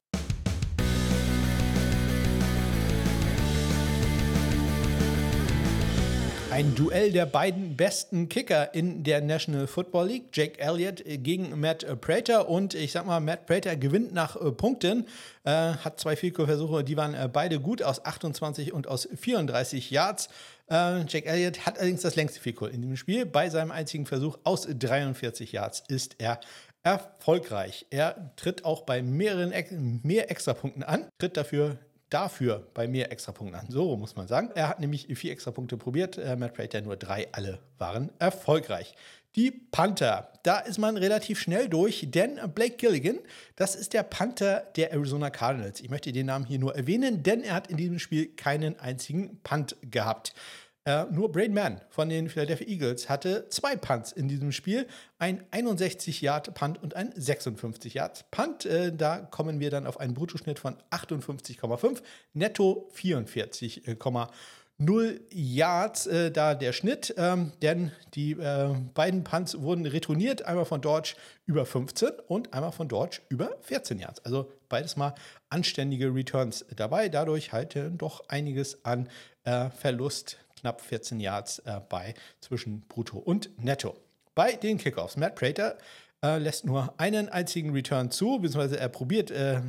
Ein 6.53 6.75
Duell 6.75 7.13
der 7.13 7.25
beiden 7.25 7.79
besten 7.79 8.29
Kicker 8.29 8.75
in 8.75 9.05
der 9.05 9.23
National 9.23 9.67
Football 9.67 10.09
League. 10.09 10.25
Jake 10.35 10.61
Elliott 10.61 11.03
gegen 11.07 11.59
Matt 11.59 11.87
Prater. 12.03 12.47
Und 12.47 12.75
ich 12.75 12.93
sag 12.93 13.07
mal, 13.07 13.21
Matt 13.21 13.47
Prater 13.47 13.75
gewinnt 13.75 14.13
nach 14.13 14.37
äh, 14.37 14.53
Punkten. 14.53 15.07
Äh, 15.45 15.51
hat 15.51 15.99
zwei 15.99 16.15
Vielkurversuche, 16.15 16.85
die 16.85 16.99
waren 16.99 17.15
äh, 17.15 17.27
beide 17.33 17.59
gut 17.59 17.83
aus 17.83 18.05
28 18.05 18.75
und 18.75 18.87
aus 18.87 19.09
34 19.17 19.91
Yards. 19.91 20.29
Äh, 20.71 21.07
Jake 21.09 21.25
Elliott 21.25 21.65
hat 21.65 21.79
allerdings 21.79 22.03
das 22.03 22.17
längste 22.17 22.39
Vielkur 22.39 22.71
in 22.71 22.83
diesem 22.83 22.99
Spiel. 22.99 23.25
Bei 23.25 23.49
seinem 23.49 23.71
einzigen 23.71 24.05
Versuch 24.05 24.39
aus 24.45 24.69
43 24.69 25.53
Yards 25.53 25.83
ist 25.89 26.17
er 26.19 26.39
erfolgreich. 26.83 27.87
Er 27.89 28.31
tritt 28.37 28.67
auch 28.67 28.83
bei 28.83 29.01
mehreren 29.01 29.55
mehr 30.03 30.31
Extrapunkten 30.31 30.83
an, 30.83 31.07
tritt 31.19 31.39
dafür 31.39 31.79
dafür 32.13 32.67
bei 32.75 32.87
mir 32.89 33.11
Extrapunkten 33.11 33.59
an. 33.59 33.67
So 33.71 33.97
muss 33.97 34.17
man 34.17 34.29
sagen. 34.29 34.51
Er 34.55 34.69
hat 34.69 34.81
nämlich 34.81 35.07
vier 35.17 35.33
Extrapunkte 35.33 35.77
probiert. 35.77 36.19
Äh, 36.19 36.37
Matt 36.37 36.55
Prater 36.55 36.81
nur 36.81 36.97
drei. 36.97 37.29
Alle 37.33 37.59
waren 37.79 38.11
erfolgreich. 38.19 38.95
Die 39.35 39.51
Panther, 39.51 40.31
da 40.43 40.59
ist 40.59 40.77
man 40.77 40.99
relativ 40.99 41.41
schnell 41.41 41.67
durch, 41.67 42.07
denn 42.11 42.39
Blake 42.55 42.77
Gilligan, 42.77 43.19
das 43.57 43.75
ist 43.75 43.95
der 43.95 44.03
Panther 44.03 44.67
der 44.77 44.93
Arizona 44.93 45.31
Cardinals. 45.31 45.81
Ich 45.81 45.89
möchte 45.89 46.13
den 46.13 46.27
Namen 46.27 46.45
hier 46.45 46.59
nur 46.59 46.77
erwähnen, 46.77 47.23
denn 47.23 47.43
er 47.43 47.55
hat 47.55 47.69
in 47.69 47.79
diesem 47.79 47.99
Spiel 47.99 48.27
keinen 48.27 48.79
einzigen 48.79 49.41
Punt 49.43 49.77
gehabt. 49.81 50.35
Äh, 50.85 51.05
nur 51.13 51.31
Brain 51.31 51.55
Mann 51.55 51.81
von 51.91 52.09
den 52.09 52.29
Philadelphia 52.29 52.67
Eagles 52.67 53.09
hatte 53.09 53.49
zwei 53.51 53.77
Punts 53.77 54.11
in 54.11 54.27
diesem 54.27 54.51
Spiel. 54.51 54.89
Ein 55.19 55.45
61-Yard-Punt 55.53 56.83
und 56.83 56.97
ein 56.97 57.13
56-Yard-Punt. 57.13 58.67
Äh, 58.67 58.93
da 58.93 59.19
kommen 59.19 59.61
wir 59.61 59.71
dann 59.71 59.87
auf 59.87 60.01
einen 60.01 60.15
Bruttoschnitt 60.15 60.59
von 60.59 60.75
58,5, 60.91 62.03
netto 62.33 62.91
44,0 62.97 65.21
Yards 65.31 66.07
äh, 66.09 66.33
da 66.33 66.57
der 66.57 66.73
Schnitt, 66.73 67.15
ähm, 67.17 67.53
denn 67.63 67.93
die 68.15 68.33
äh, 68.33 68.75
beiden 68.95 69.23
Punts 69.23 69.61
wurden 69.61 69.87
retourniert, 69.87 70.47
einmal 70.47 70.65
von 70.65 70.81
Dodge 70.81 71.15
über 71.47 71.65
15 71.65 72.11
und 72.27 72.53
einmal 72.53 72.73
von 72.73 72.89
Dodge 72.89 73.21
über 73.29 73.57
14 73.61 74.01
Yards. 74.01 74.25
Also 74.25 74.51
beides 74.69 74.97
mal 74.97 75.15
anständige 75.49 76.13
Returns 76.13 76.65
dabei, 76.75 77.09
dadurch 77.09 77.53
halt 77.53 77.79
doch 77.93 78.29
einiges 78.29 78.85
an 78.85 79.09
äh, 79.45 79.71
Verlust 79.71 80.39
knapp 80.63 80.81
14 80.81 81.21
Yards 81.21 81.59
äh, 81.61 81.81
bei 81.89 82.15
zwischen 82.41 82.81
Brutto 82.89 83.19
und 83.19 83.51
Netto. 83.63 83.95
Bei 84.35 84.55
den 84.55 84.79
Kickoffs, 84.79 85.17
Matt 85.17 85.35
Prater 85.35 85.77
äh, 86.25 86.39
lässt 86.39 86.65
nur 86.65 86.95
einen 86.99 87.29
einzigen 87.29 87.73
Return 87.73 88.11
zu, 88.11 88.39
beziehungsweise 88.39 88.79
er 88.79 88.89
probiert 88.89 89.31
äh, 89.31 89.61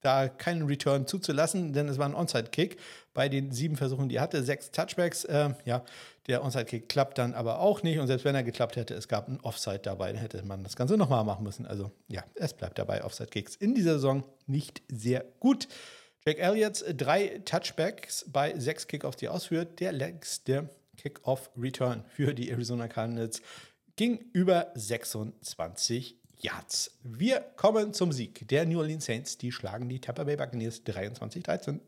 da 0.00 0.28
keinen 0.28 0.62
Return 0.62 1.06
zuzulassen, 1.06 1.72
denn 1.72 1.88
es 1.88 1.98
war 1.98 2.06
ein 2.06 2.14
Onside-Kick. 2.14 2.78
Bei 3.14 3.28
den 3.28 3.50
sieben 3.50 3.76
Versuchen, 3.76 4.08
die 4.08 4.16
er 4.16 4.22
hatte, 4.22 4.44
sechs 4.44 4.70
Touchbacks. 4.70 5.24
Äh, 5.24 5.50
ja, 5.64 5.84
der 6.28 6.44
Onside-Kick 6.44 6.88
klappt 6.88 7.18
dann 7.18 7.34
aber 7.34 7.58
auch 7.58 7.82
nicht. 7.82 7.98
Und 7.98 8.06
selbst 8.06 8.24
wenn 8.24 8.36
er 8.36 8.44
geklappt 8.44 8.76
hätte, 8.76 8.94
es 8.94 9.08
gab 9.08 9.28
ein 9.28 9.40
Offside 9.40 9.80
dabei, 9.80 10.12
dann 10.12 10.20
hätte 10.20 10.42
man 10.44 10.62
das 10.62 10.76
Ganze 10.76 10.96
nochmal 10.96 11.24
machen 11.24 11.42
müssen. 11.42 11.66
Also 11.66 11.90
ja, 12.06 12.22
es 12.36 12.54
bleibt 12.54 12.78
dabei. 12.78 13.02
Offside-Kicks 13.02 13.56
in 13.56 13.74
dieser 13.74 13.94
Saison 13.94 14.22
nicht 14.46 14.82
sehr 14.88 15.24
gut. 15.40 15.66
Jake 16.28 16.42
Elliott's 16.42 16.84
drei 16.94 17.40
Touchbacks 17.46 18.26
bei 18.30 18.54
sechs 18.58 18.86
Kickoffs, 18.86 19.16
die 19.16 19.28
ausführt. 19.28 19.80
Der 19.80 19.92
längste 19.92 20.68
Kickoff-Return 20.98 22.04
für 22.06 22.34
die 22.34 22.50
Arizona 22.50 22.86
Cardinals 22.86 23.40
ging 23.96 24.18
über 24.34 24.70
26 24.74 26.18
Yards. 26.36 26.98
Wir 27.02 27.40
kommen 27.56 27.94
zum 27.94 28.12
Sieg 28.12 28.46
der 28.46 28.66
New 28.66 28.78
Orleans 28.78 29.06
Saints. 29.06 29.38
Die 29.38 29.50
schlagen 29.50 29.88
die 29.88 30.02
Tampa 30.02 30.24
Bay 30.24 30.36
Buccaneers 30.36 30.84
23-13. 30.84 31.80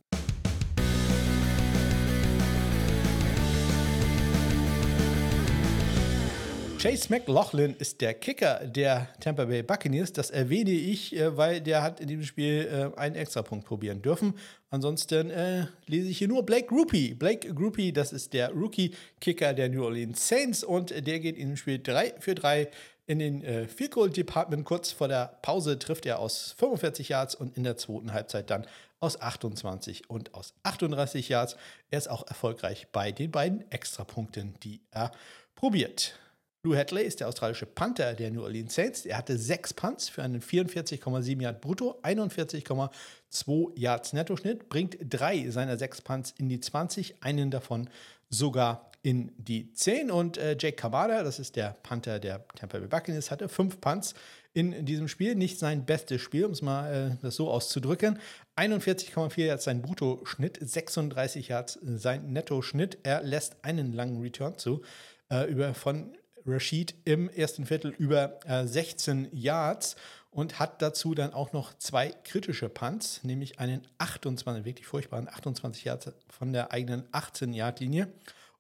Chase 6.80 7.10
McLaughlin 7.10 7.76
ist 7.78 8.00
der 8.00 8.14
Kicker 8.14 8.60
der 8.64 9.08
Tampa 9.20 9.44
Bay 9.44 9.62
Buccaneers. 9.62 10.14
Das 10.14 10.30
erwähne 10.30 10.70
ich, 10.70 11.14
äh, 11.14 11.36
weil 11.36 11.60
der 11.60 11.82
hat 11.82 12.00
in 12.00 12.08
diesem 12.08 12.24
Spiel 12.24 12.90
äh, 12.96 12.98
einen 12.98 13.16
Extrapunkt 13.16 13.66
probieren 13.66 14.00
dürfen. 14.00 14.32
Ansonsten 14.70 15.28
äh, 15.28 15.66
lese 15.86 16.08
ich 16.08 16.16
hier 16.16 16.28
nur 16.28 16.42
Blake 16.42 16.68
Groupie. 16.68 17.12
Blake 17.12 17.52
Groupie, 17.52 17.92
das 17.92 18.14
ist 18.14 18.32
der 18.32 18.50
Rookie-Kicker 18.52 19.52
der 19.52 19.68
New 19.68 19.84
Orleans 19.84 20.26
Saints 20.26 20.64
und 20.64 20.88
der 21.06 21.20
geht 21.20 21.36
in 21.36 21.48
dem 21.48 21.56
Spiel 21.58 21.80
3 21.82 22.14
für 22.18 22.34
3 22.34 22.70
in 23.06 23.18
den 23.18 23.44
äh, 23.44 23.68
Field 23.68 23.90
Goal 23.90 24.08
Department. 24.08 24.64
Kurz 24.64 24.90
vor 24.90 25.08
der 25.08 25.38
Pause 25.42 25.78
trifft 25.78 26.06
er 26.06 26.18
aus 26.18 26.54
45 26.56 27.10
Yards 27.10 27.34
und 27.34 27.58
in 27.58 27.64
der 27.64 27.76
zweiten 27.76 28.14
Halbzeit 28.14 28.48
dann 28.48 28.66
aus 29.00 29.20
28 29.20 30.08
und 30.08 30.32
aus 30.32 30.54
38 30.62 31.28
Yards. 31.28 31.56
Er 31.90 31.98
ist 31.98 32.08
auch 32.08 32.26
erfolgreich 32.26 32.86
bei 32.90 33.12
den 33.12 33.30
beiden 33.30 33.70
Extrapunkten, 33.70 34.54
die 34.62 34.80
er 34.90 35.12
probiert. 35.54 36.14
Lou 36.62 36.76
Hadley 36.76 37.04
ist 37.04 37.20
der 37.20 37.28
australische 37.28 37.64
Panther 37.64 38.12
der 38.12 38.30
New 38.30 38.42
Orleans 38.42 38.74
Saints. 38.74 39.06
Er 39.06 39.16
hatte 39.16 39.38
sechs 39.38 39.72
Punts 39.72 40.10
für 40.10 40.22
einen 40.22 40.42
44,7 40.42 41.40
Yard 41.40 41.62
brutto, 41.62 41.98
41,2 42.02 43.78
Yards 43.78 44.12
Nettoschnitt, 44.12 44.68
bringt 44.68 44.98
drei 45.00 45.48
seiner 45.48 45.78
sechs 45.78 46.02
Punts 46.02 46.34
in 46.36 46.50
die 46.50 46.60
20, 46.60 47.22
einen 47.22 47.50
davon 47.50 47.88
sogar 48.28 48.90
in 49.00 49.32
die 49.38 49.72
10. 49.72 50.10
Und 50.10 50.36
äh, 50.36 50.54
Jake 50.60 50.76
Kamada, 50.76 51.22
das 51.22 51.38
ist 51.38 51.56
der 51.56 51.78
Panther 51.82 52.18
der 52.18 52.46
Tampa 52.48 52.78
Bay 52.78 52.88
Buccaneers, 52.88 53.30
hatte 53.30 53.48
fünf 53.48 53.80
Punts 53.80 54.12
in 54.52 54.84
diesem 54.84 55.08
Spiel. 55.08 55.36
Nicht 55.36 55.58
sein 55.58 55.86
bestes 55.86 56.20
Spiel, 56.20 56.44
um 56.44 56.52
es 56.52 56.60
mal 56.60 56.92
äh, 56.92 57.16
das 57.22 57.36
so 57.36 57.50
auszudrücken. 57.50 58.18
41,4 58.56 59.46
Yards 59.46 59.64
sein 59.64 59.80
Bruttoschnitt, 59.80 60.58
36 60.60 61.48
Yards 61.48 61.78
sein 61.82 62.34
Nettoschnitt. 62.34 62.98
Er 63.02 63.22
lässt 63.22 63.64
einen 63.64 63.94
langen 63.94 64.20
Return 64.20 64.58
zu 64.58 64.82
äh, 65.30 65.50
über 65.50 65.72
von 65.72 66.12
Rashid 66.46 66.94
im 67.04 67.28
ersten 67.28 67.66
Viertel 67.66 67.92
über 67.98 68.40
äh, 68.46 68.66
16 68.66 69.28
Yards. 69.32 69.96
und 70.30 70.60
hat 70.60 70.80
dazu 70.80 71.14
dann 71.14 71.32
auch 71.32 71.52
noch 71.52 71.76
zwei 71.78 72.10
kritische 72.22 72.68
Punts, 72.68 73.24
nämlich 73.24 73.58
einen 73.58 73.82
28, 73.98 74.64
wirklich 74.64 74.86
furchtbaren 74.86 75.28
28 75.28 75.82
Yards 75.84 76.12
von 76.28 76.52
der 76.52 76.70
eigenen 76.72 77.02
18-Yard-Linie 77.10 78.06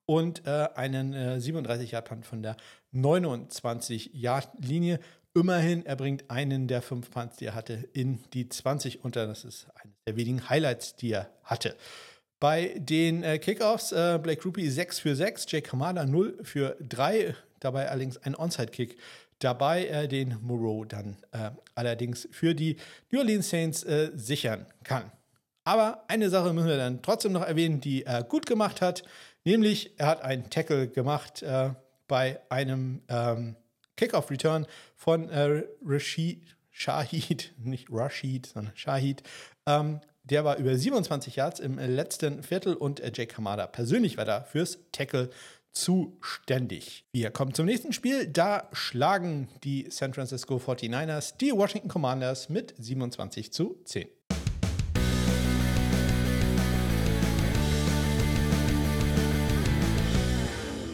und 0.04 0.44
äh, 0.44 0.68
einen 0.74 1.14
äh, 1.14 1.38
37-Yard-Punt 1.40 2.26
von 2.26 2.42
der 2.42 2.56
29-Yard-Linie. 2.92 4.98
Immerhin, 5.34 5.86
er 5.86 5.94
bringt 5.94 6.28
einen 6.28 6.66
der 6.66 6.82
fünf 6.82 7.12
Punts, 7.12 7.36
die 7.36 7.46
er 7.46 7.54
hatte, 7.54 7.88
in 7.92 8.18
die 8.32 8.48
20 8.48 9.04
unter. 9.04 9.28
Das 9.28 9.44
ist 9.44 9.68
eines 9.76 9.94
der 10.04 10.16
wenigen 10.16 10.48
Highlights, 10.48 10.96
die 10.96 11.12
er 11.12 11.30
hatte. 11.44 11.76
Bei 12.40 12.74
den 12.76 13.22
äh, 13.22 13.38
Kickoffs, 13.38 13.92
äh, 13.92 14.18
Blake 14.20 14.42
Rupi 14.42 14.68
6 14.68 14.98
für 14.98 15.14
6, 15.14 15.46
Jake 15.48 15.68
Kamada 15.68 16.04
0 16.04 16.38
für 16.42 16.76
3, 16.80 17.36
dabei 17.60 17.88
allerdings 17.88 18.18
ein 18.18 18.34
Onside-Kick. 18.34 18.98
Dabei, 19.38 19.86
äh, 19.86 20.08
den 20.08 20.36
Moreau 20.42 20.84
dann 20.84 21.16
äh, 21.32 21.50
allerdings 21.74 22.28
für 22.30 22.54
die 22.54 22.76
New 23.10 23.20
Orleans 23.20 23.48
Saints 23.48 23.84
äh, 23.84 24.10
sichern 24.14 24.66
kann. 24.84 25.10
Aber 25.64 26.04
eine 26.08 26.28
Sache 26.28 26.52
müssen 26.52 26.68
wir 26.68 26.76
dann 26.76 27.02
trotzdem 27.02 27.32
noch 27.32 27.46
erwähnen, 27.46 27.80
die 27.80 28.04
er 28.04 28.22
gut 28.22 28.44
gemacht 28.44 28.82
hat, 28.82 29.02
nämlich 29.44 29.98
er 29.98 30.08
hat 30.08 30.22
einen 30.22 30.50
Tackle 30.50 30.88
gemacht 30.88 31.42
äh, 31.42 31.70
bei 32.08 32.40
einem 32.48 33.02
ähm, 33.08 33.56
Kickoff-Return 33.96 34.66
von 34.96 35.30
Rashid 35.84 36.56
Shahid, 36.70 37.52
nicht 37.58 37.88
Rashid, 37.90 38.46
sondern 38.46 38.74
Shahid, 38.76 39.22
ähm, 39.66 40.00
der 40.24 40.44
war 40.44 40.56
über 40.56 40.76
27 40.76 41.36
Yards 41.36 41.60
im 41.60 41.78
letzten 41.78 42.42
Viertel 42.42 42.74
und 42.74 43.00
äh, 43.00 43.10
Jake 43.14 43.36
Hamada 43.36 43.66
persönlich 43.66 44.16
war 44.16 44.24
da 44.24 44.42
fürs 44.42 44.78
Tackle 44.92 45.30
zuständig. 45.72 47.04
Wir 47.12 47.30
kommen 47.30 47.54
zum 47.54 47.66
nächsten 47.66 47.92
Spiel. 47.92 48.26
Da 48.26 48.68
schlagen 48.72 49.48
die 49.64 49.86
San 49.90 50.14
Francisco 50.14 50.56
49ers 50.56 51.36
die 51.38 51.52
Washington 51.52 51.88
Commanders 51.88 52.48
mit 52.48 52.74
27 52.78 53.52
zu 53.52 53.80
10. 53.84 54.08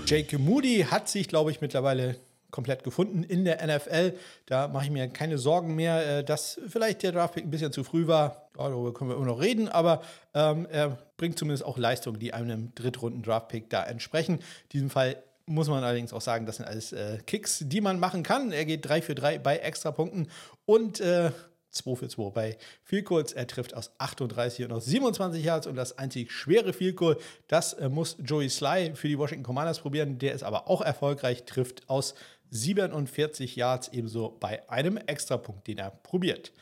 Jake 0.07 0.39
Moody 0.39 0.87
hat 0.89 1.09
sich, 1.09 1.27
glaube 1.27 1.51
ich, 1.51 1.61
mittlerweile 1.61 2.17
komplett 2.57 2.85
gefunden 2.85 3.23
in 3.23 3.45
der 3.45 3.65
NFL. 3.65 4.15
Da 4.47 4.67
mache 4.67 4.87
ich 4.87 4.91
mir 4.91 5.07
keine 5.09 5.37
Sorgen 5.37 5.75
mehr, 5.75 6.21
äh, 6.21 6.25
dass 6.25 6.59
vielleicht 6.67 7.03
der 7.03 7.13
Draftpick 7.13 7.45
ein 7.45 7.51
bisschen 7.51 7.71
zu 7.71 7.85
früh 7.85 8.07
war. 8.07 8.49
Darüber 8.55 8.95
können 8.95 9.11
wir 9.11 9.17
immer 9.17 9.27
noch 9.27 9.43
reden, 9.43 9.69
aber 9.69 10.03
ähm, 10.33 10.67
er 10.71 10.97
bringt 11.19 11.39
zumindest 11.39 11.67
auch 11.67 11.77
Leistungen, 11.77 12.19
die 12.19 12.33
einem 12.33 12.75
Drittrunden-Draftpick 12.75 13.69
da 13.69 13.85
entsprechen. 13.85 14.37
In 14.37 14.69
diesem 14.73 14.91
Fall 14.91 15.23
muss 15.45 15.69
man 15.69 15.85
allerdings 15.85 16.15
auch 16.15 16.23
sagen, 16.23 16.47
das 16.47 16.57
sind 16.57 16.65
alles 16.65 16.93
äh, 16.93 17.19
Kicks, 17.27 17.63
die 17.67 17.83
man 17.83 18.01
machen 18.01 18.23
kann. 18.23 18.53
Er 18.53 18.65
geht 18.65 18.89
3 18.89 19.03
für 19.03 19.15
3 19.15 19.39
bei 19.39 19.59
Extrapunkten 19.59 20.29
und 20.65 21.01
äh, 21.01 21.31
2 21.77 21.97
für 21.97 22.09
2 22.09 22.31
bei 22.31 22.59
Vielkurs. 22.83 23.33
Er 23.33 23.47
trifft 23.47 23.75
aus 23.75 23.93
38 23.99 24.65
und 24.65 24.73
aus 24.73 24.85
27 24.87 25.45
Yards 25.45 25.67
und 25.67 25.77
das 25.77 25.99
einzig 25.99 26.33
schwere 26.33 26.73
Vielkurs, 26.73 27.19
das 27.49 27.75
äh, 27.75 27.89
muss 27.89 28.17
Joey 28.25 28.49
Sly 28.49 28.93
für 28.95 29.09
die 29.09 29.19
Washington 29.19 29.45
Commanders 29.45 29.81
probieren. 29.81 30.19
Der 30.19 30.33
ist 30.33 30.43
aber 30.43 30.69
auch 30.69 30.81
erfolgreich, 30.81 31.45
trifft 31.45 31.89
aus 31.89 32.15
47 32.51 33.57
Yards 33.57 33.89
ebenso 33.89 34.37
bei 34.41 34.69
einem 34.69 34.97
Extrapunkt, 34.97 35.67
den 35.67 35.79
er 35.79 35.91
probiert. 35.91 36.53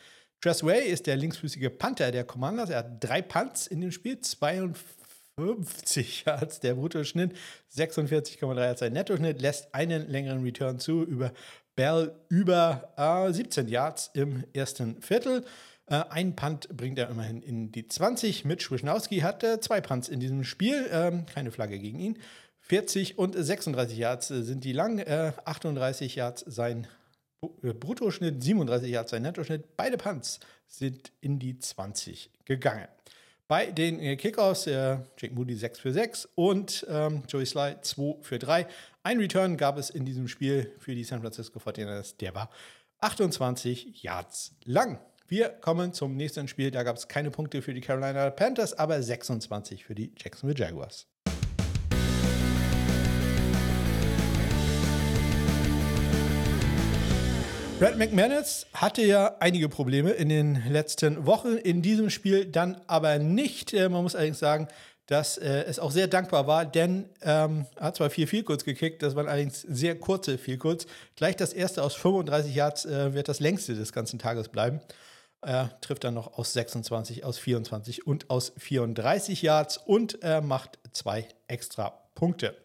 Tress 0.40 0.62
Way 0.62 0.88
ist 0.88 1.06
der 1.06 1.16
linksfüßige 1.16 1.70
Panther 1.78 2.10
der 2.10 2.24
Commanders. 2.24 2.70
Er 2.70 2.78
hat 2.78 3.02
drei 3.02 3.22
Punts 3.22 3.66
in 3.66 3.80
dem 3.80 3.92
Spiel, 3.92 4.20
52 4.20 4.84
Yards 6.26 6.60
der 6.60 6.74
Bruttoschnitt, 6.74 7.34
46,3 7.74 8.56
Yards 8.56 8.80
sein 8.80 8.92
Nettoschnitt, 8.92 9.40
lässt 9.40 9.74
einen 9.74 10.08
längeren 10.08 10.42
Return 10.42 10.78
zu 10.78 11.02
über 11.02 11.32
Bell 11.76 12.12
über 12.28 12.92
äh, 12.96 13.32
17 13.32 13.68
Yards 13.68 14.10
im 14.14 14.44
ersten 14.52 15.00
Viertel. 15.00 15.44
Äh, 15.86 16.04
ein 16.10 16.36
Punt 16.36 16.68
bringt 16.76 16.98
er 16.98 17.10
immerhin 17.10 17.42
in 17.42 17.72
die 17.72 17.88
20. 17.88 18.44
Mitch 18.44 18.70
Wischnowski 18.70 19.20
hat 19.20 19.42
äh, 19.42 19.60
zwei 19.60 19.80
Punts 19.80 20.08
in 20.08 20.20
diesem 20.20 20.44
Spiel, 20.44 20.86
ähm, 20.90 21.26
keine 21.26 21.50
Flagge 21.50 21.78
gegen 21.78 21.98
ihn. 21.98 22.18
40 22.66 23.18
und 23.18 23.34
36 23.36 23.98
Yards 23.98 24.30
äh, 24.30 24.42
sind 24.42 24.64
die 24.64 24.72
lang, 24.72 24.98
äh, 24.98 25.32
38 25.44 26.14
Yards 26.16 26.44
sein 26.46 26.86
äh, 27.62 27.74
Bruttoschnitt, 27.74 28.42
37 28.42 28.90
Yards 28.90 29.10
sein 29.10 29.22
Nettoschnitt. 29.22 29.76
Beide 29.76 29.98
Punts 29.98 30.40
sind 30.66 31.12
in 31.20 31.38
die 31.38 31.58
20 31.58 32.30
gegangen. 32.44 32.88
Bei 33.48 33.66
den 33.66 34.00
äh, 34.00 34.16
Kickoffs, 34.16 34.66
äh, 34.66 34.98
Jake 35.18 35.34
Moody 35.34 35.54
6 35.54 35.78
für 35.78 35.92
6 35.92 36.28
und 36.34 36.86
ähm, 36.88 37.24
Joey 37.28 37.44
Sly 37.44 37.76
2 37.82 38.22
für 38.22 38.38
3. 38.38 38.66
Ein 39.02 39.18
Return 39.18 39.58
gab 39.58 39.76
es 39.76 39.90
in 39.90 40.06
diesem 40.06 40.26
Spiel 40.26 40.72
für 40.78 40.94
die 40.94 41.04
San 41.04 41.20
Francisco 41.20 41.58
49ers, 41.58 42.16
der 42.16 42.34
war 42.34 42.48
28 43.00 44.02
Yards 44.02 44.54
lang. 44.64 44.98
Wir 45.26 45.50
kommen 45.50 45.92
zum 45.92 46.16
nächsten 46.16 46.48
Spiel. 46.48 46.70
Da 46.70 46.82
gab 46.82 46.96
es 46.96 47.08
keine 47.08 47.30
Punkte 47.30 47.60
für 47.60 47.74
die 47.74 47.80
Carolina 47.82 48.30
Panthers, 48.30 48.72
aber 48.74 49.02
26 49.02 49.84
für 49.84 49.94
die 49.94 50.12
Jacksonville 50.16 50.58
Jaguars. 50.58 51.06
Brad 57.84 57.98
McManus 57.98 58.66
hatte 58.72 59.02
ja 59.02 59.36
einige 59.40 59.68
Probleme 59.68 60.12
in 60.12 60.30
den 60.30 60.54
letzten 60.70 61.26
Wochen, 61.26 61.58
in 61.58 61.82
diesem 61.82 62.08
Spiel 62.08 62.46
dann 62.46 62.80
aber 62.86 63.18
nicht. 63.18 63.74
Äh, 63.74 63.90
man 63.90 64.02
muss 64.02 64.14
allerdings 64.14 64.38
sagen, 64.38 64.68
dass 65.04 65.36
äh, 65.36 65.64
es 65.66 65.78
auch 65.78 65.90
sehr 65.90 66.08
dankbar 66.08 66.46
war, 66.46 66.64
denn 66.64 67.10
ähm, 67.20 67.66
er 67.76 67.88
hat 67.88 67.96
zwar 67.96 68.08
vier 68.08 68.26
Vielkurz 68.26 68.64
gekickt, 68.64 69.02
das 69.02 69.14
waren 69.16 69.28
allerdings 69.28 69.60
sehr 69.60 69.98
kurze 69.98 70.38
Vielkurz. 70.38 70.86
Gleich 71.14 71.36
das 71.36 71.52
erste 71.52 71.82
aus 71.82 71.94
35 71.94 72.54
Yards 72.54 72.86
äh, 72.86 73.12
wird 73.12 73.28
das 73.28 73.40
längste 73.40 73.74
des 73.74 73.92
ganzen 73.92 74.18
Tages 74.18 74.48
bleiben. 74.48 74.80
Er 75.42 75.78
trifft 75.82 76.04
dann 76.04 76.14
noch 76.14 76.38
aus 76.38 76.54
26, 76.54 77.22
aus 77.22 77.36
24 77.36 78.06
und 78.06 78.30
aus 78.30 78.54
34 78.56 79.42
Yards 79.42 79.76
und 79.76 80.22
er 80.22 80.40
macht 80.40 80.78
zwei 80.92 81.28
extra 81.48 81.90
Punkte. 82.14 82.56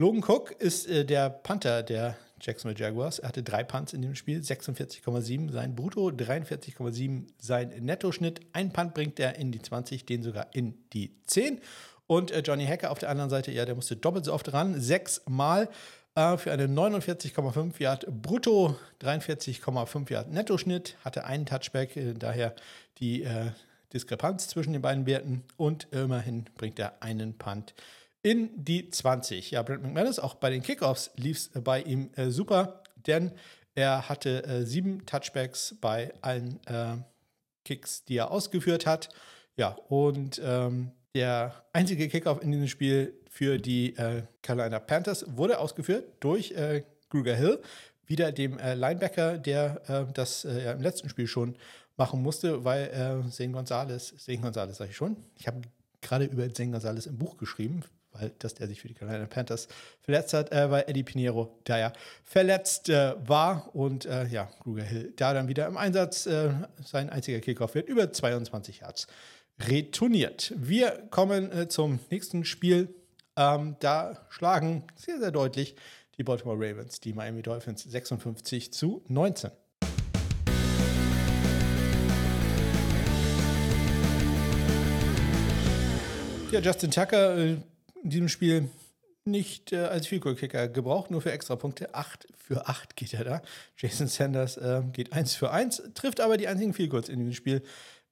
Logan 0.00 0.24
Cook 0.26 0.50
ist 0.50 0.88
äh, 0.88 1.04
der 1.04 1.30
Panther 1.30 1.84
der 1.84 2.16
Jacksonville 2.42 2.78
Jaguars. 2.78 3.20
Er 3.20 3.28
hatte 3.28 3.42
drei 3.42 3.64
Punts 3.64 3.92
in 3.92 4.02
dem 4.02 4.14
Spiel, 4.14 4.40
46,7 4.40 5.50
sein 5.50 5.74
Brutto, 5.74 6.08
43,7 6.08 7.26
sein 7.38 7.68
Nettoschnitt. 7.80 8.40
Ein 8.52 8.72
Punt 8.72 8.94
bringt 8.94 9.18
er 9.20 9.36
in 9.36 9.52
die 9.52 9.62
20, 9.62 10.04
den 10.04 10.22
sogar 10.22 10.48
in 10.52 10.74
die 10.92 11.14
10. 11.26 11.60
Und 12.06 12.30
äh, 12.30 12.40
Johnny 12.40 12.66
Hacker 12.66 12.90
auf 12.90 12.98
der 12.98 13.10
anderen 13.10 13.30
Seite, 13.30 13.52
ja, 13.52 13.64
der 13.64 13.74
musste 13.74 13.96
doppelt 13.96 14.24
so 14.24 14.32
oft 14.32 14.52
ran, 14.52 14.80
sechsmal 14.80 15.68
äh, 16.14 16.36
für 16.36 16.52
einen 16.52 16.76
49,5 16.76 17.80
Yard 17.80 18.06
Brutto, 18.22 18.76
43,5 19.00 20.12
Yard 20.12 20.30
Nettoschnitt, 20.30 20.96
hatte 21.04 21.24
einen 21.24 21.46
Touchback, 21.46 21.96
äh, 21.96 22.14
daher 22.14 22.54
die 22.98 23.22
äh, 23.22 23.52
Diskrepanz 23.92 24.48
zwischen 24.48 24.72
den 24.72 24.82
beiden 24.82 25.06
Werten 25.06 25.44
und 25.56 25.86
immerhin 25.90 26.44
bringt 26.56 26.78
er 26.78 27.02
einen 27.02 27.34
Punt 27.38 27.74
in 28.22 28.50
die 28.56 28.88
20. 28.88 29.50
Ja, 29.50 29.62
Brent 29.62 29.82
McManus, 29.82 30.18
auch 30.18 30.34
bei 30.34 30.50
den 30.50 30.62
Kickoffs 30.62 31.10
lief 31.16 31.38
es 31.38 31.62
bei 31.62 31.82
ihm 31.82 32.10
äh, 32.16 32.30
super, 32.30 32.82
denn 33.06 33.32
er 33.74 34.08
hatte 34.08 34.44
äh, 34.44 34.64
sieben 34.64 35.04
Touchbacks 35.06 35.76
bei 35.80 36.12
allen 36.20 36.60
äh, 36.66 36.96
Kicks, 37.64 38.04
die 38.04 38.16
er 38.16 38.30
ausgeführt 38.30 38.86
hat. 38.86 39.08
Ja, 39.56 39.76
und 39.88 40.40
ähm, 40.44 40.92
der 41.14 41.64
einzige 41.72 42.08
Kickoff 42.08 42.42
in 42.42 42.52
diesem 42.52 42.68
Spiel 42.68 43.14
für 43.28 43.58
die 43.58 43.96
äh, 43.96 44.22
Carolina 44.42 44.78
Panthers 44.78 45.24
wurde 45.36 45.58
ausgeführt 45.58 46.04
durch 46.20 46.52
äh, 46.52 46.84
Gruger 47.10 47.34
Hill, 47.34 47.60
wieder 48.06 48.32
dem 48.32 48.58
äh, 48.58 48.74
Linebacker, 48.74 49.38
der 49.38 50.06
das 50.14 50.42
ja, 50.42 50.72
im 50.72 50.80
letzten 50.80 51.08
Spiel 51.08 51.26
schon 51.26 51.56
machen 51.96 52.22
musste, 52.22 52.64
weil 52.64 52.84
äh, 52.86 53.30
Zane 53.30 53.52
Gonzalez, 53.52 54.14
Zane 54.18 54.38
Gonzalez 54.38 54.76
sage 54.76 54.90
ich 54.90 54.96
schon, 54.96 55.16
ich 55.38 55.46
habe 55.46 55.62
gerade 56.00 56.24
über 56.24 56.52
Zane 56.52 56.72
Gonzalez 56.72 57.06
im 57.06 57.18
Buch 57.18 57.36
geschrieben, 57.36 57.82
weil 58.12 58.32
dass 58.38 58.54
der 58.54 58.68
sich 58.68 58.80
für 58.80 58.88
die 58.88 58.94
Carolina 58.94 59.26
Panthers 59.26 59.68
verletzt 60.00 60.34
hat, 60.34 60.52
äh, 60.52 60.70
weil 60.70 60.84
Eddie 60.86 61.02
Pinheiro 61.02 61.58
da 61.64 61.78
ja 61.78 61.92
verletzt 62.24 62.88
äh, 62.88 63.14
war 63.26 63.74
und 63.74 64.06
äh, 64.06 64.26
ja, 64.26 64.50
Kruger 64.62 64.84
Hill 64.84 65.12
da 65.16 65.34
dann 65.34 65.48
wieder 65.48 65.66
im 65.66 65.76
Einsatz. 65.76 66.26
Äh, 66.26 66.50
sein 66.84 67.10
einziger 67.10 67.40
Kickoff 67.40 67.74
wird 67.74 67.88
über 67.88 68.12
22 68.12 68.80
Yards 68.80 69.06
retourniert. 69.60 70.52
Wir 70.56 70.90
kommen 71.10 71.50
äh, 71.52 71.68
zum 71.68 71.98
nächsten 72.10 72.44
Spiel. 72.44 72.94
Ähm, 73.36 73.76
da 73.80 74.26
schlagen 74.28 74.84
sehr, 74.94 75.18
sehr 75.18 75.30
deutlich 75.30 75.74
die 76.18 76.24
Baltimore 76.24 76.56
Ravens 76.56 77.00
die 77.00 77.12
Miami 77.14 77.42
Dolphins 77.42 77.82
56 77.84 78.72
zu 78.72 79.02
19. 79.08 79.50
Ja, 86.50 86.60
Justin 86.60 86.90
Tucker 86.90 87.38
äh, 87.38 87.56
in 88.02 88.10
diesem 88.10 88.28
Spiel 88.28 88.68
nicht 89.24 89.72
äh, 89.72 89.78
als 89.78 90.06
Vielkohl-Kicker 90.06 90.68
gebraucht, 90.68 91.10
nur 91.10 91.20
für 91.20 91.32
extra 91.32 91.56
Punkte. 91.56 91.94
8 91.94 92.26
für 92.36 92.66
8 92.66 92.96
geht 92.96 93.14
er 93.14 93.24
da. 93.24 93.42
Jason 93.76 94.08
Sanders 94.08 94.56
äh, 94.56 94.82
geht 94.92 95.12
1 95.12 95.34
für 95.34 95.50
1, 95.50 95.82
trifft 95.94 96.20
aber 96.20 96.36
die 96.36 96.48
einzigen 96.48 96.74
Vielkurs 96.74 97.08
in 97.08 97.20
diesem 97.20 97.34
Spiel. 97.34 97.62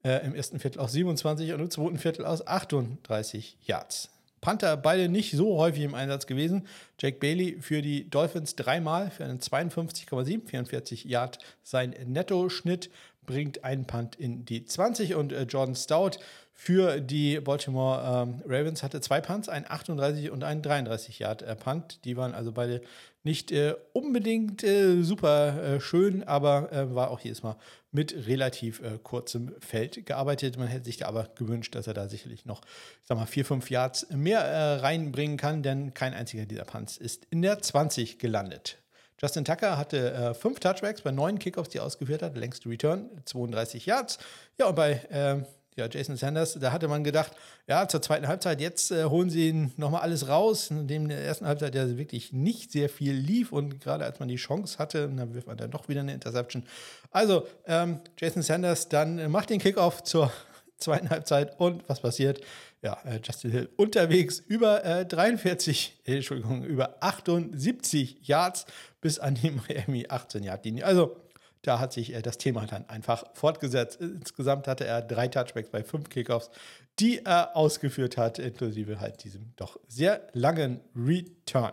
Äh, 0.03 0.25
Im 0.25 0.35
ersten 0.35 0.59
Viertel 0.59 0.81
aus 0.81 0.93
27 0.93 1.53
und 1.53 1.61
im 1.61 1.71
zweiten 1.71 1.99
Viertel 1.99 2.25
aus 2.25 2.47
38 2.47 3.59
Yards. 3.67 4.09
Panther 4.41 4.79
beide 4.79 5.11
nicht 5.11 5.33
so 5.33 5.59
häufig 5.59 5.83
im 5.83 5.95
Einsatz 5.95 6.27
gewesen. 6.27 6.67
Jake 6.99 7.19
Bailey 7.19 7.59
für 7.61 7.83
die 7.83 8.09
Dolphins 8.09 8.57
dreimal 8.57 9.11
für 9.11 9.25
einen 9.25 9.41
52,7, 9.41 10.49
44 10.49 11.05
Yard 11.05 11.39
sein 11.63 11.95
Netto-Schnitt, 12.07 12.89
bringt 13.27 13.65
einen 13.65 13.87
Punt 13.87 14.17
in 14.17 14.45
die 14.45 14.65
20 14.65 15.15
und 15.15 15.33
äh, 15.33 15.43
Jordan 15.43 15.75
Stout 15.75 16.19
für 16.53 17.01
die 17.01 17.41
Baltimore 17.41 18.27
ähm, 18.29 18.43
Ravens 18.47 18.83
hatte 18.83 19.01
zwei 19.01 19.23
Punts, 19.23 19.49
einen 19.49 19.65
38 19.67 20.31
und 20.31 20.45
einen 20.45 20.61
33 20.61 21.19
Yard 21.19 21.41
äh, 21.41 21.57
Punt. 21.57 22.05
Die 22.05 22.19
waren 22.19 22.35
also 22.35 22.53
beide 22.53 22.83
nicht 23.23 23.51
äh, 23.51 23.77
unbedingt 23.95 24.63
äh, 24.63 25.03
super 25.03 25.63
äh, 25.63 25.81
schön, 25.81 26.23
aber 26.23 26.71
äh, 26.71 26.95
war 26.95 27.11
auch 27.11 27.21
jedes 27.21 27.43
Mal 27.43 27.57
mit 27.93 28.27
relativ 28.29 28.81
kurzem 29.03 29.53
Feld 29.59 30.07
gearbeitet. 30.07 30.57
Man 30.57 30.69
hätte 30.69 30.85
sich 30.85 30.99
da 30.99 31.09
aber 31.09 31.29
gewünscht, 31.35 31.75
dass 31.75 31.89
er 31.89 31.95
da 31.95 32.09
sicherlich 32.09 32.47
noch, 32.47 32.61
ich 32.63 33.09
sag 33.09 33.19
mal, 33.19 33.27
vier, 33.27 33.45
fünf 33.45 33.69
Yards 33.69 34.07
mehr 34.11 34.81
reinbringen 34.81 35.37
kann, 35.37 35.65
denn 35.65 35.93
kein 35.93 36.15
einziger 36.15 36.47
dieser 36.47 36.65
Punts 36.65 36.99
ist 36.99 37.27
in 37.31 37.43
der 37.43 37.59
20 37.61 38.21
gelandet. 38.21 38.80
Justin 39.21 39.45
Tucker 39.45 39.77
hatte 39.77 40.35
fünf 40.35 40.61
Touchbacks 40.61 41.03
bei 41.03 41.11
neun 41.11 41.39
Kickoffs, 41.39 41.69
die 41.69 41.79
er 41.79 41.85
ausgeführt 41.85 42.23
hat, 42.23 42.37
längste 42.37 42.69
Return, 42.69 43.11
32 43.27 43.85
Yards. 43.85 44.19
Ja, 44.59 44.67
und 44.67 44.77
bei 44.77 45.03
ähm, 45.11 45.45
ja, 45.77 45.89
Jason 45.91 46.17
Sanders, 46.17 46.55
da 46.61 46.73
hatte 46.73 46.89
man 46.89 47.05
gedacht, 47.05 47.33
ja, 47.67 47.87
zur 47.89 48.03
zweiten 48.03 48.29
Halbzeit, 48.29 48.61
jetzt 48.61 48.91
äh, 48.91 49.05
holen 49.05 49.31
sie 49.31 49.71
nochmal 49.77 50.03
alles 50.03 50.29
raus, 50.29 50.71
in 50.71 51.09
der 51.09 51.25
ersten 51.25 51.47
Halbzeit 51.47 51.75
ja 51.75 51.97
wirklich 51.97 52.33
nicht 52.33 52.73
sehr 52.73 52.89
viel 52.89 53.13
lief 53.13 53.53
und 53.53 53.81
gerade 53.81 54.05
als 54.05 54.21
man 54.21 54.29
die 54.29 54.37
Chance 54.37 54.79
hatte, 54.79 55.09
dann 55.09 55.35
wirft 55.35 55.47
man 55.47 55.57
dann 55.57 55.71
doch 55.71 55.89
wieder 55.89 56.01
eine 56.01 56.13
Interception. 56.13 56.65
Also, 57.11 57.47
ähm, 57.67 58.01
Jason 58.19 58.43
Sanders 58.43 58.89
dann 58.89 59.19
äh, 59.19 59.29
macht 59.29 59.51
den 59.51 59.61
Kickoff 59.61 60.03
zur 60.03 60.31
zweiten 60.77 61.09
Halbzeit 61.11 61.59
und 61.59 61.89
was 61.89 62.01
passiert? 62.01 62.41
Ja, 62.83 62.99
äh, 63.05 63.21
Justin 63.23 63.51
Hill 63.51 63.69
unterwegs 63.77 64.39
über 64.39 64.85
äh, 64.85 65.07
43, 65.07 66.01
äh, 66.05 66.15
Entschuldigung, 66.17 66.65
über 66.65 66.97
78 67.01 68.27
Yards 68.27 68.67
bis 69.01 69.19
an 69.19 69.35
die 69.35 69.51
Miami 69.69 70.07
18 70.09 70.43
Yard 70.43 70.65
Linie. 70.65 70.85
Also, 70.85 71.17
da 71.63 71.79
hat 71.79 71.93
sich 71.93 72.15
äh, 72.15 72.23
das 72.23 72.39
Thema 72.39 72.67
dann 72.67 72.89
einfach 72.89 73.25
fortgesetzt. 73.35 74.01
Insgesamt 74.01 74.67
hatte 74.67 74.87
er 74.87 75.03
drei 75.03 75.29
Touchbacks 75.29 75.71
bei 75.71 75.83
fünf 75.83 76.09
Kickoffs, 76.09 76.51
die 76.99 77.25
er 77.25 77.57
ausgeführt 77.57 78.17
hat, 78.17 78.39
inklusive 78.39 79.01
halt 79.01 79.25
diesem 79.25 79.53
doch 79.57 79.79
sehr 79.89 80.27
langen 80.33 80.81
Return. 80.95 81.73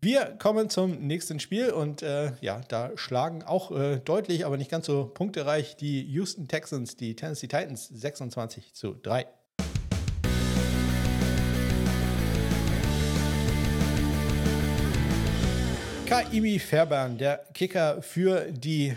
Wir 0.00 0.36
kommen 0.38 0.68
zum 0.68 1.06
nächsten 1.06 1.40
Spiel 1.40 1.70
und 1.70 2.02
äh, 2.02 2.32
ja, 2.40 2.60
da 2.68 2.92
schlagen 2.96 3.42
auch 3.42 3.72
äh, 3.72 3.98
deutlich, 3.98 4.44
aber 4.44 4.56
nicht 4.56 4.70
ganz 4.70 4.86
so 4.86 5.06
punktereich 5.06 5.76
die 5.76 6.02
Houston 6.02 6.48
Texans, 6.48 6.96
die 6.96 7.16
Tennessee 7.16 7.48
Titans 7.48 7.88
26 7.88 8.74
zu 8.74 8.94
3. 8.94 9.26
Kaimi 16.06 16.60
Fairbairn, 16.60 17.18
der 17.18 17.38
Kicker 17.52 18.00
für 18.00 18.52
die 18.52 18.96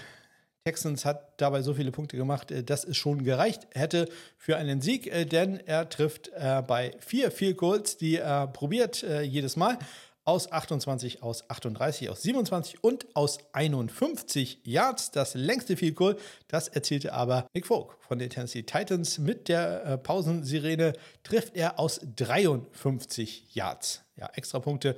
Texans, 0.64 1.06
hat 1.06 1.42
dabei 1.42 1.64
so 1.64 1.74
viele 1.74 1.92
Punkte 1.92 2.18
gemacht, 2.18 2.52
äh, 2.52 2.64
dass 2.64 2.84
es 2.84 2.98
schon 2.98 3.24
gereicht 3.24 3.66
hätte 3.74 4.08
für 4.38 4.58
einen 4.58 4.80
Sieg, 4.80 5.08
äh, 5.08 5.26
denn 5.26 5.60
er 5.66 5.90
trifft 5.90 6.30
äh, 6.36 6.62
bei 6.62 6.92
vier 7.00 7.32
Field 7.32 7.58
Goals, 7.58 7.98
die 7.98 8.18
er 8.18 8.46
probiert 8.46 9.04
jedes 9.24 9.56
Mal, 9.56 9.80
aus 10.24 10.52
28, 10.52 11.24
aus 11.24 11.50
38, 11.50 12.12
aus 12.12 12.22
27 12.22 12.84
und 12.84 13.08
aus 13.16 13.40
51 13.54 14.60
Yards. 14.64 15.10
Das 15.10 15.34
längste 15.34 15.78
Field 15.78 15.96
Goal, 15.96 16.16
das 16.48 16.68
erzielte 16.68 17.14
aber 17.14 17.48
Nick 17.56 17.66
Folk 17.66 17.98
von 18.02 18.20
den 18.20 18.30
Tennessee 18.30 18.62
Titans. 18.62 19.18
Mit 19.18 19.48
der 19.48 19.98
Pausensirene 19.98 20.94
trifft 21.24 21.56
er 21.56 21.80
aus 21.80 22.02
53 22.18 23.56
Yards. 23.56 24.04
Ja, 24.16 24.30
extra 24.36 24.60
Punkte 24.60 24.96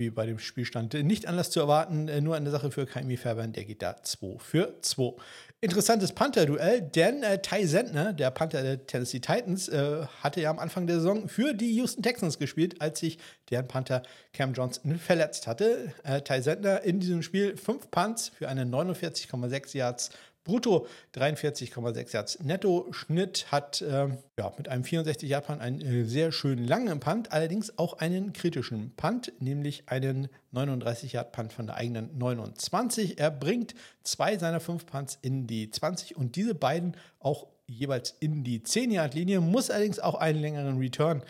wie 0.00 0.10
bei 0.10 0.26
dem 0.26 0.40
Spielstand 0.40 0.94
nicht 0.94 1.26
anders 1.26 1.50
zu 1.50 1.60
erwarten. 1.60 2.08
Äh, 2.08 2.20
nur 2.20 2.34
eine 2.34 2.50
Sache 2.50 2.72
für 2.72 2.86
Kaimi 2.86 3.16
Fairbairn, 3.16 3.52
der 3.52 3.64
geht 3.64 3.82
da 3.82 4.02
2 4.02 4.38
für 4.38 4.74
2. 4.80 5.12
Interessantes 5.60 6.12
Panther-Duell, 6.12 6.80
denn 6.80 7.22
äh, 7.22 7.40
Ty 7.40 7.66
Sentner, 7.66 8.14
der 8.14 8.30
Panther 8.30 8.62
der 8.62 8.86
Tennessee 8.86 9.20
Titans, 9.20 9.68
äh, 9.68 10.06
hatte 10.22 10.40
ja 10.40 10.50
am 10.50 10.58
Anfang 10.58 10.86
der 10.86 10.96
Saison 10.96 11.28
für 11.28 11.52
die 11.52 11.76
Houston 11.76 12.02
Texans 12.02 12.38
gespielt, 12.38 12.80
als 12.80 13.00
sich 13.00 13.18
deren 13.50 13.68
Panther 13.68 14.02
Cam 14.32 14.54
Johnson 14.54 14.98
verletzt 14.98 15.46
hatte. 15.46 15.92
Äh, 16.02 16.22
Ty 16.22 16.40
Sentner 16.42 16.80
in 16.82 16.98
diesem 16.98 17.22
Spiel 17.22 17.58
5 17.58 17.90
Punts 17.90 18.30
für 18.30 18.48
eine 18.48 18.64
49,6 18.64 19.76
Yards 19.76 20.10
Brutto 20.44 20.86
43,6 21.14 22.12
Yards. 22.14 22.40
Netto-Schnitt 22.40 23.52
hat 23.52 23.82
äh, 23.82 24.08
ja, 24.38 24.52
mit 24.56 24.68
einem 24.68 24.84
64 24.84 25.28
Yard 25.28 25.46
Punt 25.46 25.60
einen 25.60 25.80
äh, 25.80 26.04
sehr 26.04 26.32
schönen 26.32 26.66
langen 26.66 26.98
Punt, 27.00 27.32
allerdings 27.32 27.78
auch 27.78 27.94
einen 27.94 28.32
kritischen 28.32 28.94
Punt, 28.96 29.32
nämlich 29.38 29.84
einen 29.86 30.28
39 30.52 31.12
Yard 31.12 31.32
Punt 31.32 31.52
von 31.52 31.66
der 31.66 31.76
eigenen 31.76 32.16
29. 32.16 33.18
Er 33.18 33.30
bringt 33.30 33.74
zwei 34.02 34.38
seiner 34.38 34.60
fünf 34.60 34.86
Punts 34.86 35.18
in 35.20 35.46
die 35.46 35.70
20 35.70 36.16
und 36.16 36.36
diese 36.36 36.54
beiden 36.54 36.96
auch 37.18 37.46
jeweils 37.66 38.16
in 38.20 38.42
die 38.42 38.62
10 38.62 38.90
Yard 38.90 39.14
Linie, 39.14 39.40
muss 39.40 39.70
allerdings 39.70 40.00
auch 40.00 40.16
einen 40.16 40.40
längeren 40.40 40.78
Return 40.78 41.22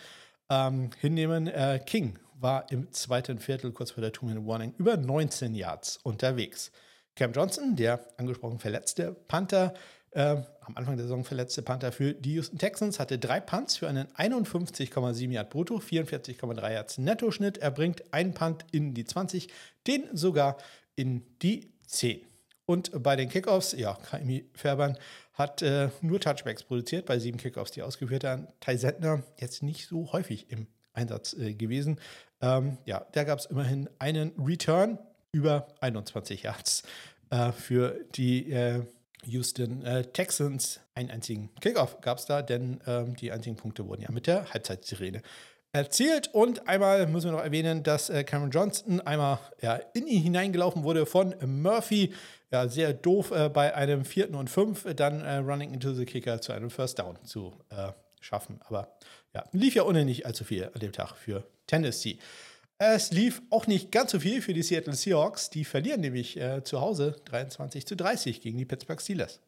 ähm, 0.49 0.89
hinnehmen. 0.99 1.47
Äh, 1.47 1.79
King 1.85 2.17
war 2.39 2.71
im 2.71 2.91
zweiten 2.91 3.39
Viertel 3.39 3.71
kurz 3.71 3.91
vor 3.91 4.01
der 4.01 4.11
Two-Minute-Warning 4.11 4.73
über 4.77 4.97
19 4.97 5.53
Yards 5.53 5.97
unterwegs. 5.97 6.71
Cam 7.15 7.33
Johnson, 7.33 7.75
der 7.75 7.99
angesprochen 8.17 8.59
verletzte 8.59 9.13
Panther, 9.27 9.73
äh, 10.11 10.37
am 10.61 10.75
Anfang 10.75 10.97
der 10.97 11.05
Saison 11.05 11.23
verletzte 11.23 11.61
Panther 11.61 11.91
für 11.91 12.13
die 12.13 12.33
Houston 12.33 12.57
Texans, 12.57 12.99
hatte 12.99 13.17
drei 13.17 13.39
Punts 13.39 13.77
für 13.77 13.87
einen 13.87 14.07
51,7 14.07 15.31
Yard 15.31 15.49
brutto, 15.49 15.77
44,3 15.77 16.73
Yards 16.73 16.97
Nettoschnitt. 16.97 17.57
Er 17.57 17.71
bringt 17.71 18.13
einen 18.13 18.33
Punt 18.33 18.65
in 18.71 18.93
die 18.93 19.05
20, 19.05 19.49
den 19.87 20.05
sogar 20.13 20.57
in 20.95 21.23
die 21.41 21.71
10. 21.87 22.21
Und 22.65 23.03
bei 23.03 23.15
den 23.15 23.29
Kickoffs, 23.29 23.73
ja, 23.73 23.95
Kaimi 23.95 24.49
Färbern 24.53 24.97
hat 25.33 25.61
äh, 25.61 25.89
nur 26.01 26.19
Touchbacks 26.19 26.63
produziert 26.63 27.05
bei 27.05 27.19
sieben 27.19 27.37
Kickoffs, 27.37 27.71
die 27.71 27.81
ausgeführt 27.81 28.23
haben. 28.23 28.47
Ty 28.59 28.77
Sentner 28.77 29.23
jetzt 29.39 29.63
nicht 29.63 29.87
so 29.87 30.11
häufig 30.11 30.51
im 30.51 30.67
Einsatz 30.93 31.33
äh, 31.33 31.53
gewesen. 31.53 31.99
Ähm, 32.41 32.77
ja, 32.85 33.05
da 33.13 33.23
gab 33.23 33.39
es 33.39 33.45
immerhin 33.45 33.89
einen 33.99 34.33
Return 34.37 34.99
über 35.31 35.67
21 35.79 36.43
Yards 36.43 36.83
äh, 37.29 37.51
für 37.51 37.99
die 38.15 38.51
äh, 38.51 38.83
Houston 39.25 39.85
äh, 39.85 40.03
Texans. 40.05 40.79
Einen 40.95 41.09
einzigen 41.09 41.49
Kickoff 41.61 42.01
gab 42.01 42.17
es 42.17 42.25
da, 42.25 42.41
denn 42.41 42.81
ähm, 42.85 43.15
die 43.15 43.31
einzigen 43.31 43.55
Punkte 43.55 43.87
wurden 43.87 44.01
ja 44.01 44.11
mit 44.11 44.27
der 44.27 44.51
Halbzeitsirene 44.53 45.21
erzielt. 45.71 46.29
Und 46.33 46.67
einmal 46.67 47.07
müssen 47.07 47.27
wir 47.27 47.37
noch 47.37 47.43
erwähnen, 47.43 47.83
dass 47.83 48.09
äh, 48.09 48.23
Cameron 48.23 48.51
Johnston 48.51 48.99
einmal 49.01 49.39
ja, 49.61 49.75
in 49.93 50.07
ihn 50.07 50.21
hineingelaufen 50.21 50.83
wurde 50.83 51.05
von 51.05 51.35
Murphy. 51.45 52.13
Ja, 52.51 52.67
sehr 52.67 52.93
doof 52.93 53.31
äh, 53.31 53.47
bei 53.47 53.73
einem 53.73 54.03
vierten 54.03 54.35
und 54.35 54.49
fünf, 54.49 54.85
dann 54.95 55.21
äh, 55.21 55.37
Running 55.37 55.73
into 55.73 55.93
the 55.93 56.05
Kicker 56.05 56.41
zu 56.41 56.51
einem 56.51 56.69
First 56.69 56.99
Down 56.99 57.17
zu 57.23 57.53
schaffen. 58.19 58.59
Aber 58.67 58.91
ja, 59.33 59.45
lief 59.53 59.75
ja 59.75 59.83
ohnehin 59.83 60.07
nicht 60.07 60.25
allzu 60.25 60.43
viel 60.43 60.65
an 60.65 60.79
dem 60.79 60.91
Tag 60.91 61.15
für 61.15 61.45
Tennessee. 61.67 62.19
Es 62.83 63.11
lief 63.11 63.43
auch 63.51 63.67
nicht 63.67 63.91
ganz 63.91 64.09
so 64.09 64.19
viel 64.19 64.41
für 64.41 64.53
die 64.53 64.63
Seattle 64.63 64.95
Seahawks. 64.95 65.51
Die 65.51 65.65
verlieren 65.65 66.01
nämlich 66.01 66.35
äh, 66.35 66.63
zu 66.63 66.81
Hause 66.81 67.15
23 67.25 67.85
zu 67.85 67.95
30 67.95 68.41
gegen 68.41 68.57
die 68.57 68.65
Pittsburgh 68.65 68.99
Steelers. 68.99 69.39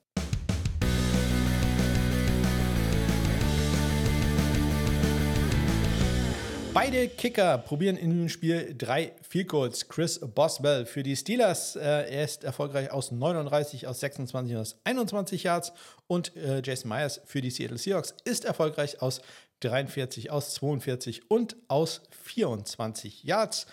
Beide 6.75 7.07
Kicker 7.07 7.59
probieren 7.59 7.97
in 7.97 8.11
dem 8.11 8.29
Spiel 8.29 8.75
drei 8.77 9.13
Field 9.21 9.47
Goals. 9.47 9.87
Chris 9.87 10.19
Boswell 10.19 10.85
für 10.85 11.01
die 11.01 11.15
Steelers. 11.15 11.75
Äh, 11.75 11.81
er 11.81 12.23
ist 12.23 12.43
erfolgreich 12.43 12.91
aus 12.91 13.11
39, 13.11 13.87
aus 13.87 13.99
26 13.99 14.55
und 14.55 14.61
aus 14.61 14.75
21 14.83 15.43
Yards. 15.43 15.71
Und 16.05 16.35
äh, 16.35 16.61
Jason 16.63 16.89
Myers 16.89 17.21
für 17.25 17.41
die 17.41 17.49
Seattle 17.49 17.77
Seahawks 17.77 18.13
ist 18.25 18.45
erfolgreich 18.45 19.01
aus 19.01 19.21
43, 19.63 20.31
aus 20.31 20.53
42 20.55 21.29
und 21.29 21.55
aus 21.67 22.01
24 22.11 23.23
Yards. 23.23 23.65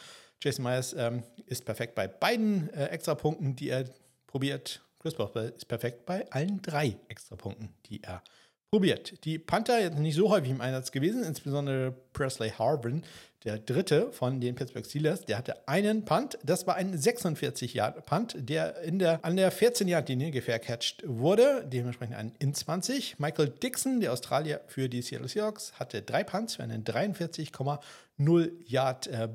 Jason 0.42 0.64
Myers 0.64 0.94
ähm, 0.96 1.22
ist 1.46 1.64
perfekt 1.64 1.94
bei 1.94 2.08
beiden 2.08 2.72
äh, 2.72 2.86
Extrapunkten, 2.86 3.56
die 3.56 3.68
er 3.68 3.84
probiert. 4.26 4.82
Chris 5.00 5.14
Boswell 5.14 5.52
ist 5.56 5.66
perfekt 5.66 6.06
bei 6.06 6.30
allen 6.30 6.60
drei 6.62 6.96
Extrapunkten, 7.08 7.70
die 7.86 8.02
er 8.02 8.22
probiert. 8.70 9.24
Die 9.24 9.38
Panther 9.38 9.80
jetzt 9.80 9.98
nicht 9.98 10.14
so 10.14 10.30
häufig 10.30 10.50
im 10.50 10.60
Einsatz 10.60 10.92
gewesen, 10.92 11.24
insbesondere 11.24 11.92
Presley 12.12 12.50
Harvin, 12.50 13.02
der 13.44 13.58
dritte 13.58 14.12
von 14.12 14.40
den 14.40 14.54
Pittsburgh 14.54 14.84
Steelers, 14.84 15.24
der 15.24 15.38
hatte 15.38 15.66
einen 15.66 16.04
Punt. 16.04 16.38
Das 16.44 16.66
war 16.66 16.76
ein 16.76 16.94
46-Yard-Punt, 16.94 18.36
der, 18.38 18.82
in 18.82 18.98
der 18.98 19.24
an 19.24 19.36
der 19.36 19.52
14-Yard-Linie 19.52 20.30
gefaircatcht 20.30 21.02
wurde, 21.06 21.66
dementsprechend 21.66 22.16
ein 22.16 22.32
in 22.38 22.52
20. 22.52 23.18
Michael 23.18 23.48
Dixon, 23.48 24.00
der 24.00 24.12
Australier 24.12 24.60
für 24.66 24.88
die 24.88 25.02
Seattle 25.02 25.28
Seahawks, 25.28 25.72
hatte 25.78 26.02
drei 26.02 26.22
Punts 26.22 26.56
für 26.56 26.62
einen 26.62 26.84
43,0 26.84 28.50
Yard 28.66 29.06
äh, 29.06 29.28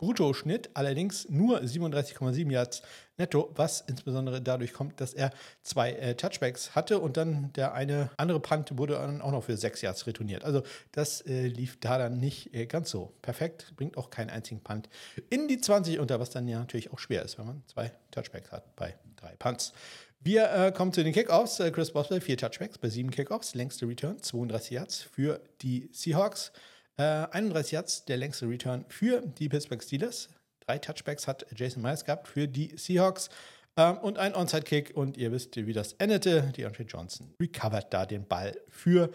Bruttoschnitt, 0.00 0.70
allerdings 0.72 1.28
nur 1.28 1.60
37,7 1.60 2.50
Yards 2.50 2.80
netto, 3.18 3.52
was 3.54 3.82
insbesondere 3.82 4.40
dadurch 4.40 4.72
kommt, 4.72 4.98
dass 4.98 5.12
er 5.12 5.30
zwei 5.62 5.92
äh, 5.92 6.14
Touchbacks 6.14 6.74
hatte 6.74 7.00
und 7.00 7.18
dann 7.18 7.52
der 7.52 7.74
eine 7.74 8.08
andere 8.16 8.40
Punt 8.40 8.78
wurde 8.78 8.94
dann 8.94 9.20
auch 9.20 9.30
noch 9.30 9.44
für 9.44 9.58
sechs 9.58 9.82
Yards 9.82 10.06
retourniert. 10.06 10.42
Also 10.42 10.62
das 10.92 11.20
äh, 11.26 11.48
lief 11.48 11.78
da 11.80 11.98
dann 11.98 12.18
nicht 12.18 12.54
äh, 12.54 12.64
ganz 12.64 12.88
so 12.88 13.12
perfekt, 13.20 13.74
bringt 13.76 13.98
auch 13.98 14.08
keinen 14.08 14.30
einzigen 14.30 14.62
Punt 14.62 14.88
in 15.28 15.48
die 15.48 15.60
20 15.60 15.98
unter, 15.98 16.18
was 16.18 16.30
dann 16.30 16.48
ja 16.48 16.60
natürlich 16.60 16.90
auch 16.92 16.98
schwer 16.98 17.22
ist, 17.22 17.38
wenn 17.38 17.44
man 17.44 17.62
zwei 17.66 17.92
Touchbacks 18.10 18.50
hat 18.50 18.74
bei 18.76 18.94
drei 19.16 19.36
Punts. 19.38 19.74
Wir 20.22 20.50
äh, 20.50 20.72
kommen 20.72 20.94
zu 20.94 21.04
den 21.04 21.12
Kickoffs. 21.12 21.60
Äh, 21.60 21.70
Chris 21.72 21.92
Boswell, 21.92 22.22
vier 22.22 22.38
Touchbacks 22.38 22.78
bei 22.78 22.88
sieben 22.88 23.10
Kickoffs. 23.10 23.54
Längste 23.54 23.86
Return, 23.86 24.22
32 24.22 24.70
Yards 24.70 25.02
für 25.02 25.42
die 25.60 25.90
Seahawks. 25.92 26.52
Äh, 27.00 27.26
31 27.30 27.72
Yards, 27.72 28.04
der 28.04 28.18
längste 28.18 28.46
Return 28.46 28.84
für 28.88 29.22
die 29.22 29.48
Pittsburgh 29.48 29.82
Steelers. 29.82 30.28
Drei 30.66 30.76
Touchbacks 30.76 31.26
hat 31.26 31.46
Jason 31.56 31.82
Myers 31.82 32.04
gehabt 32.04 32.28
für 32.28 32.46
die 32.46 32.76
Seahawks. 32.76 33.30
Ähm, 33.78 33.96
und 33.96 34.18
ein 34.18 34.34
Onside-Kick. 34.34 34.94
Und 34.94 35.16
ihr 35.16 35.32
wisst, 35.32 35.56
wie 35.56 35.72
das 35.72 35.94
endete. 35.94 36.52
Die 36.54 36.66
Andre 36.66 36.82
Johnson 36.82 37.32
recovert 37.40 37.94
da 37.94 38.04
den 38.04 38.28
Ball 38.28 38.54
für 38.68 39.10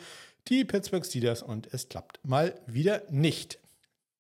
die 0.48 0.66
Pittsburgh 0.66 1.06
Steelers. 1.06 1.44
Und 1.44 1.72
es 1.76 1.88
klappt 1.88 2.20
mal 2.24 2.60
wieder 2.66 3.04
nicht. 3.12 3.60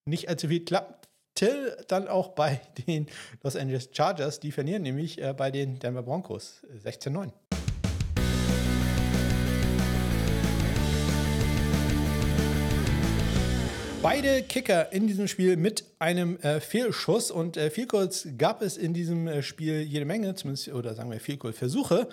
Nicht 0.06 0.30
allzu 0.30 0.48
viel 0.48 0.64
klappt 0.64 1.10
Till 1.34 1.76
dann 1.88 2.08
auch 2.08 2.30
bei 2.30 2.62
den 2.88 3.08
Los 3.42 3.56
Angeles 3.56 3.90
Chargers. 3.92 4.40
Die 4.40 4.52
verlieren 4.52 4.84
nämlich 4.84 5.20
äh, 5.20 5.34
bei 5.34 5.50
den 5.50 5.80
Denver 5.80 6.04
Broncos 6.04 6.62
16-9. 6.84 7.32
Beide 14.06 14.44
Kicker 14.44 14.92
in 14.92 15.08
diesem 15.08 15.28
Spiel 15.28 15.58
mit 15.58 15.84
einem 15.98 16.38
äh, 16.42 16.60
Fehlschuss 16.60 17.32
und 17.32 17.58
äh, 17.58 17.72
Vielkurs 17.72 18.28
gab 18.38 18.62
es 18.62 18.78
in 18.78 18.94
diesem 18.94 19.28
äh, 19.28 19.42
Spiel 19.42 19.82
jede 19.82 20.06
Menge, 20.06 20.36
zumindest, 20.36 20.68
oder 20.68 20.94
sagen 20.94 21.10
wir 21.10 21.20
Vielkurs-Versuche. 21.20 22.08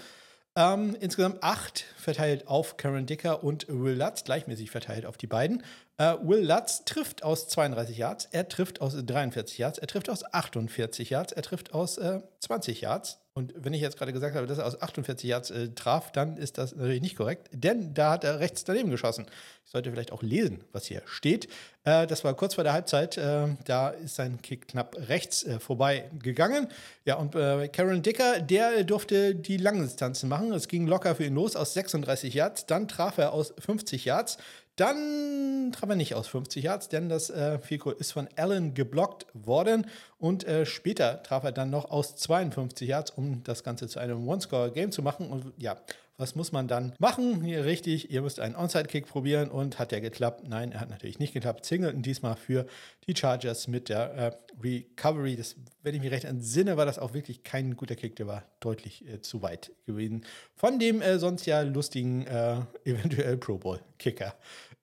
Ähm, 0.56 0.96
insgesamt 1.00 1.42
acht 1.42 1.84
verteilt 1.98 2.48
auf 2.48 2.78
Karen 2.78 3.04
Dicker 3.04 3.44
und 3.44 3.66
Will 3.68 3.98
Lutz, 3.98 4.24
gleichmäßig 4.24 4.70
verteilt 4.70 5.04
auf 5.04 5.18
die 5.18 5.26
beiden. 5.26 5.64
Äh, 6.02 6.16
Will 6.26 6.44
Lutz 6.44 6.84
trifft 6.84 7.22
aus 7.22 7.46
32 7.46 7.96
Yards, 7.96 8.28
er 8.32 8.48
trifft 8.48 8.80
aus 8.80 8.96
43 9.06 9.58
Yards, 9.58 9.78
er 9.78 9.86
trifft 9.86 10.10
aus 10.10 10.24
48 10.24 11.10
Yards, 11.10 11.32
er 11.32 11.42
trifft 11.42 11.72
aus 11.74 11.96
äh, 11.96 12.18
20 12.40 12.80
Yards. 12.80 13.20
Und 13.34 13.54
wenn 13.56 13.72
ich 13.72 13.80
jetzt 13.80 13.96
gerade 13.96 14.12
gesagt 14.12 14.34
habe, 14.36 14.46
dass 14.46 14.58
er 14.58 14.66
aus 14.66 14.82
48 14.82 15.30
Yards 15.30 15.50
äh, 15.50 15.68
traf, 15.70 16.12
dann 16.12 16.36
ist 16.36 16.58
das 16.58 16.74
natürlich 16.74 17.00
nicht 17.00 17.16
korrekt, 17.16 17.48
denn 17.52 17.94
da 17.94 18.10
hat 18.10 18.24
er 18.24 18.40
rechts 18.40 18.64
daneben 18.64 18.90
geschossen. 18.90 19.26
Ich 19.64 19.70
sollte 19.70 19.90
vielleicht 19.90 20.12
auch 20.12 20.22
lesen, 20.22 20.64
was 20.72 20.84
hier 20.84 21.00
steht. 21.06 21.48
Äh, 21.84 22.06
das 22.06 22.24
war 22.24 22.34
kurz 22.34 22.56
vor 22.56 22.64
der 22.64 22.74
Halbzeit. 22.74 23.16
Äh, 23.16 23.56
da 23.64 23.88
ist 23.88 24.16
sein 24.16 24.42
Kick 24.42 24.68
knapp 24.68 24.96
rechts 25.08 25.44
äh, 25.44 25.58
vorbei 25.60 26.10
gegangen. 26.18 26.68
Ja, 27.06 27.14
und 27.14 27.34
äh, 27.34 27.68
Karen 27.68 28.02
Dicker, 28.02 28.40
der 28.40 28.84
durfte 28.84 29.34
die 29.34 29.56
langen 29.56 29.82
Distanzen 29.82 30.28
machen. 30.28 30.52
Es 30.52 30.68
ging 30.68 30.86
locker 30.86 31.14
für 31.14 31.24
ihn 31.24 31.34
los 31.34 31.56
aus 31.56 31.72
36 31.72 32.34
Yards. 32.34 32.66
Dann 32.66 32.86
traf 32.86 33.16
er 33.16 33.32
aus 33.32 33.54
50 33.58 34.04
Yards. 34.04 34.36
Dann 34.76 35.70
traf 35.72 35.90
er 35.90 35.96
nicht 35.96 36.14
aus 36.14 36.28
50 36.28 36.64
Yards, 36.64 36.88
denn 36.88 37.08
das 37.08 37.28
äh, 37.28 37.58
Fico 37.58 37.90
ist 37.90 38.12
von 38.12 38.28
Allen 38.36 38.72
geblockt 38.72 39.26
worden. 39.34 39.86
Und 40.18 40.44
äh, 40.44 40.64
später 40.64 41.22
traf 41.22 41.44
er 41.44 41.52
dann 41.52 41.70
noch 41.70 41.90
aus 41.90 42.16
52 42.16 42.88
Yards, 42.88 43.10
um 43.10 43.42
das 43.44 43.64
Ganze 43.64 43.86
zu 43.86 43.98
einem 43.98 44.26
One-Score-Game 44.26 44.90
zu 44.90 45.02
machen. 45.02 45.28
Und 45.28 45.52
ja, 45.58 45.76
was 46.16 46.34
muss 46.34 46.52
man 46.52 46.68
dann 46.68 46.94
machen? 46.98 47.42
Hier 47.42 47.64
richtig, 47.64 48.10
ihr 48.10 48.22
müsst 48.22 48.38
einen 48.40 48.54
Onside-Kick 48.54 49.06
probieren. 49.06 49.50
Und 49.50 49.78
hat 49.78 49.92
der 49.92 50.00
geklappt? 50.00 50.46
Nein, 50.46 50.72
er 50.72 50.80
hat 50.80 50.90
natürlich 50.90 51.18
nicht 51.18 51.34
geklappt. 51.34 51.64
Singleton 51.64 52.02
diesmal 52.02 52.36
für 52.36 52.66
die 53.06 53.16
Chargers 53.16 53.68
mit 53.68 53.88
der 53.88 54.14
äh, 54.14 54.32
Recovery. 54.62 55.36
Das, 55.36 55.56
wenn 55.82 55.94
ich 55.94 56.00
mich 56.00 56.10
recht 56.10 56.24
entsinne, 56.24 56.76
war 56.76 56.86
das 56.86 56.98
auch 56.98 57.14
wirklich 57.14 57.42
kein 57.42 57.76
guter 57.76 57.96
Kick. 57.96 58.16
Der 58.16 58.26
war 58.26 58.44
deutlich 58.60 59.08
äh, 59.08 59.20
zu 59.20 59.42
weit 59.42 59.72
gewesen. 59.86 60.24
Von 60.54 60.78
dem 60.78 61.02
äh, 61.02 61.18
sonst 61.18 61.46
ja 61.46 61.62
lustigen, 61.62 62.26
äh, 62.26 62.60
eventuell 62.84 63.36
Pro 63.36 63.58
Bowl-Kicker 63.58 64.34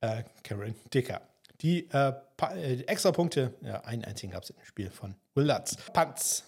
äh, 0.01 0.23
Karen 0.43 0.75
Dicker. 0.93 1.21
Die 1.61 1.89
äh, 1.91 2.13
äh, 2.55 2.81
extra 2.83 3.11
Punkte, 3.11 3.53
ja, 3.61 3.81
einen 3.81 4.05
einzigen 4.05 4.31
gab 4.31 4.43
es 4.43 4.49
im 4.49 4.63
Spiel 4.63 4.89
von 4.89 5.15
Will 5.35 5.45
Lutz. 5.45 5.75
Punts, 5.93 6.45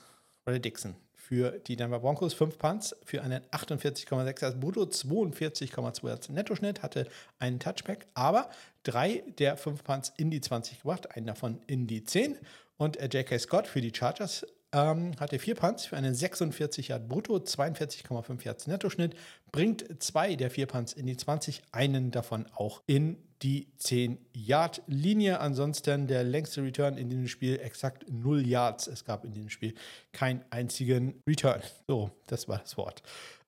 Dixon 0.47 0.95
für 1.31 1.51
die 1.65 1.77
Denver 1.77 2.01
Broncos, 2.01 2.33
fünf 2.33 2.57
Punts 2.57 2.93
für 3.05 3.21
einen 3.21 3.41
48,6 3.51 4.43
als 4.43 4.59
Brutto, 4.59 4.81
42,2 4.81 6.09
als 6.09 6.27
Nettoschnitt, 6.27 6.83
hatte 6.83 7.07
einen 7.39 7.57
Touchback, 7.57 8.05
aber 8.13 8.49
drei 8.83 9.23
der 9.39 9.55
fünf 9.55 9.85
Punts 9.85 10.11
in 10.17 10.29
die 10.29 10.41
20 10.41 10.81
gebracht, 10.81 11.15
einen 11.15 11.27
davon 11.27 11.61
in 11.67 11.87
die 11.87 12.03
10. 12.03 12.37
Und 12.75 12.97
äh, 12.97 13.05
J.K. 13.05 13.39
Scott 13.39 13.67
für 13.67 13.79
die 13.79 13.93
Chargers 13.95 14.45
ähm, 14.73 15.13
hatte 15.21 15.39
vier 15.39 15.55
Punts 15.55 15.85
für 15.85 15.95
einen 15.95 16.13
46 16.13 16.89
Yard 16.89 17.07
Brutto, 17.07 17.37
42,5 17.37 18.43
Yards 18.43 18.67
Nettoschnitt, 18.67 19.15
bringt 19.53 20.03
zwei 20.03 20.35
der 20.35 20.51
vier 20.51 20.65
Punts 20.65 20.91
in 20.91 21.05
die 21.05 21.15
20, 21.15 21.61
einen 21.71 22.11
davon 22.11 22.45
auch 22.53 22.81
in 22.87 23.15
die 23.41 23.67
10-Yard-Linie. 23.79 25.39
Ansonsten 25.39 26.07
der 26.07 26.23
längste 26.23 26.63
Return 26.63 26.97
in 26.97 27.09
diesem 27.09 27.27
Spiel 27.27 27.59
exakt 27.59 28.05
0 28.09 28.45
Yards. 28.45 28.87
Es 28.87 29.05
gab 29.05 29.25
in 29.25 29.31
diesem 29.31 29.49
Spiel 29.49 29.73
keinen 30.11 30.43
einzigen 30.49 31.21
Return. 31.27 31.61
So, 31.87 32.11
das 32.27 32.47
war 32.47 32.59
das 32.59 32.77
Wort. 32.77 33.01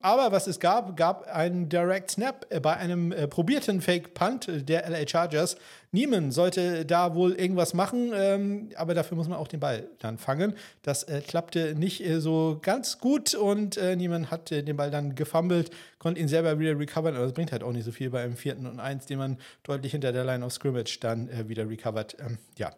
Aber 0.04 0.34
was 0.34 0.48
es 0.48 0.60
gab, 0.60 0.98
gab 0.98 1.34
einen 1.34 1.70
Direct 1.70 2.12
Snap 2.12 2.46
bei 2.62 2.76
einem 2.76 3.14
äh, 3.14 3.26
probierten 3.26 3.80
Fake 3.80 4.14
Punt 4.14 4.50
der 4.68 4.90
LA 4.90 5.08
Chargers. 5.08 5.56
Niemand 5.94 6.34
sollte 6.34 6.86
da 6.86 7.16
wohl 7.16 7.32
irgendwas 7.32 7.74
machen, 7.74 8.12
ähm, 8.14 8.70
aber 8.76 8.96
dafür 8.96 9.16
muss 9.16 9.30
man 9.30 9.38
auch 9.38 9.48
den 9.48 9.62
Ball 9.62 9.88
dann 10.00 10.18
fangen. 10.18 10.56
Das 10.82 11.04
äh, 11.04 11.22
klappte 11.22 11.74
nicht 11.76 12.06
äh, 12.06 12.20
so 12.20 12.60
ganz 12.62 13.00
gut 13.00 13.34
und 13.34 13.78
äh, 13.78 13.96
niemand 13.96 14.30
hat 14.30 14.52
äh, 14.52 14.62
den 14.62 14.76
Ball 14.76 14.92
dann 14.92 15.16
gefummelt, 15.16 15.72
konnte 16.00 16.20
ihn 16.20 16.28
selber 16.28 16.60
wieder 16.60 16.78
recovern, 16.78 17.16
aber 17.16 17.24
das 17.24 17.34
bringt 17.34 17.54
halt 17.54 17.64
auch 17.64 17.72
nicht 17.72 17.86
so 17.86 17.94
viel 17.94 18.10
bei 18.10 18.24
einem 18.24 18.36
vierten 18.36 18.68
und 18.68 18.82
eins, 18.82 19.06
den 19.06 19.20
man 19.20 19.38
deutlich 19.64 19.94
hinter 19.94 20.12
der 20.12 20.26
Line 20.26 20.46
of 20.46 20.52
Scrimmage 20.52 21.00
dann 21.00 21.30
äh, 21.30 21.48
wieder 21.48 21.70
recovert. 21.70 22.18
Ähm, 22.20 22.40
ja, 22.58 22.72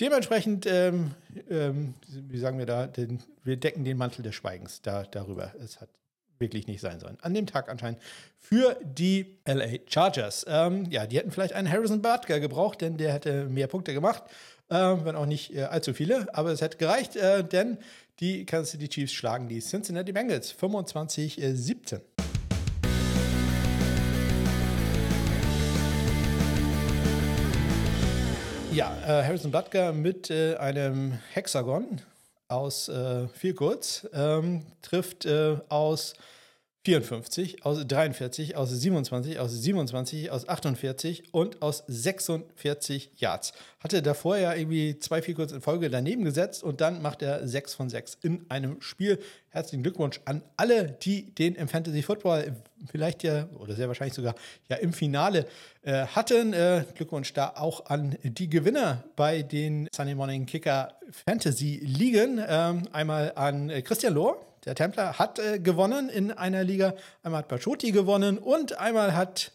dementsprechend, 0.00 0.66
ähm, 0.66 1.12
ähm, 1.48 1.94
wie 2.08 2.38
sagen 2.38 2.58
wir 2.58 2.66
da, 2.66 2.88
den, 2.88 3.22
wir 3.44 3.56
decken 3.56 3.84
den 3.84 3.98
Mantel 3.98 4.24
des 4.24 4.34
Schweigens 4.34 4.82
da, 4.82 5.04
darüber. 5.04 5.52
Es 5.62 5.80
hat 5.80 5.88
wirklich 6.42 6.66
nicht 6.66 6.82
sein 6.82 7.00
sollen. 7.00 7.16
An 7.22 7.32
dem 7.32 7.46
Tag 7.46 7.70
anscheinend 7.70 8.02
für 8.38 8.76
die 8.82 9.38
LA 9.46 9.78
Chargers. 9.86 10.44
Ähm, 10.46 10.84
ja, 10.90 11.06
die 11.06 11.16
hätten 11.16 11.30
vielleicht 11.30 11.54
einen 11.54 11.70
Harrison 11.70 12.02
Butker 12.02 12.38
gebraucht, 12.38 12.82
denn 12.82 12.98
der 12.98 13.14
hätte 13.14 13.46
mehr 13.46 13.68
Punkte 13.68 13.94
gemacht, 13.94 14.24
äh, 14.68 14.74
wenn 14.74 15.16
auch 15.16 15.24
nicht 15.24 15.56
äh, 15.56 15.62
allzu 15.62 15.94
viele, 15.94 16.26
aber 16.34 16.50
es 16.50 16.60
hätte 16.60 16.76
gereicht, 16.76 17.16
äh, 17.16 17.42
denn 17.42 17.78
die 18.20 18.44
Kansas 18.44 18.72
City 18.72 18.88
Chiefs 18.88 19.14
schlagen 19.14 19.48
die 19.48 19.60
Cincinnati 19.60 20.12
Bengals 20.12 20.54
25-17. 20.54 22.00
Ja, 28.72 28.96
äh, 29.06 29.24
Harrison 29.24 29.50
Butker 29.50 29.92
mit 29.92 30.30
äh, 30.30 30.56
einem 30.56 31.18
Hexagon 31.32 32.00
aus 32.52 32.88
äh, 32.88 33.28
viel 33.28 33.54
kurz 33.54 34.06
ähm, 34.12 34.66
trifft 34.82 35.26
äh, 35.26 35.56
aus 35.68 36.14
54, 36.84 37.64
aus 37.64 37.86
43, 37.86 38.56
aus 38.56 38.70
27, 38.70 39.38
aus 39.38 39.52
27, 39.52 40.30
aus 40.32 40.48
48 40.48 41.32
und 41.32 41.62
aus 41.62 41.84
46 41.86 43.12
Yards. 43.18 43.52
Hatte 43.78 44.02
davor 44.02 44.36
ja 44.36 44.52
irgendwie 44.52 44.98
zwei, 44.98 45.22
vier 45.22 45.36
kurz 45.36 45.52
in 45.52 45.60
Folge 45.60 45.90
daneben 45.90 46.24
gesetzt 46.24 46.64
und 46.64 46.80
dann 46.80 47.00
macht 47.00 47.22
er 47.22 47.46
6 47.46 47.74
von 47.74 47.88
6 47.88 48.18
in 48.22 48.46
einem 48.48 48.82
Spiel. 48.82 49.20
Herzlichen 49.50 49.84
Glückwunsch 49.84 50.20
an 50.24 50.42
alle, 50.56 50.90
die 50.90 51.32
den 51.32 51.54
im 51.54 51.68
Fantasy 51.68 52.02
Football 52.02 52.56
vielleicht 52.90 53.22
ja 53.22 53.48
oder 53.60 53.74
sehr 53.76 53.86
wahrscheinlich 53.86 54.14
sogar 54.14 54.34
ja 54.68 54.76
im 54.76 54.92
Finale 54.92 55.46
äh, 55.82 56.06
hatten. 56.06 56.52
Äh, 56.52 56.84
Glückwunsch 56.96 57.32
da 57.32 57.52
auch 57.56 57.86
an 57.86 58.16
die 58.24 58.50
Gewinner 58.50 59.04
bei 59.14 59.42
den 59.42 59.88
Sunday 59.94 60.16
Morning 60.16 60.46
Kicker 60.46 60.98
Fantasy 61.26 61.78
Ligen. 61.80 62.40
Ähm, 62.44 62.88
einmal 62.92 63.32
an 63.36 63.70
äh, 63.70 63.82
Christian 63.82 64.14
Lohr 64.14 64.51
der 64.64 64.74
Templer 64.74 65.18
hat 65.18 65.38
äh, 65.38 65.58
gewonnen 65.58 66.08
in 66.08 66.30
einer 66.30 66.64
Liga. 66.64 66.94
Einmal 67.22 67.40
hat 67.40 67.48
Bacioti 67.48 67.92
gewonnen 67.92 68.38
und 68.38 68.78
einmal 68.78 69.14
hat, 69.14 69.52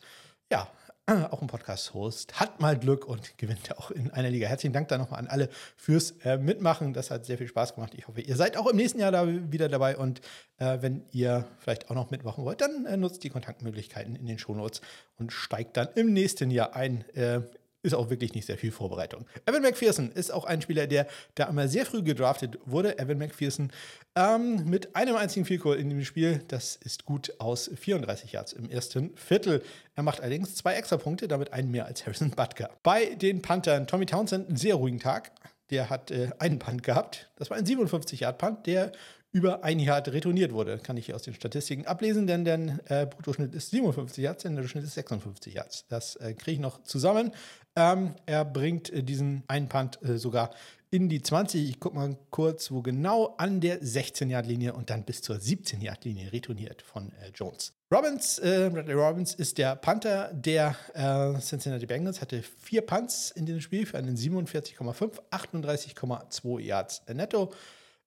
ja, 0.52 0.68
auch 1.32 1.42
ein 1.42 1.48
Podcast-Host, 1.48 2.38
hat 2.38 2.60
mal 2.60 2.78
Glück 2.78 3.06
und 3.06 3.38
gewinnt 3.38 3.78
auch 3.78 3.92
in 3.92 4.12
einer 4.12 4.30
Liga. 4.30 4.48
Herzlichen 4.48 4.74
Dank 4.74 4.90
da 4.90 4.98
nochmal 4.98 5.22
an 5.22 5.28
alle 5.28 5.48
fürs 5.78 6.12
äh, 6.26 6.38
Mitmachen. 6.38 6.94
Das 6.94 7.12
hat 7.12 7.26
sehr 7.26 7.38
viel 7.38 7.48
Spaß 7.48 7.76
gemacht. 7.76 7.94
Ich 7.96 8.10
hoffe, 8.10 8.20
ihr 8.20 8.36
seid 8.36 8.58
auch 8.58 8.68
im 8.68 8.76
nächsten 8.76 9.00
Jahr 9.00 9.14
da 9.14 9.26
wieder 9.26 9.70
dabei. 9.70 9.96
Und 9.96 10.20
äh, 10.58 10.80
wenn 10.82 11.06
ihr 11.12 11.46
vielleicht 11.60 11.90
auch 11.90 11.96
noch 11.96 12.12
mitmachen 12.12 12.44
wollt, 12.44 12.60
dann 12.60 12.86
äh, 12.86 12.98
nutzt 12.98 13.24
die 13.24 13.30
Kontaktmöglichkeiten 13.30 14.18
in 14.18 14.26
den 14.26 14.38
Shownotes 14.38 14.82
und 15.18 15.32
steigt 15.32 15.78
dann 15.78 15.88
im 15.96 16.12
nächsten 16.12 16.52
Jahr 16.52 16.76
ein 16.76 17.10
äh, 17.12 17.40
ist 17.88 17.94
auch 17.94 18.10
wirklich 18.10 18.34
nicht 18.34 18.46
sehr 18.46 18.58
viel 18.58 18.72
Vorbereitung. 18.72 19.26
Evan 19.46 19.62
McPherson 19.62 20.12
ist 20.12 20.32
auch 20.32 20.46
ein 20.46 20.62
Spieler, 20.62 20.88
der 20.88 21.08
da 21.36 21.46
einmal 21.46 21.68
sehr 21.68 21.86
früh 21.86 22.04
gedraftet 22.04 22.60
wurde. 22.66 23.00
Evan 23.00 23.18
McPherson 23.18 23.72
ähm, 24.16 24.66
mit 24.66 24.96
einem 24.96 25.16
einzigen 25.16 25.46
Field 25.46 25.66
in 25.66 25.90
dem 25.90 26.04
Spiel. 26.04 26.44
Das 26.48 26.76
ist 26.76 27.06
gut 27.06 27.34
aus 27.40 27.72
34 27.74 28.32
Yards 28.32 28.54
im 28.54 28.70
ersten 28.70 29.16
Viertel. 29.16 29.64
Er 29.96 30.04
macht 30.04 30.22
allerdings 30.22 30.56
zwei 30.56 30.76
extra 30.76 30.98
Punkte, 30.98 31.28
damit 31.28 31.54
einen 31.54 31.72
mehr 31.72 31.86
als 31.86 32.06
Harrison 32.06 32.32
Butker. 32.32 32.70
Bei 32.84 33.16
den 33.16 33.42
Panthern 33.42 33.88
Tommy 33.88 34.06
Townsend 34.06 34.48
einen 34.48 34.58
sehr 34.58 34.76
ruhigen 34.76 35.00
Tag. 35.00 35.32
der 35.70 35.90
hat 35.90 36.12
äh, 36.12 36.30
einen 36.40 36.60
Punt 36.60 36.84
gehabt. 36.84 37.30
Das 37.36 37.50
war 37.50 37.58
ein 37.58 37.66
57-Yard-Punt, 37.66 38.68
der 38.68 38.92
über 39.32 39.64
ein 39.64 39.80
Yard 39.80 40.08
retourniert 40.10 40.54
wurde. 40.54 40.80
Kann 40.80 40.98
ich 40.98 41.08
hier 41.08 41.16
aus 41.16 41.24
den 41.24 41.34
Statistiken 41.34 41.86
ablesen, 41.86 42.28
denn 42.28 42.46
der 42.46 42.80
äh, 42.86 43.06
Bruttoschnitt 43.06 43.54
ist 43.54 43.72
57 43.72 44.24
Yards, 44.24 44.44
der 44.44 44.52
Nettoschnitt 44.52 44.84
ist 44.84 44.94
56 44.94 45.54
Yards. 45.54 45.86
Das 45.90 46.16
äh, 46.16 46.34
kriege 46.34 46.54
ich 46.54 46.60
noch 46.60 46.82
zusammen. 46.84 47.32
Ähm, 47.78 48.16
er 48.26 48.44
bringt 48.44 48.92
äh, 48.92 49.04
diesen 49.04 49.44
einen 49.48 49.70
Punt 49.70 50.02
äh, 50.02 50.18
sogar 50.18 50.50
in 50.90 51.10
die 51.10 51.22
20. 51.22 51.70
Ich 51.70 51.80
gucke 51.80 51.96
mal 51.96 52.18
kurz, 52.32 52.72
wo 52.72 52.82
genau 52.82 53.36
an 53.38 53.62
der 53.62 53.84
16-Yard-Linie 53.84 54.74
und 54.74 54.90
dann 54.90 55.04
bis 55.04 55.22
zur 55.22 55.36
17-Yard-Linie 55.36 56.34
retourniert 56.34 56.82
von 56.82 57.12
äh, 57.22 57.30
Jones. 57.36 57.74
Robbins, 57.94 58.40
äh, 58.40 58.72
Bradley 58.74 58.96
Robbins 58.96 59.36
ist 59.36 59.60
der 59.60 59.76
Panther 59.76 60.34
der 60.34 60.76
äh, 60.96 61.40
Cincinnati 61.40 61.86
Bengals, 61.86 62.20
hatte 62.20 62.42
vier 62.42 62.82
Punts 62.82 63.30
in 63.30 63.46
diesem 63.46 63.62
Spiel 63.62 63.86
für 63.86 64.00
einen 64.00 64.18
47,5, 64.18 65.12
38,2 65.30 66.60
Yards 66.60 67.04
netto. 67.14 67.54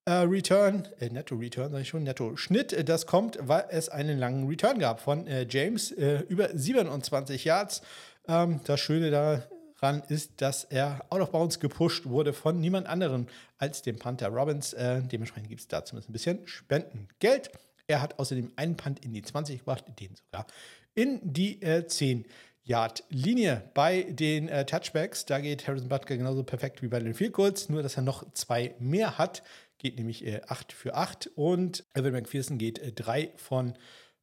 Äh, 0.04 0.12
Return, 0.12 0.88
äh, 0.98 1.10
Netto 1.10 1.36
Return, 1.36 1.70
sage 1.70 1.82
ich 1.82 1.88
schon, 1.88 2.02
Netto 2.02 2.34
Schnitt, 2.34 2.88
das 2.88 3.06
kommt, 3.06 3.38
weil 3.40 3.66
es 3.68 3.88
einen 3.88 4.18
langen 4.18 4.48
Return 4.48 4.80
gab 4.80 5.00
von 5.00 5.28
James, 5.48 5.92
über 5.92 6.48
27 6.52 7.44
Yards. 7.44 7.82
Ähm, 8.26 8.60
das 8.64 8.80
Schöne 8.80 9.10
da 9.10 9.42
ran 9.82 10.02
ist, 10.08 10.40
dass 10.40 10.64
er 10.64 11.04
out 11.10 11.20
of 11.20 11.30
bounds 11.30 11.60
gepusht 11.60 12.06
wurde 12.06 12.32
von 12.32 12.60
niemand 12.60 12.86
anderem 12.86 13.26
als 13.58 13.82
dem 13.82 13.98
Panther 13.98 14.28
Robbins. 14.28 14.72
Äh, 14.72 15.02
dementsprechend 15.02 15.48
gibt 15.48 15.60
es 15.60 15.68
da 15.68 15.84
zumindest 15.84 16.10
ein 16.10 16.12
bisschen 16.12 16.46
Spendengeld. 16.46 17.50
Er 17.86 18.02
hat 18.02 18.18
außerdem 18.18 18.52
einen 18.56 18.76
Punt 18.76 19.04
in 19.04 19.12
die 19.12 19.22
20 19.22 19.58
gebracht, 19.58 19.84
den 19.98 20.14
sogar 20.14 20.46
in 20.94 21.20
die 21.22 21.60
äh, 21.62 21.86
10 21.86 22.24
Yard 22.62 23.04
Linie. 23.08 23.70
Bei 23.74 24.02
den 24.02 24.48
äh, 24.48 24.64
Touchbacks, 24.64 25.26
da 25.26 25.40
geht 25.40 25.66
Harrison 25.66 25.88
Butker 25.88 26.16
genauso 26.16 26.42
perfekt 26.44 26.82
wie 26.82 26.88
bei 26.88 27.00
den 27.00 27.14
Field 27.14 27.32
Goals, 27.32 27.68
nur 27.68 27.82
dass 27.82 27.96
er 27.96 28.02
noch 28.02 28.32
zwei 28.34 28.74
mehr 28.78 29.18
hat. 29.18 29.42
Geht 29.78 29.96
nämlich 29.96 30.24
äh, 30.24 30.42
8 30.46 30.72
für 30.72 30.94
8 30.94 31.30
und 31.34 31.84
Evan 31.94 32.12
McPherson 32.12 32.58
geht 32.58 32.78
äh, 32.78 32.92
3 32.92 33.32
von 33.36 33.74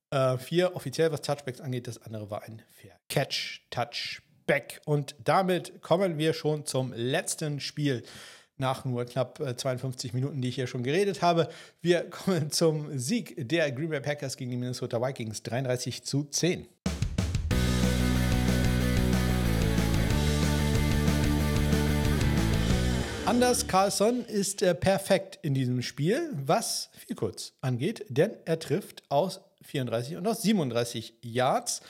4 0.09 0.39
äh, 0.49 0.63
offiziell, 0.67 1.11
was 1.11 1.21
Touchbacks 1.21 1.59
angeht. 1.59 1.87
Das 1.87 2.01
andere 2.01 2.31
war 2.31 2.43
ein 2.43 2.61
Fair 2.71 2.97
Catch 3.09 3.63
Touchback 3.69 4.26
back. 4.47 4.81
Und 4.85 5.15
damit 5.23 5.81
kommen 5.81 6.17
wir 6.17 6.33
schon 6.33 6.65
zum 6.65 6.93
letzten 6.93 7.59
Spiel 7.59 8.03
nach 8.57 8.85
nur 8.85 9.05
knapp 9.05 9.37
52 9.37 10.11
äh, 10.11 10.15
Minuten, 10.15 10.41
die 10.41 10.49
ich 10.49 10.55
hier 10.55 10.67
schon 10.67 10.83
geredet 10.83 11.21
habe. 11.21 11.49
Wir 11.81 12.01
kommen 12.09 12.49
zum 12.49 12.97
Sieg 12.97 13.35
der 13.37 13.71
Green 13.71 13.89
Bay 13.89 13.99
Packers 13.99 14.37
gegen 14.37 14.49
die 14.49 14.57
Minnesota 14.57 14.99
Vikings 14.99 15.43
33 15.43 16.03
zu 16.03 16.23
10. 16.23 16.67
Anders 23.25 23.67
Carlson 23.67 24.23
ist 24.23 24.61
äh, 24.61 24.73
perfekt 24.73 25.37
in 25.41 25.53
diesem 25.53 25.81
Spiel, 25.81 26.31
was 26.33 26.89
viel 27.05 27.15
kurz 27.17 27.51
angeht, 27.59 28.05
denn 28.07 28.31
er 28.45 28.57
trifft 28.57 29.03
aus 29.09 29.41
34 29.63 30.15
und 30.15 30.25
aus 30.25 30.41
37 30.43 31.15
Yards. 31.21 31.81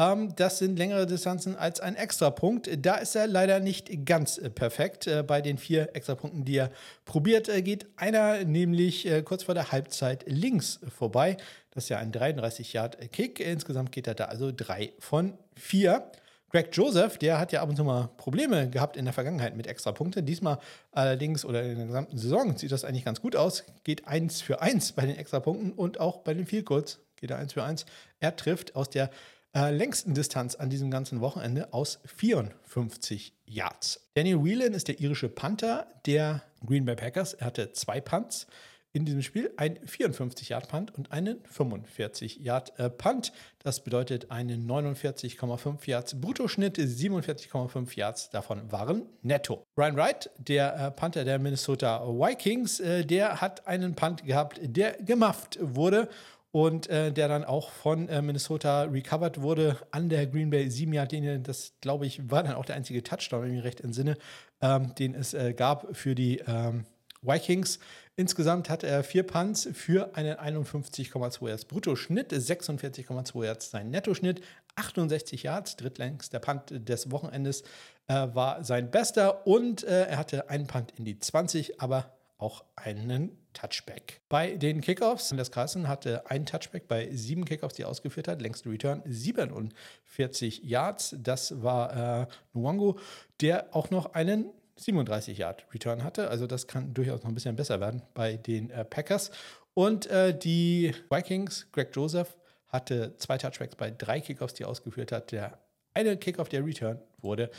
Ähm, 0.00 0.34
das 0.34 0.58
sind 0.58 0.78
längere 0.78 1.06
Distanzen 1.06 1.56
als 1.56 1.80
ein 1.80 1.94
Extrapunkt. 1.94 2.70
Da 2.78 2.96
ist 2.96 3.14
er 3.14 3.26
leider 3.26 3.60
nicht 3.60 4.06
ganz 4.06 4.38
äh, 4.38 4.48
perfekt. 4.48 5.06
Äh, 5.06 5.22
bei 5.22 5.42
den 5.42 5.58
vier 5.58 5.94
Extrapunkten, 5.94 6.44
die 6.44 6.56
er 6.56 6.70
probiert, 7.04 7.50
äh, 7.50 7.60
geht 7.60 7.86
einer 7.96 8.44
nämlich 8.44 9.06
kurz 9.24 9.42
vor 9.42 9.54
der 9.54 9.72
Halbzeit 9.72 10.24
links 10.26 10.80
vorbei. 10.96 11.36
Das 11.72 11.84
ist 11.84 11.90
ja 11.90 11.98
ein 11.98 12.12
33-Yard-Kick. 12.12 13.40
Insgesamt 13.40 13.92
geht 13.92 14.06
er 14.06 14.14
da 14.14 14.24
also 14.26 14.50
drei 14.56 14.94
von 14.98 15.34
vier. 15.54 16.10
Greg 16.50 16.70
Joseph, 16.72 17.18
der 17.18 17.38
hat 17.38 17.52
ja 17.52 17.62
ab 17.62 17.68
und 17.68 17.76
zu 17.76 17.84
mal 17.84 18.08
Probleme 18.16 18.70
gehabt 18.70 18.96
in 18.96 19.04
der 19.04 19.14
Vergangenheit 19.14 19.56
mit 19.56 19.66
Extrapunkten. 19.66 20.24
Diesmal 20.24 20.58
allerdings 20.90 21.44
oder 21.44 21.62
in 21.62 21.76
der 21.76 21.86
gesamten 21.86 22.18
Saison 22.18 22.56
sieht 22.56 22.72
das 22.72 22.84
eigentlich 22.84 23.04
ganz 23.04 23.20
gut 23.20 23.36
aus. 23.36 23.64
Geht 23.84 24.08
eins 24.08 24.40
für 24.40 24.60
eins 24.60 24.92
bei 24.92 25.06
den 25.06 25.16
Extrapunkten 25.16 25.72
und 25.72 26.00
auch 26.00 26.18
bei 26.18 26.34
den 26.34 26.64
Goals 26.64 26.98
geht 27.16 27.30
er 27.30 27.36
eins 27.36 27.52
für 27.52 27.62
eins. 27.62 27.86
Er 28.18 28.34
trifft 28.34 28.74
aus 28.74 28.90
der 28.90 29.10
äh, 29.54 29.70
längsten 29.70 30.14
Distanz 30.14 30.54
an 30.54 30.70
diesem 30.70 30.90
ganzen 30.90 31.20
Wochenende 31.20 31.72
aus 31.72 32.00
54 32.04 33.34
Yards. 33.46 34.08
Daniel 34.14 34.44
Whelan 34.44 34.74
ist 34.74 34.88
der 34.88 35.00
irische 35.00 35.28
Panther 35.28 35.86
der 36.06 36.42
Green 36.64 36.84
Bay 36.84 36.96
Packers. 36.96 37.34
Er 37.34 37.46
hatte 37.46 37.72
zwei 37.72 38.00
Punts 38.00 38.46
in 38.92 39.04
diesem 39.04 39.22
Spiel, 39.22 39.52
ein 39.56 39.78
54-Yard-Punt 39.78 40.96
und 40.96 41.12
einen 41.12 41.38
45-Yard-Punt. 41.44 43.32
Das 43.62 43.84
bedeutet 43.84 44.32
einen 44.32 44.68
49,5 44.68 45.88
Yards 45.88 46.20
Bruttoschnitt, 46.20 46.76
47,5 46.76 47.96
Yards 47.96 48.30
davon 48.30 48.72
waren 48.72 49.02
netto. 49.22 49.62
Ryan 49.76 49.96
Wright, 49.96 50.30
der 50.38 50.76
äh, 50.76 50.90
Panther 50.90 51.24
der 51.24 51.38
Minnesota 51.38 52.04
Vikings, 52.04 52.80
äh, 52.80 53.04
der 53.04 53.40
hat 53.40 53.66
einen 53.68 53.94
Punt 53.94 54.24
gehabt, 54.24 54.58
der 54.60 54.94
gemufft 54.94 55.58
wurde 55.60 56.08
und 56.52 56.88
äh, 56.88 57.12
der 57.12 57.28
dann 57.28 57.44
auch 57.44 57.70
von 57.70 58.08
äh, 58.08 58.22
Minnesota 58.22 58.82
recovered 58.82 59.40
wurde 59.40 59.76
an 59.92 60.08
der 60.08 60.26
Green 60.26 60.50
Bay 60.50 60.68
7 60.68 60.92
Yard 60.92 61.12
Linie. 61.12 61.38
Das, 61.38 61.74
glaube 61.80 62.06
ich, 62.06 62.30
war 62.30 62.42
dann 62.42 62.54
auch 62.54 62.64
der 62.64 62.76
einzige 62.76 63.02
Touchdown, 63.02 63.42
wenn 63.42 63.50
ich 63.50 63.56
mich 63.56 63.64
recht 63.64 63.80
entsinne, 63.80 64.16
ähm, 64.60 64.94
den 64.96 65.14
es 65.14 65.32
äh, 65.34 65.54
gab 65.54 65.96
für 65.96 66.14
die 66.14 66.38
ähm, 66.46 66.86
Vikings. 67.22 67.78
Insgesamt 68.16 68.68
hat 68.68 68.82
er 68.82 69.04
vier 69.04 69.22
Punts 69.22 69.68
für 69.72 70.14
einen 70.16 70.36
51,2 70.36 71.48
Yards 71.48 71.64
Bruttoschnitt, 71.64 72.32
46,2 72.32 73.44
Yards 73.44 73.70
sein 73.70 73.90
Nettoschnitt, 73.90 74.42
68 74.74 75.44
Yards, 75.44 75.76
drittlängster 75.76 76.38
Punt 76.38 76.88
des 76.88 77.10
Wochenendes 77.10 77.62
äh, 78.08 78.26
war 78.34 78.64
sein 78.64 78.90
bester 78.90 79.46
und 79.46 79.84
äh, 79.84 80.06
er 80.06 80.18
hatte 80.18 80.50
einen 80.50 80.66
Punt 80.66 80.92
in 80.96 81.04
die 81.04 81.18
20, 81.18 81.80
aber 81.80 82.19
auch 82.40 82.64
einen 82.76 83.36
Touchback. 83.52 84.20
Bei 84.28 84.56
den 84.56 84.80
Kickoffs, 84.80 85.30
Anders 85.30 85.50
Carlson 85.50 85.88
hatte 85.88 86.28
einen 86.30 86.46
Touchback 86.46 86.88
bei 86.88 87.08
sieben 87.12 87.44
Kickoffs, 87.44 87.74
die 87.74 87.82
er 87.82 87.88
ausgeführt 87.88 88.28
hat. 88.28 88.40
Längste 88.40 88.70
Return 88.70 89.02
47 89.06 90.62
Yards. 90.64 91.16
Das 91.18 91.62
war 91.62 92.22
äh, 92.22 92.26
Nwango, 92.54 92.98
der 93.40 93.74
auch 93.74 93.90
noch 93.90 94.14
einen 94.14 94.46
37 94.76 95.38
Yard 95.38 95.66
Return 95.74 96.02
hatte. 96.02 96.28
Also 96.28 96.46
das 96.46 96.66
kann 96.66 96.94
durchaus 96.94 97.22
noch 97.22 97.28
ein 97.28 97.34
bisschen 97.34 97.56
besser 97.56 97.80
werden 97.80 98.02
bei 98.14 98.36
den 98.36 98.70
äh, 98.70 98.84
Packers. 98.84 99.30
Und 99.74 100.06
äh, 100.06 100.36
die 100.36 100.94
Vikings, 101.10 101.70
Greg 101.72 101.94
Joseph, 101.94 102.36
hatte 102.68 103.16
zwei 103.18 103.36
Touchbacks 103.36 103.76
bei 103.76 103.90
drei 103.90 104.20
Kickoffs, 104.20 104.54
die 104.54 104.62
er 104.62 104.68
ausgeführt 104.68 105.12
hat. 105.12 105.32
Der 105.32 105.58
eine 105.92 106.16
Kickoff, 106.16 106.48
der 106.48 106.64
Return 106.64 107.00
wurde, 107.18 107.50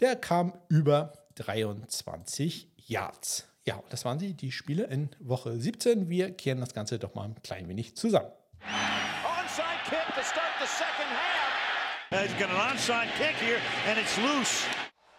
der 0.00 0.16
kam 0.16 0.54
über 0.68 1.12
23 1.34 2.68
Yards. 2.86 3.51
Ja, 3.64 3.80
das 3.90 4.04
waren 4.04 4.18
sie, 4.18 4.34
die 4.34 4.50
Spiele 4.50 4.84
in 4.84 5.10
Woche 5.20 5.56
17. 5.56 6.08
Wir 6.08 6.32
kehren 6.32 6.60
das 6.60 6.74
Ganze 6.74 6.98
doch 6.98 7.14
mal 7.14 7.26
ein 7.26 7.42
klein 7.42 7.68
wenig 7.68 7.96
zusammen. 7.96 8.30
Onside 8.60 9.78
kick 9.84 10.14
to 10.16 10.22
start 10.22 10.52
the 10.60 10.66
second 10.66 11.10
half. 11.10 12.22
He's 12.22 12.32
got 12.38 12.50
an 12.50 12.56
onside 12.56 13.08
kick 13.16 13.36
here 13.36 13.60
and 13.88 13.98
it's 13.98 14.16
loose. 14.16 14.64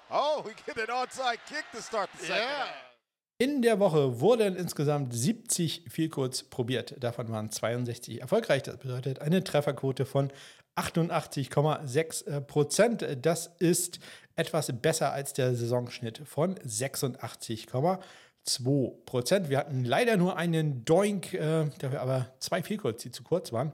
Oh, 0.09 0.43
we 0.45 0.51
get 0.65 0.77
an 0.77 0.93
onside 0.93 1.39
kick 1.47 1.63
to 1.71 1.81
start 1.81 2.09
the 2.19 2.25
second 2.25 2.43
yeah. 2.43 2.65
half. 2.65 2.93
In 3.37 3.61
der 3.61 3.79
Woche 3.79 4.19
wurden 4.19 4.55
insgesamt 4.55 5.13
70 5.13 5.85
Vielkurz 5.89 6.43
probiert. 6.43 6.95
Davon 7.01 7.29
waren 7.31 7.49
62 7.49 8.21
erfolgreich. 8.21 8.63
Das 8.63 8.77
bedeutet 8.77 9.19
eine 9.19 9.43
Trefferquote 9.43 10.05
von 10.05 10.31
88,6 10.75 12.41
Prozent. 12.41 13.05
Das 13.21 13.51
ist 13.59 13.99
etwas 14.35 14.71
besser 14.81 15.11
als 15.13 15.33
der 15.33 15.55
Saisonschnitt 15.55 16.21
von 16.25 16.55
86,5 16.55 17.99
2%. 18.47 19.49
Wir 19.49 19.57
hatten 19.57 19.85
leider 19.85 20.17
nur 20.17 20.37
einen 20.37 20.85
Doink, 20.85 21.33
äh, 21.33 21.69
dafür 21.79 22.01
aber 22.01 22.33
zwei 22.39 22.61
Fehlkurz, 22.61 23.03
die 23.03 23.11
zu 23.11 23.23
kurz 23.23 23.53
waren. 23.53 23.71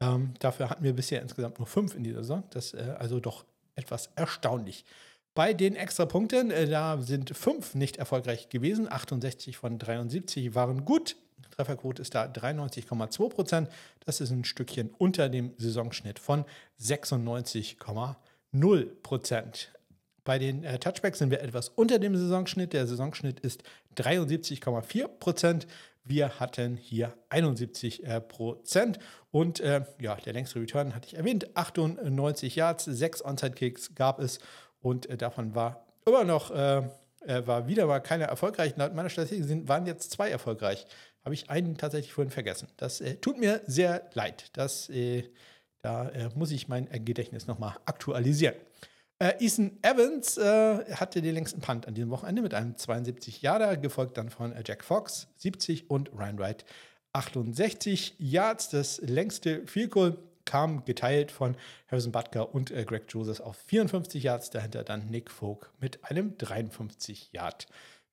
Ähm, 0.00 0.34
dafür 0.40 0.68
hatten 0.68 0.82
wir 0.82 0.92
bisher 0.92 1.22
insgesamt 1.22 1.58
nur 1.58 1.66
fünf 1.66 1.94
in 1.94 2.02
dieser 2.02 2.22
Saison. 2.22 2.42
Das 2.50 2.72
ist 2.72 2.80
äh, 2.80 2.94
also 2.98 3.20
doch 3.20 3.44
etwas 3.76 4.10
erstaunlich. 4.16 4.84
Bei 5.34 5.54
den 5.54 5.76
Extrapunkten, 5.76 6.50
äh, 6.50 6.68
da 6.68 7.00
sind 7.00 7.36
fünf 7.36 7.74
nicht 7.74 7.96
erfolgreich 7.96 8.48
gewesen. 8.48 8.90
68 8.90 9.56
von 9.56 9.78
73 9.78 10.54
waren 10.54 10.84
gut. 10.84 11.16
Trefferquote 11.52 12.02
ist 12.02 12.14
da 12.14 12.24
93,2 12.24 13.28
Prozent. 13.28 13.68
Das 14.04 14.20
ist 14.20 14.30
ein 14.30 14.44
Stückchen 14.44 14.90
unter 14.98 15.28
dem 15.28 15.52
Saisonschnitt 15.58 16.18
von 16.18 16.44
96,0 16.80 18.86
Prozent. 19.02 19.72
Bei 20.24 20.38
den 20.38 20.62
äh, 20.62 20.78
Touchbacks 20.78 21.18
sind 21.18 21.30
wir 21.30 21.40
etwas 21.40 21.68
unter 21.68 21.98
dem 21.98 22.16
Saisonschnitt. 22.16 22.72
Der 22.72 22.86
Saisonschnitt 22.86 23.40
ist 23.40 23.62
73,4 23.96 25.08
Prozent. 25.08 25.66
Wir 26.04 26.40
hatten 26.40 26.76
hier 26.76 27.14
71 27.28 28.04
äh, 28.04 28.20
Prozent. 28.20 28.98
Und 29.30 29.60
äh, 29.60 29.84
ja, 30.00 30.14
der 30.16 30.32
längste 30.32 30.60
Return 30.60 30.94
hatte 30.94 31.08
ich 31.08 31.16
erwähnt. 31.16 31.56
98 31.56 32.54
Yards, 32.54 32.84
6 32.84 33.24
Onside-Kicks 33.24 33.94
gab 33.94 34.20
es. 34.20 34.38
Und 34.80 35.06
äh, 35.06 35.16
davon 35.16 35.54
war 35.54 35.86
immer 36.06 36.24
noch, 36.24 36.50
äh, 36.52 36.82
äh, 37.26 37.46
war 37.46 37.66
wieder 37.66 37.86
mal 37.86 38.00
keiner 38.00 38.26
erfolgreich. 38.26 38.74
Laut 38.76 38.94
meiner 38.94 39.10
Statistik 39.10 39.44
sind, 39.44 39.68
waren 39.68 39.86
jetzt 39.86 40.12
zwei 40.12 40.30
erfolgreich. 40.30 40.86
Habe 41.24 41.34
ich 41.34 41.50
einen 41.50 41.76
tatsächlich 41.76 42.12
vorhin 42.12 42.32
vergessen. 42.32 42.68
Das 42.76 43.02
tut 43.20 43.38
mir 43.38 43.60
sehr 43.66 44.10
leid. 44.14 44.50
Das, 44.54 44.90
da 45.80 46.10
muss 46.34 46.50
ich 46.50 46.66
mein 46.66 46.88
Gedächtnis 47.04 47.46
nochmal 47.46 47.76
aktualisieren. 47.84 48.56
Äh, 49.22 49.36
Ethan 49.38 49.78
Evans 49.82 50.36
äh, 50.36 50.84
hatte 50.96 51.22
den 51.22 51.34
längsten 51.34 51.60
Punt 51.60 51.86
an 51.86 51.94
diesem 51.94 52.10
Wochenende 52.10 52.42
mit 52.42 52.54
einem 52.54 52.76
72 52.76 53.40
Yarder, 53.40 53.76
gefolgt 53.76 54.18
dann 54.18 54.30
von 54.30 54.50
äh, 54.50 54.64
Jack 54.66 54.82
Fox 54.82 55.28
70 55.36 55.88
und 55.88 56.10
Ryan 56.12 56.40
Wright 56.40 56.64
68 57.12 58.16
Yards. 58.18 58.70
Das 58.70 59.00
längste 59.00 59.64
Field 59.68 59.92
Goal 59.92 60.18
kam 60.44 60.84
geteilt 60.84 61.30
von 61.30 61.54
Harrison 61.88 62.10
Butker 62.10 62.52
und 62.52 62.72
äh, 62.72 62.84
Greg 62.84 63.04
Joseph 63.10 63.38
auf 63.38 63.54
54 63.58 64.24
Yards. 64.24 64.50
Dahinter 64.50 64.82
dann 64.82 65.06
Nick 65.06 65.30
Folk 65.30 65.70
mit 65.78 66.02
einem 66.02 66.36
53 66.36 67.30
Yard. 67.32 67.68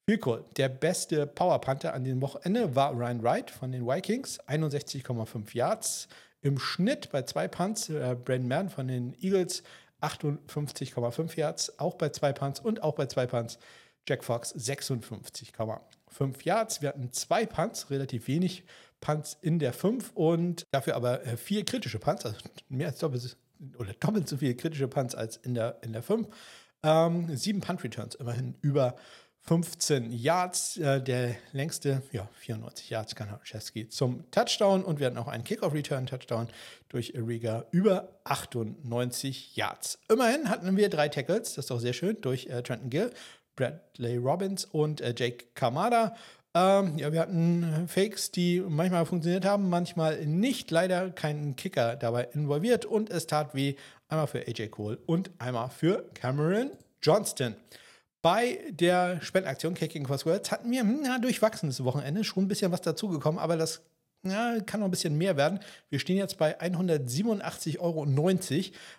Field. 0.05 0.43
Der 0.57 0.70
beste 0.70 1.26
Power 1.26 1.60
Panther 1.60 1.95
an 1.95 2.03
diesem 2.03 2.22
Wochenende 2.22 2.76
war 2.76 2.93
Ryan 2.93 3.24
Wright 3.24 3.49
von 3.49 3.72
den 3.72 3.88
Vikings, 3.88 4.39
61,5 4.41 5.55
Yards 5.55 6.07
im 6.41 6.60
Schnitt 6.60 7.10
bei 7.12 7.24
zwei 7.24 7.47
Punts. 7.47 7.89
Äh, 7.89 8.16
Brandon 8.24 8.47
Mann 8.47 8.70
von 8.70 8.88
den 8.88 9.16
Eagles 9.20 9.64
58,5 10.02 11.38
Yards, 11.38 11.80
auch 11.80 11.95
bei 11.95 12.10
zwei 12.10 12.34
Punts 12.34 12.60
und 12.60 12.84
auch 12.84 12.95
bei 12.95 13.06
zwei 13.08 13.28
Punts. 13.28 13.60
Jack 14.08 14.24
Fox 14.24 14.56
56,5 14.56 16.43
Yards. 16.43 16.82
Wir 16.82 16.89
hatten 16.89 17.12
zwei 17.12 17.45
Punts, 17.45 17.91
relativ 17.91 18.28
wenig 18.28 18.64
Punts 19.02 19.38
in 19.41 19.60
der 19.60 19.74
5 19.74 20.12
und 20.14 20.66
dafür 20.72 20.95
aber 20.95 21.26
äh, 21.26 21.38
vier 21.38 21.64
kritische 21.64 22.00
Punts, 22.00 22.26
also 22.26 22.38
mehr 22.70 22.88
als 22.88 23.00
doppelt 23.00 23.38
oder 23.78 23.93
doppelt 23.93 24.28
so 24.28 24.38
viele 24.38 24.56
kritische 24.56 24.88
Punts 24.88 25.16
als 25.16 25.38
in 25.38 25.54
der, 25.54 25.78
in 25.84 25.93
der 25.93 26.04
5. 26.04 26.28
Ähm, 26.82 27.36
sieben 27.36 27.62
Punt 27.62 27.84
Returns, 27.84 28.16
immerhin 28.16 28.56
über 28.62 28.95
15 29.42 30.12
Yards. 30.12 30.78
Äh, 30.78 31.02
der 31.02 31.36
längste, 31.52 32.04
ja, 32.12 32.28
94 32.40 32.90
Yards 32.90 33.16
kann 33.16 33.30
Kanachewski 33.30 33.90
zum 33.90 34.30
Touchdown 34.32 34.84
und 34.84 35.00
wir 35.00 35.08
hatten 35.08 35.18
auch 35.18 35.28
einen 35.28 35.44
Kickoff-Return-Touchdown 35.44 36.48
durch 36.90 37.14
Riga 37.16 37.66
über 37.72 38.10
98 38.26 39.56
Yards. 39.56 40.00
Immerhin 40.10 40.50
hatten 40.50 40.78
wir 40.78 40.90
drei 40.90 41.10
Tackles, 41.10 41.56
das 41.56 41.66
ist 41.66 41.72
doch 41.72 41.80
sehr 41.80 41.94
schön, 41.94 42.18
durch 42.22 42.48
äh, 42.48 42.62
Trenton 42.62 42.90
Gill, 42.90 43.12
Bradley 43.56 44.18
Robbins 44.18 44.66
und 44.66 45.02
äh, 45.02 45.14
Jake 45.18 45.46
Kamada. 45.56 46.16
Ähm, 46.56 46.98
ja, 46.98 47.12
wir 47.12 47.20
hatten 47.20 47.88
Fakes, 47.88 48.32
die 48.32 48.60
manchmal 48.60 49.06
funktioniert 49.06 49.46
haben, 49.46 49.70
manchmal 49.70 50.26
nicht. 50.26 50.72
Leider 50.72 51.12
keinen 51.12 51.56
Kicker 51.56 51.96
dabei 51.96 52.28
involviert 52.34 52.86
und 52.86 53.12
es 53.12 53.28
tat 53.28 53.54
weh. 53.54 53.76
Einmal 54.08 54.26
für 54.26 54.40
AJ 54.40 54.70
Cole 54.70 54.98
und 55.06 55.30
einmal 55.38 55.70
für 55.70 56.10
Cameron 56.16 56.72
Johnston. 57.04 57.56
Bei 58.22 58.59
der 58.70 59.22
Spendenaktion 59.22 59.74
Kicking 59.74 60.05
for 60.05 60.24
Words 60.26 60.51
hatten 60.51 60.72
wir 60.72 60.82
hm, 60.82 61.05
ein 61.09 61.22
durchwachsenes 61.22 61.84
Wochenende, 61.84 62.24
schon 62.24 62.45
ein 62.45 62.47
bisschen 62.47 62.72
was 62.72 62.82
dazugekommen, 62.82 63.39
aber 63.39 63.55
das 63.55 63.82
ja, 64.24 64.59
kann 64.65 64.82
noch 64.82 64.88
ein 64.88 64.91
bisschen 64.91 65.17
mehr 65.17 65.38
werden. 65.38 65.59
Wir 65.89 65.99
stehen 65.99 66.17
jetzt 66.17 66.38
bei 66.38 66.59
187,90 66.59 67.80
Euro. 67.80 68.05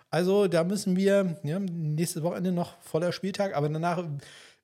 Also 0.09 0.47
da 0.47 0.63
müssen 0.63 0.95
wir 0.95 1.37
ja, 1.43 1.59
nächstes 1.59 2.23
Wochenende 2.23 2.51
noch 2.51 2.81
voller 2.81 3.11
Spieltag, 3.11 3.55
aber 3.55 3.69
danach 3.69 4.03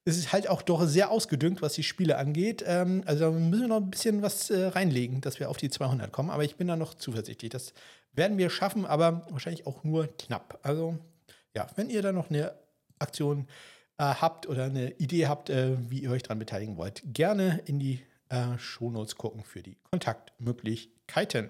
ist 0.06 0.18
es 0.18 0.34
halt 0.34 0.50
auch 0.50 0.64
doch 0.64 0.86
sehr 0.86 1.12
ausgedüngt, 1.12 1.62
was 1.62 1.74
die 1.74 1.84
Spiele 1.84 2.18
angeht. 2.18 2.64
Ähm, 2.66 3.04
also 3.06 3.26
da 3.26 3.32
müssen 3.32 3.64
wir 3.64 3.68
noch 3.68 3.82
ein 3.82 3.92
bisschen 3.92 4.22
was 4.24 4.50
äh, 4.50 4.68
reinlegen, 4.68 5.22
dass 5.22 5.40
wir 5.40 5.50
auf 5.50 5.58
die 5.58 5.70
200 5.70 6.12
kommen. 6.12 6.30
Aber 6.30 6.44
ich 6.44 6.56
bin 6.56 6.68
da 6.68 6.76
noch 6.76 6.96
zuversichtlich. 6.96 7.52
Das 7.52 7.74
werden 8.14 8.38
wir 8.38 8.50
schaffen, 8.50 8.86
aber 8.86 9.28
wahrscheinlich 9.30 9.68
auch 9.68 9.84
nur 9.84 10.08
knapp. 10.18 10.60
Also 10.64 10.98
ja, 11.54 11.68
wenn 11.76 11.90
ihr 11.90 12.02
da 12.02 12.14
noch 12.14 12.30
eine 12.30 12.54
Aktion 13.00 13.48
habt 14.04 14.48
oder 14.48 14.66
eine 14.66 14.92
Idee 14.94 15.28
habt, 15.28 15.50
äh, 15.50 15.76
wie 15.90 16.00
ihr 16.00 16.12
euch 16.12 16.24
daran 16.24 16.40
beteiligen 16.40 16.78
wollt, 16.78 17.02
gerne 17.06 17.62
in 17.66 17.80
die 17.80 18.00
äh, 18.30 18.58
Shownotes 18.58 19.16
gucken 19.16 19.44
für 19.44 19.62
die 19.62 19.78
Kontaktmöglichkeiten. 19.92 21.50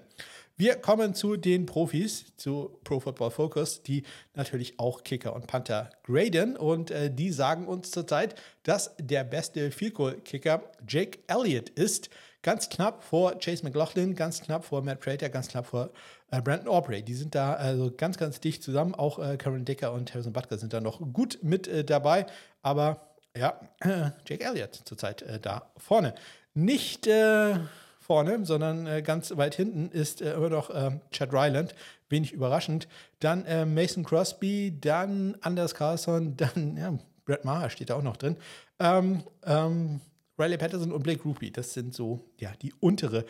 Wir 0.56 0.74
kommen 0.74 1.14
zu 1.14 1.36
den 1.36 1.66
Profis, 1.66 2.32
zu 2.36 2.80
Pro 2.82 2.98
Football 2.98 3.30
Focus, 3.30 3.82
die 3.82 4.02
natürlich 4.34 4.80
auch 4.80 5.04
Kicker 5.04 5.34
und 5.36 5.46
Panther 5.46 5.90
graden. 6.02 6.56
Und 6.56 6.90
äh, 6.90 7.14
die 7.14 7.30
sagen 7.30 7.68
uns 7.68 7.92
zurzeit, 7.92 8.34
dass 8.64 8.96
der 8.98 9.22
beste 9.22 9.70
Field 9.70 9.94
Goal 9.94 10.16
Kicker 10.24 10.62
Jake 10.86 11.20
Elliott 11.28 11.68
ist. 11.70 12.10
Ganz 12.48 12.70
knapp 12.70 13.04
vor 13.04 13.38
Chase 13.38 13.62
McLaughlin, 13.62 14.14
ganz 14.14 14.40
knapp 14.40 14.64
vor 14.64 14.80
Matt 14.80 15.00
Prater, 15.00 15.28
ganz 15.28 15.48
knapp 15.48 15.66
vor 15.66 15.90
äh, 16.30 16.40
Brandon 16.40 16.68
Aubrey. 16.68 17.02
Die 17.02 17.12
sind 17.12 17.34
da 17.34 17.52
also 17.52 17.92
ganz, 17.94 18.16
ganz 18.16 18.40
dicht 18.40 18.62
zusammen. 18.62 18.94
Auch 18.94 19.18
äh, 19.18 19.36
Karen 19.36 19.66
Dicker 19.66 19.92
und 19.92 20.14
Harrison 20.14 20.32
Butker 20.32 20.56
sind 20.56 20.72
da 20.72 20.80
noch 20.80 20.98
gut 21.12 21.40
mit 21.42 21.68
äh, 21.68 21.84
dabei. 21.84 22.24
Aber 22.62 23.02
ja, 23.36 23.60
Jake 24.26 24.42
Elliott 24.42 24.80
zurzeit 24.86 25.20
äh, 25.20 25.38
da 25.38 25.70
vorne. 25.76 26.14
Nicht 26.54 27.06
äh, 27.06 27.56
vorne, 28.00 28.46
sondern 28.46 28.86
äh, 28.86 29.02
ganz 29.02 29.36
weit 29.36 29.54
hinten 29.54 29.90
ist 29.90 30.22
immer 30.22 30.48
noch 30.48 30.70
Chad 31.10 31.34
Ryland. 31.34 31.74
Wenig 32.08 32.32
überraschend. 32.32 32.88
Dann 33.20 33.44
Mason 33.74 34.04
Crosby, 34.04 34.74
dann 34.80 35.36
Anders 35.42 35.74
Carlson, 35.74 36.34
dann 36.38 36.78
ja, 36.78 36.98
Brett 37.26 37.44
Maher 37.44 37.68
steht 37.68 37.90
da 37.90 37.96
auch 37.96 38.02
noch 38.02 38.16
drin. 38.16 38.38
Ähm, 38.80 39.22
ähm, 39.44 40.00
Riley 40.38 40.56
Patterson 40.56 40.92
und 40.92 41.02
Blake 41.02 41.22
Ruby, 41.24 41.50
das 41.50 41.74
sind 41.74 41.94
so 41.94 42.20
ja, 42.38 42.52
die 42.62 42.72
untere 42.80 43.24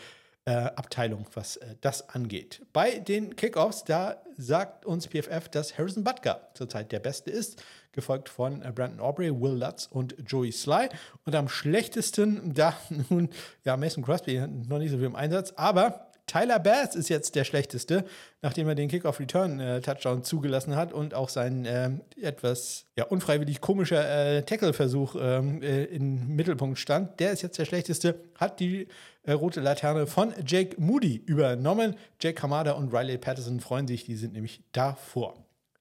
äh, 0.48 0.50
Abteilung, 0.50 1.26
was 1.34 1.56
äh, 1.56 1.74
das 1.82 2.08
angeht. 2.08 2.62
Bei 2.72 2.98
den 2.98 3.36
Kickoffs, 3.36 3.84
da 3.84 4.22
sagt 4.36 4.86
uns 4.86 5.06
PFF, 5.06 5.48
dass 5.50 5.76
Harrison 5.76 6.04
Butker 6.04 6.48
zurzeit 6.54 6.90
der 6.90 7.00
Beste 7.00 7.30
ist, 7.30 7.62
gefolgt 7.92 8.30
von 8.30 8.62
äh, 8.62 8.72
Brandon 8.72 9.00
Aubrey, 9.00 9.30
Will 9.30 9.58
Lutz 9.58 9.86
und 9.90 10.16
Joey 10.26 10.52
Sly. 10.52 10.88
Und 11.24 11.34
am 11.34 11.48
schlechtesten, 11.48 12.54
da 12.54 12.74
nun, 13.10 13.28
ja, 13.64 13.76
Mason 13.76 14.02
Crosby 14.02 14.40
noch 14.68 14.78
nicht 14.78 14.90
so 14.90 14.96
viel 14.96 15.06
im 15.06 15.16
Einsatz, 15.16 15.52
aber 15.56 16.07
Tyler 16.28 16.60
Bass 16.60 16.94
ist 16.94 17.08
jetzt 17.08 17.34
der 17.34 17.42
schlechteste, 17.42 18.04
nachdem 18.42 18.68
er 18.68 18.76
den 18.76 18.88
Kick-Off-Return-Touchdown 18.88 20.18
äh, 20.20 20.22
zugelassen 20.22 20.76
hat 20.76 20.92
und 20.92 21.14
auch 21.14 21.28
sein 21.28 21.64
äh, 21.64 21.90
etwas 22.22 22.84
ja, 22.96 23.04
unfreiwillig 23.04 23.60
komischer 23.60 24.36
äh, 24.36 24.42
Tackle-Versuch 24.42 25.16
ähm, 25.20 25.62
äh, 25.62 25.84
im 25.84 26.36
Mittelpunkt 26.36 26.78
stand. 26.78 27.18
Der 27.18 27.32
ist 27.32 27.42
jetzt 27.42 27.58
der 27.58 27.64
schlechteste, 27.64 28.20
hat 28.36 28.60
die 28.60 28.86
äh, 29.24 29.32
rote 29.32 29.60
Laterne 29.60 30.06
von 30.06 30.32
Jake 30.46 30.80
Moody 30.80 31.16
übernommen. 31.26 31.96
Jake 32.20 32.40
Hamada 32.40 32.72
und 32.72 32.94
Riley 32.94 33.18
Patterson 33.18 33.58
freuen 33.58 33.88
sich, 33.88 34.04
die 34.04 34.16
sind 34.16 34.34
nämlich 34.34 34.62
davor. 34.72 35.34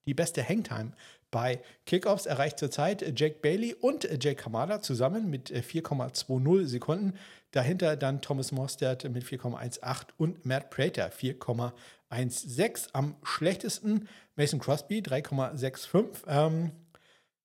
Die 0.08 0.14
beste 0.14 0.48
Hangtime 0.48 0.94
bei 1.38 1.62
Kickoffs 1.86 2.26
erreicht 2.26 2.58
zurzeit 2.58 3.14
Jack 3.16 3.44
Bailey 3.44 3.76
und 3.76 4.10
Jake 4.20 4.44
Hamada 4.44 4.82
zusammen 4.82 5.30
mit 5.30 5.52
4,20 5.52 6.64
äh, 6.64 6.66
Sekunden. 6.66 7.14
Dahinter 7.52 7.96
dann 7.96 8.24
Thomas 8.24 8.52
Mostert 8.52 9.04
mit 9.04 9.24
4,18 9.24 10.08
und 10.18 10.48
Matt 10.48 10.72
Prater 10.72 11.12
4,16. 11.12 12.90
Am 12.94 13.18
schlechtesten 13.22 14.10
Mason 14.36 14.60
Crosby 14.60 15.02
3,65. 15.02 16.24
Ähm, 16.26 16.72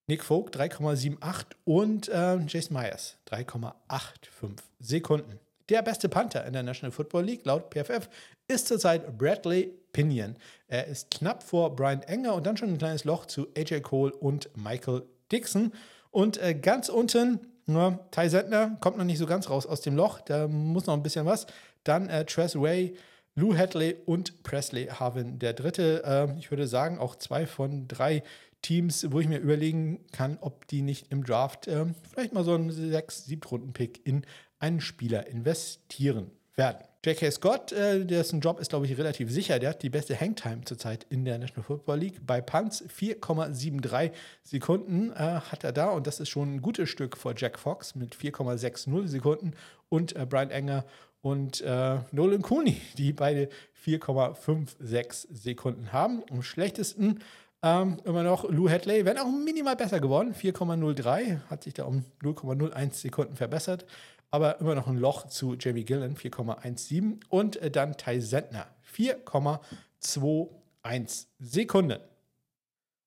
Nick 0.07 0.24
Folk 0.24 0.57
3,78 0.57 1.45
und 1.64 2.09
äh, 2.09 2.38
Jason 2.47 2.74
Myers 2.74 3.18
3,85 3.28 4.57
Sekunden. 4.80 5.38
Der 5.68 5.82
beste 5.82 6.09
Panther 6.09 6.47
in 6.47 6.55
der 6.55 6.62
National 6.62 6.93
Football 6.93 7.24
League 7.24 7.45
laut 7.45 7.70
PFF 7.74 8.09
ist 8.49 8.68
zurzeit 8.68 9.18
Bradley 9.18 9.82
Pinion. 9.93 10.36
Er 10.68 10.86
ist 10.86 11.11
knapp 11.11 11.43
vor 11.43 11.76
Brian 11.76 12.03
Enger 12.03 12.34
und 12.34 12.47
dann 12.47 12.57
schon 12.57 12.70
ein 12.70 12.78
kleines 12.78 13.05
Loch 13.05 13.26
zu 13.26 13.49
AJ 13.57 13.80
Cole 13.80 14.12
und 14.12 14.51
Michael 14.57 15.03
Dixon. 15.30 15.72
Und 16.11 16.40
äh, 16.43 16.55
ganz 16.55 16.88
unten 16.88 17.40
ja, 17.66 17.99
Ty 18.11 18.28
Sentner 18.28 18.76
kommt 18.80 18.99
noch 18.99 19.05
nicht 19.05 19.18
so 19.18 19.26
ganz 19.26 19.49
raus 19.49 19.66
aus 19.66 19.80
dem 19.80 19.97
Loch. 19.97 20.20
Da 20.20 20.49
muss 20.49 20.86
noch 20.86 20.95
ein 20.95 21.03
bisschen 21.03 21.26
was. 21.26 21.47
Dann 21.84 22.09
äh, 22.09 22.24
Tress 22.24 22.57
Ray, 22.57 22.97
Lou 23.34 23.57
Hadley 23.57 23.97
und 24.05 24.43
Presley 24.43 24.86
Harvin. 24.86 25.38
Der 25.38 25.53
dritte, 25.53 26.03
äh, 26.05 26.38
ich 26.38 26.51
würde 26.51 26.66
sagen, 26.66 26.99
auch 26.99 27.16
zwei 27.16 27.47
von 27.47 27.88
drei 27.88 28.22
Teams, 28.62 29.11
wo 29.11 29.20
ich 29.20 29.28
mir 29.28 29.38
überlegen 29.38 30.05
kann, 30.12 30.38
ob 30.40 30.66
die 30.68 30.82
nicht 30.82 31.11
im 31.11 31.24
Draft 31.24 31.66
äh, 31.66 31.86
vielleicht 32.11 32.32
mal 32.32 32.45
so 32.45 32.55
einen 32.55 32.70
6 32.70 33.24
7 33.24 33.72
pick 33.72 34.07
in 34.07 34.24
einen 34.59 34.80
Spieler 34.80 35.26
investieren 35.26 36.30
werden. 36.55 36.84
J.K. 37.05 37.32
Scott, 37.32 37.72
äh, 37.72 38.05
dessen 38.05 38.38
Job 38.38 38.61
ist, 38.61 38.68
glaube 38.68 38.86
ich, 38.86 38.96
relativ 38.96 39.28
sicher. 39.28 39.59
Der 39.59 39.70
hat 39.70 39.82
die 39.82 39.90
beste 39.90 40.18
Hangtime 40.18 40.61
zurzeit 40.64 41.05
in 41.11 41.24
der 41.24 41.36
National 41.36 41.64
Football 41.64 41.98
League. 41.98 42.24
Bei 42.24 42.40
Punts 42.40 42.84
4,73 42.84 44.12
Sekunden 44.44 45.11
äh, 45.11 45.16
hat 45.16 45.64
er 45.64 45.72
da 45.72 45.90
und 45.90 46.07
das 46.07 46.20
ist 46.20 46.28
schon 46.28 46.55
ein 46.55 46.62
gutes 46.62 46.88
Stück 46.88 47.16
vor 47.16 47.34
Jack 47.36 47.59
Fox 47.59 47.96
mit 47.96 48.14
4,60 48.14 49.09
Sekunden 49.09 49.55
und 49.88 50.14
äh, 50.14 50.24
Brian 50.26 50.53
Enger 50.53 50.84
und 51.22 51.61
äh, 51.62 51.98
Nolan 52.12 52.42
Cooney, 52.42 52.80
die 52.96 53.12
beide 53.12 53.48
4,56 53.84 55.26
Sekunden 55.32 55.92
haben. 55.92 56.22
Am 56.30 56.40
schlechtesten 56.44 57.18
ähm, 57.64 57.96
immer 58.05 58.22
noch 58.22 58.48
Lou 58.48 58.70
Hadley, 58.70 59.05
wenn 59.05 59.18
auch 59.18 59.26
minimal 59.26 59.74
besser 59.74 59.98
geworden. 59.98 60.36
4,03, 60.40 61.40
hat 61.50 61.64
sich 61.64 61.74
da 61.74 61.82
um 61.82 62.05
0,01 62.22 62.94
Sekunden 62.94 63.34
verbessert 63.34 63.86
aber 64.33 64.61
immer 64.61 64.74
noch 64.74 64.89
ein 64.89 64.97
Loch 64.97 65.28
zu 65.28 65.55
Jamie 65.55 65.85
Gillen, 65.85 66.16
4,17 66.16 67.20
und 67.28 67.59
äh, 67.59 67.70
dann 67.70 67.97
Ty 67.97 68.20
Sentner, 68.20 68.66
4,21 68.93 71.26
Sekunden. 71.39 72.01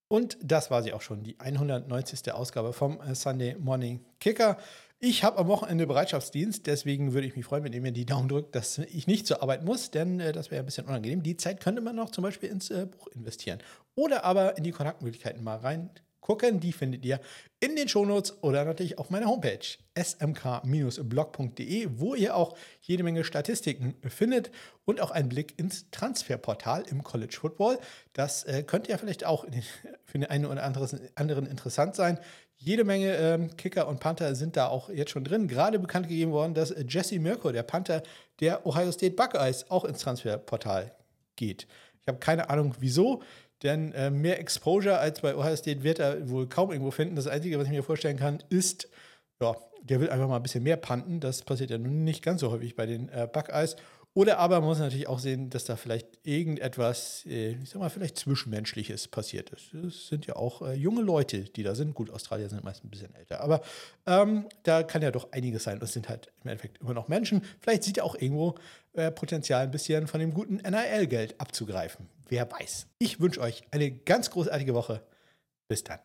Und 0.08 0.38
das 0.42 0.70
war 0.70 0.84
sie 0.84 0.94
auch 0.94 1.02
schon, 1.02 1.24
die 1.24 1.40
190. 1.40 2.32
Ausgabe 2.32 2.74
vom 2.74 3.02
äh, 3.02 3.16
Sunday 3.16 3.56
Morning 3.60 4.06
Kicker. 4.20 4.58
Ich 5.00 5.24
habe 5.24 5.40
am 5.40 5.48
Wochenende 5.48 5.88
Bereitschaftsdienst, 5.88 6.68
deswegen 6.68 7.14
würde 7.14 7.28
ich 7.28 7.36
mich 7.36 7.46
freuen, 7.46 7.64
wenn 7.64 7.74
ihr 7.74 7.82
mir 7.82 7.92
die 7.92 8.06
Daumen 8.06 8.30
drückt, 8.30 8.56
dass 8.56 8.78
ich 8.78 9.08
nicht 9.08 9.28
zur 9.28 9.42
Arbeit 9.42 9.66
muss, 9.66 9.92
denn 9.92 10.20
äh, 10.20 10.32
das 10.32 10.52
wäre 10.52 10.62
ein 10.62 10.66
bisschen 10.66 10.86
unangenehm. 10.86 11.24
Die 11.24 11.38
Zeit 11.38 11.60
könnte 11.60 11.82
man 11.82 11.96
noch 11.96 12.12
zum 12.12 12.24
Beispiel 12.24 12.50
ins 12.50 12.70
äh, 12.70 12.86
Buch 12.86 13.08
investieren 13.08 13.60
oder 13.96 14.24
aber 14.24 14.58
in 14.58 14.64
die 14.64 14.72
Kontaktmöglichkeiten 14.72 15.44
mal 15.44 15.58
rein 15.58 15.90
gucken. 16.26 16.60
Die 16.60 16.74
findet 16.74 17.06
ihr 17.06 17.20
in 17.60 17.76
den 17.76 17.88
Shownotes 17.88 18.42
oder 18.42 18.66
natürlich 18.66 18.98
auf 18.98 19.12
meiner 19.12 19.28
Homepage 19.28 19.60
smk-blog.de, 19.96 21.88
wo 21.98 22.16
ihr 22.16 22.36
auch 22.36 22.58
jede 22.82 23.04
Menge 23.04 23.24
Statistiken 23.24 23.94
findet 24.10 24.50
und 24.86 25.02
auch 25.02 25.12
einen 25.12 25.30
Blick 25.30 25.54
ins 25.60 25.92
Transferportal 25.92 26.84
im 26.90 27.04
College 27.04 27.38
Football. 27.40 27.78
Das 28.14 28.44
äh, 28.44 28.64
könnte 28.64 28.90
ja 28.90 28.98
vielleicht 28.98 29.24
auch 29.24 29.46
für 30.06 30.18
den 30.18 30.28
einen 30.30 30.48
oder 30.48 30.64
anderen 30.64 31.46
interessant 31.46 31.96
sein. 31.96 32.18
Jede 32.58 32.86
Menge 32.86 33.16
ähm, 33.18 33.56
Kicker 33.56 33.88
und 33.88 34.00
Panther 34.00 34.34
sind 34.34 34.58
da 34.58 34.68
auch 34.68 34.90
jetzt 34.90 35.12
schon 35.12 35.26
drin. 35.26 35.48
Gerade 35.48 35.78
bekannt 35.78 36.08
gegeben 36.08 36.32
worden, 36.32 36.56
dass 36.56 36.74
Jesse 36.88 37.20
Mirko, 37.20 37.52
der 37.52 37.64
Panther 37.64 38.02
der 38.40 38.66
Ohio 38.66 38.92
State 38.92 39.16
Buckeyes, 39.16 39.70
auch 39.70 39.86
ins 39.86 40.00
Transferportal 40.00 40.92
geht. 41.36 41.68
Ich 42.02 42.08
habe 42.08 42.20
keine 42.20 42.50
Ahnung, 42.50 42.76
wieso, 42.80 43.24
denn 43.66 43.92
äh, 43.94 44.10
mehr 44.10 44.40
Exposure 44.40 45.00
als 45.00 45.22
bei 45.22 45.36
Ohio 45.36 45.56
State 45.56 45.84
wird 45.84 46.00
er 46.00 46.30
wohl 46.30 46.48
kaum 46.48 46.72
irgendwo 46.72 46.92
finden. 46.92 47.16
Das 47.16 47.28
Einzige, 47.28 47.58
was 47.58 47.66
ich 47.66 47.72
mir 47.72 47.84
vorstellen 47.84 48.18
kann, 48.18 48.42
ist, 48.50 48.88
ja, 49.42 49.56
der 49.82 50.00
will 50.00 50.10
einfach 50.10 50.28
mal 50.28 50.38
ein 50.38 50.44
bisschen 50.44 50.64
mehr 50.64 50.78
panten. 50.78 51.20
Das 51.20 51.42
passiert 51.42 51.70
ja 51.72 51.78
nun 51.78 52.04
nicht 52.04 52.24
ganz 52.24 52.42
so 52.42 52.52
häufig 52.52 52.76
bei 52.76 52.86
den 52.86 53.10
äh, 53.10 53.28
Buckeyes. 53.32 53.76
Oder 54.18 54.40
aber 54.40 54.62
man 54.62 54.70
muss 54.70 54.80
natürlich 54.80 55.10
auch 55.10 55.20
sehen, 55.20 55.50
dass 55.50 55.66
da 55.66 55.76
vielleicht 55.76 56.08
irgendetwas, 56.24 57.26
äh, 57.26 57.58
ich 57.62 57.70
sag 57.70 57.80
mal, 57.80 57.90
vielleicht 57.90 58.18
Zwischenmenschliches 58.18 59.10
passiert 59.10 59.50
ist. 59.50 59.74
Es 59.74 60.08
sind 60.08 60.26
ja 60.26 60.38
auch 60.38 60.62
äh, 60.62 60.74
junge 60.74 61.02
Leute, 61.02 61.44
die 61.44 61.64
da 61.64 61.76
sind. 61.76 61.94
Gut, 61.94 62.10
Australier 62.10 62.48
sind 62.48 62.64
meist 62.64 62.86
ein 62.86 62.90
bisschen 62.90 63.14
älter, 63.14 63.42
aber 63.42 63.62
ähm, 64.06 64.46
da 64.64 64.84
kann 64.84 65.02
ja 65.02 65.12
doch 65.12 65.34
einiges 65.34 65.64
sein. 65.64 65.80
Es 65.82 65.92
sind 65.92 66.08
halt 66.08 66.32
im 66.44 66.52
Endeffekt 66.52 66.80
immer 66.80 66.94
noch 66.94 67.10
Menschen. 67.10 67.42
Vielleicht 67.60 67.84
sieht 67.84 67.98
er 67.98 68.06
auch 68.06 68.16
irgendwo 68.16 68.56
äh, 68.94 69.12
Potenzial, 69.12 69.64
ein 69.64 69.72
bisschen 69.72 70.08
von 70.08 70.22
dem 70.22 70.34
guten 70.34 70.56
NIL-Geld 70.58 71.42
abzugreifen. 71.42 72.08
Wer 72.28 72.52
weiß. 72.52 72.88
Ich 73.00 73.20
wünsche 73.20 73.42
euch 73.42 73.64
eine 73.72 73.92
ganz 73.92 74.32
großartige 74.32 74.74
Woche. 74.74 75.06
Bis 75.68 75.84
dann. 75.84 76.00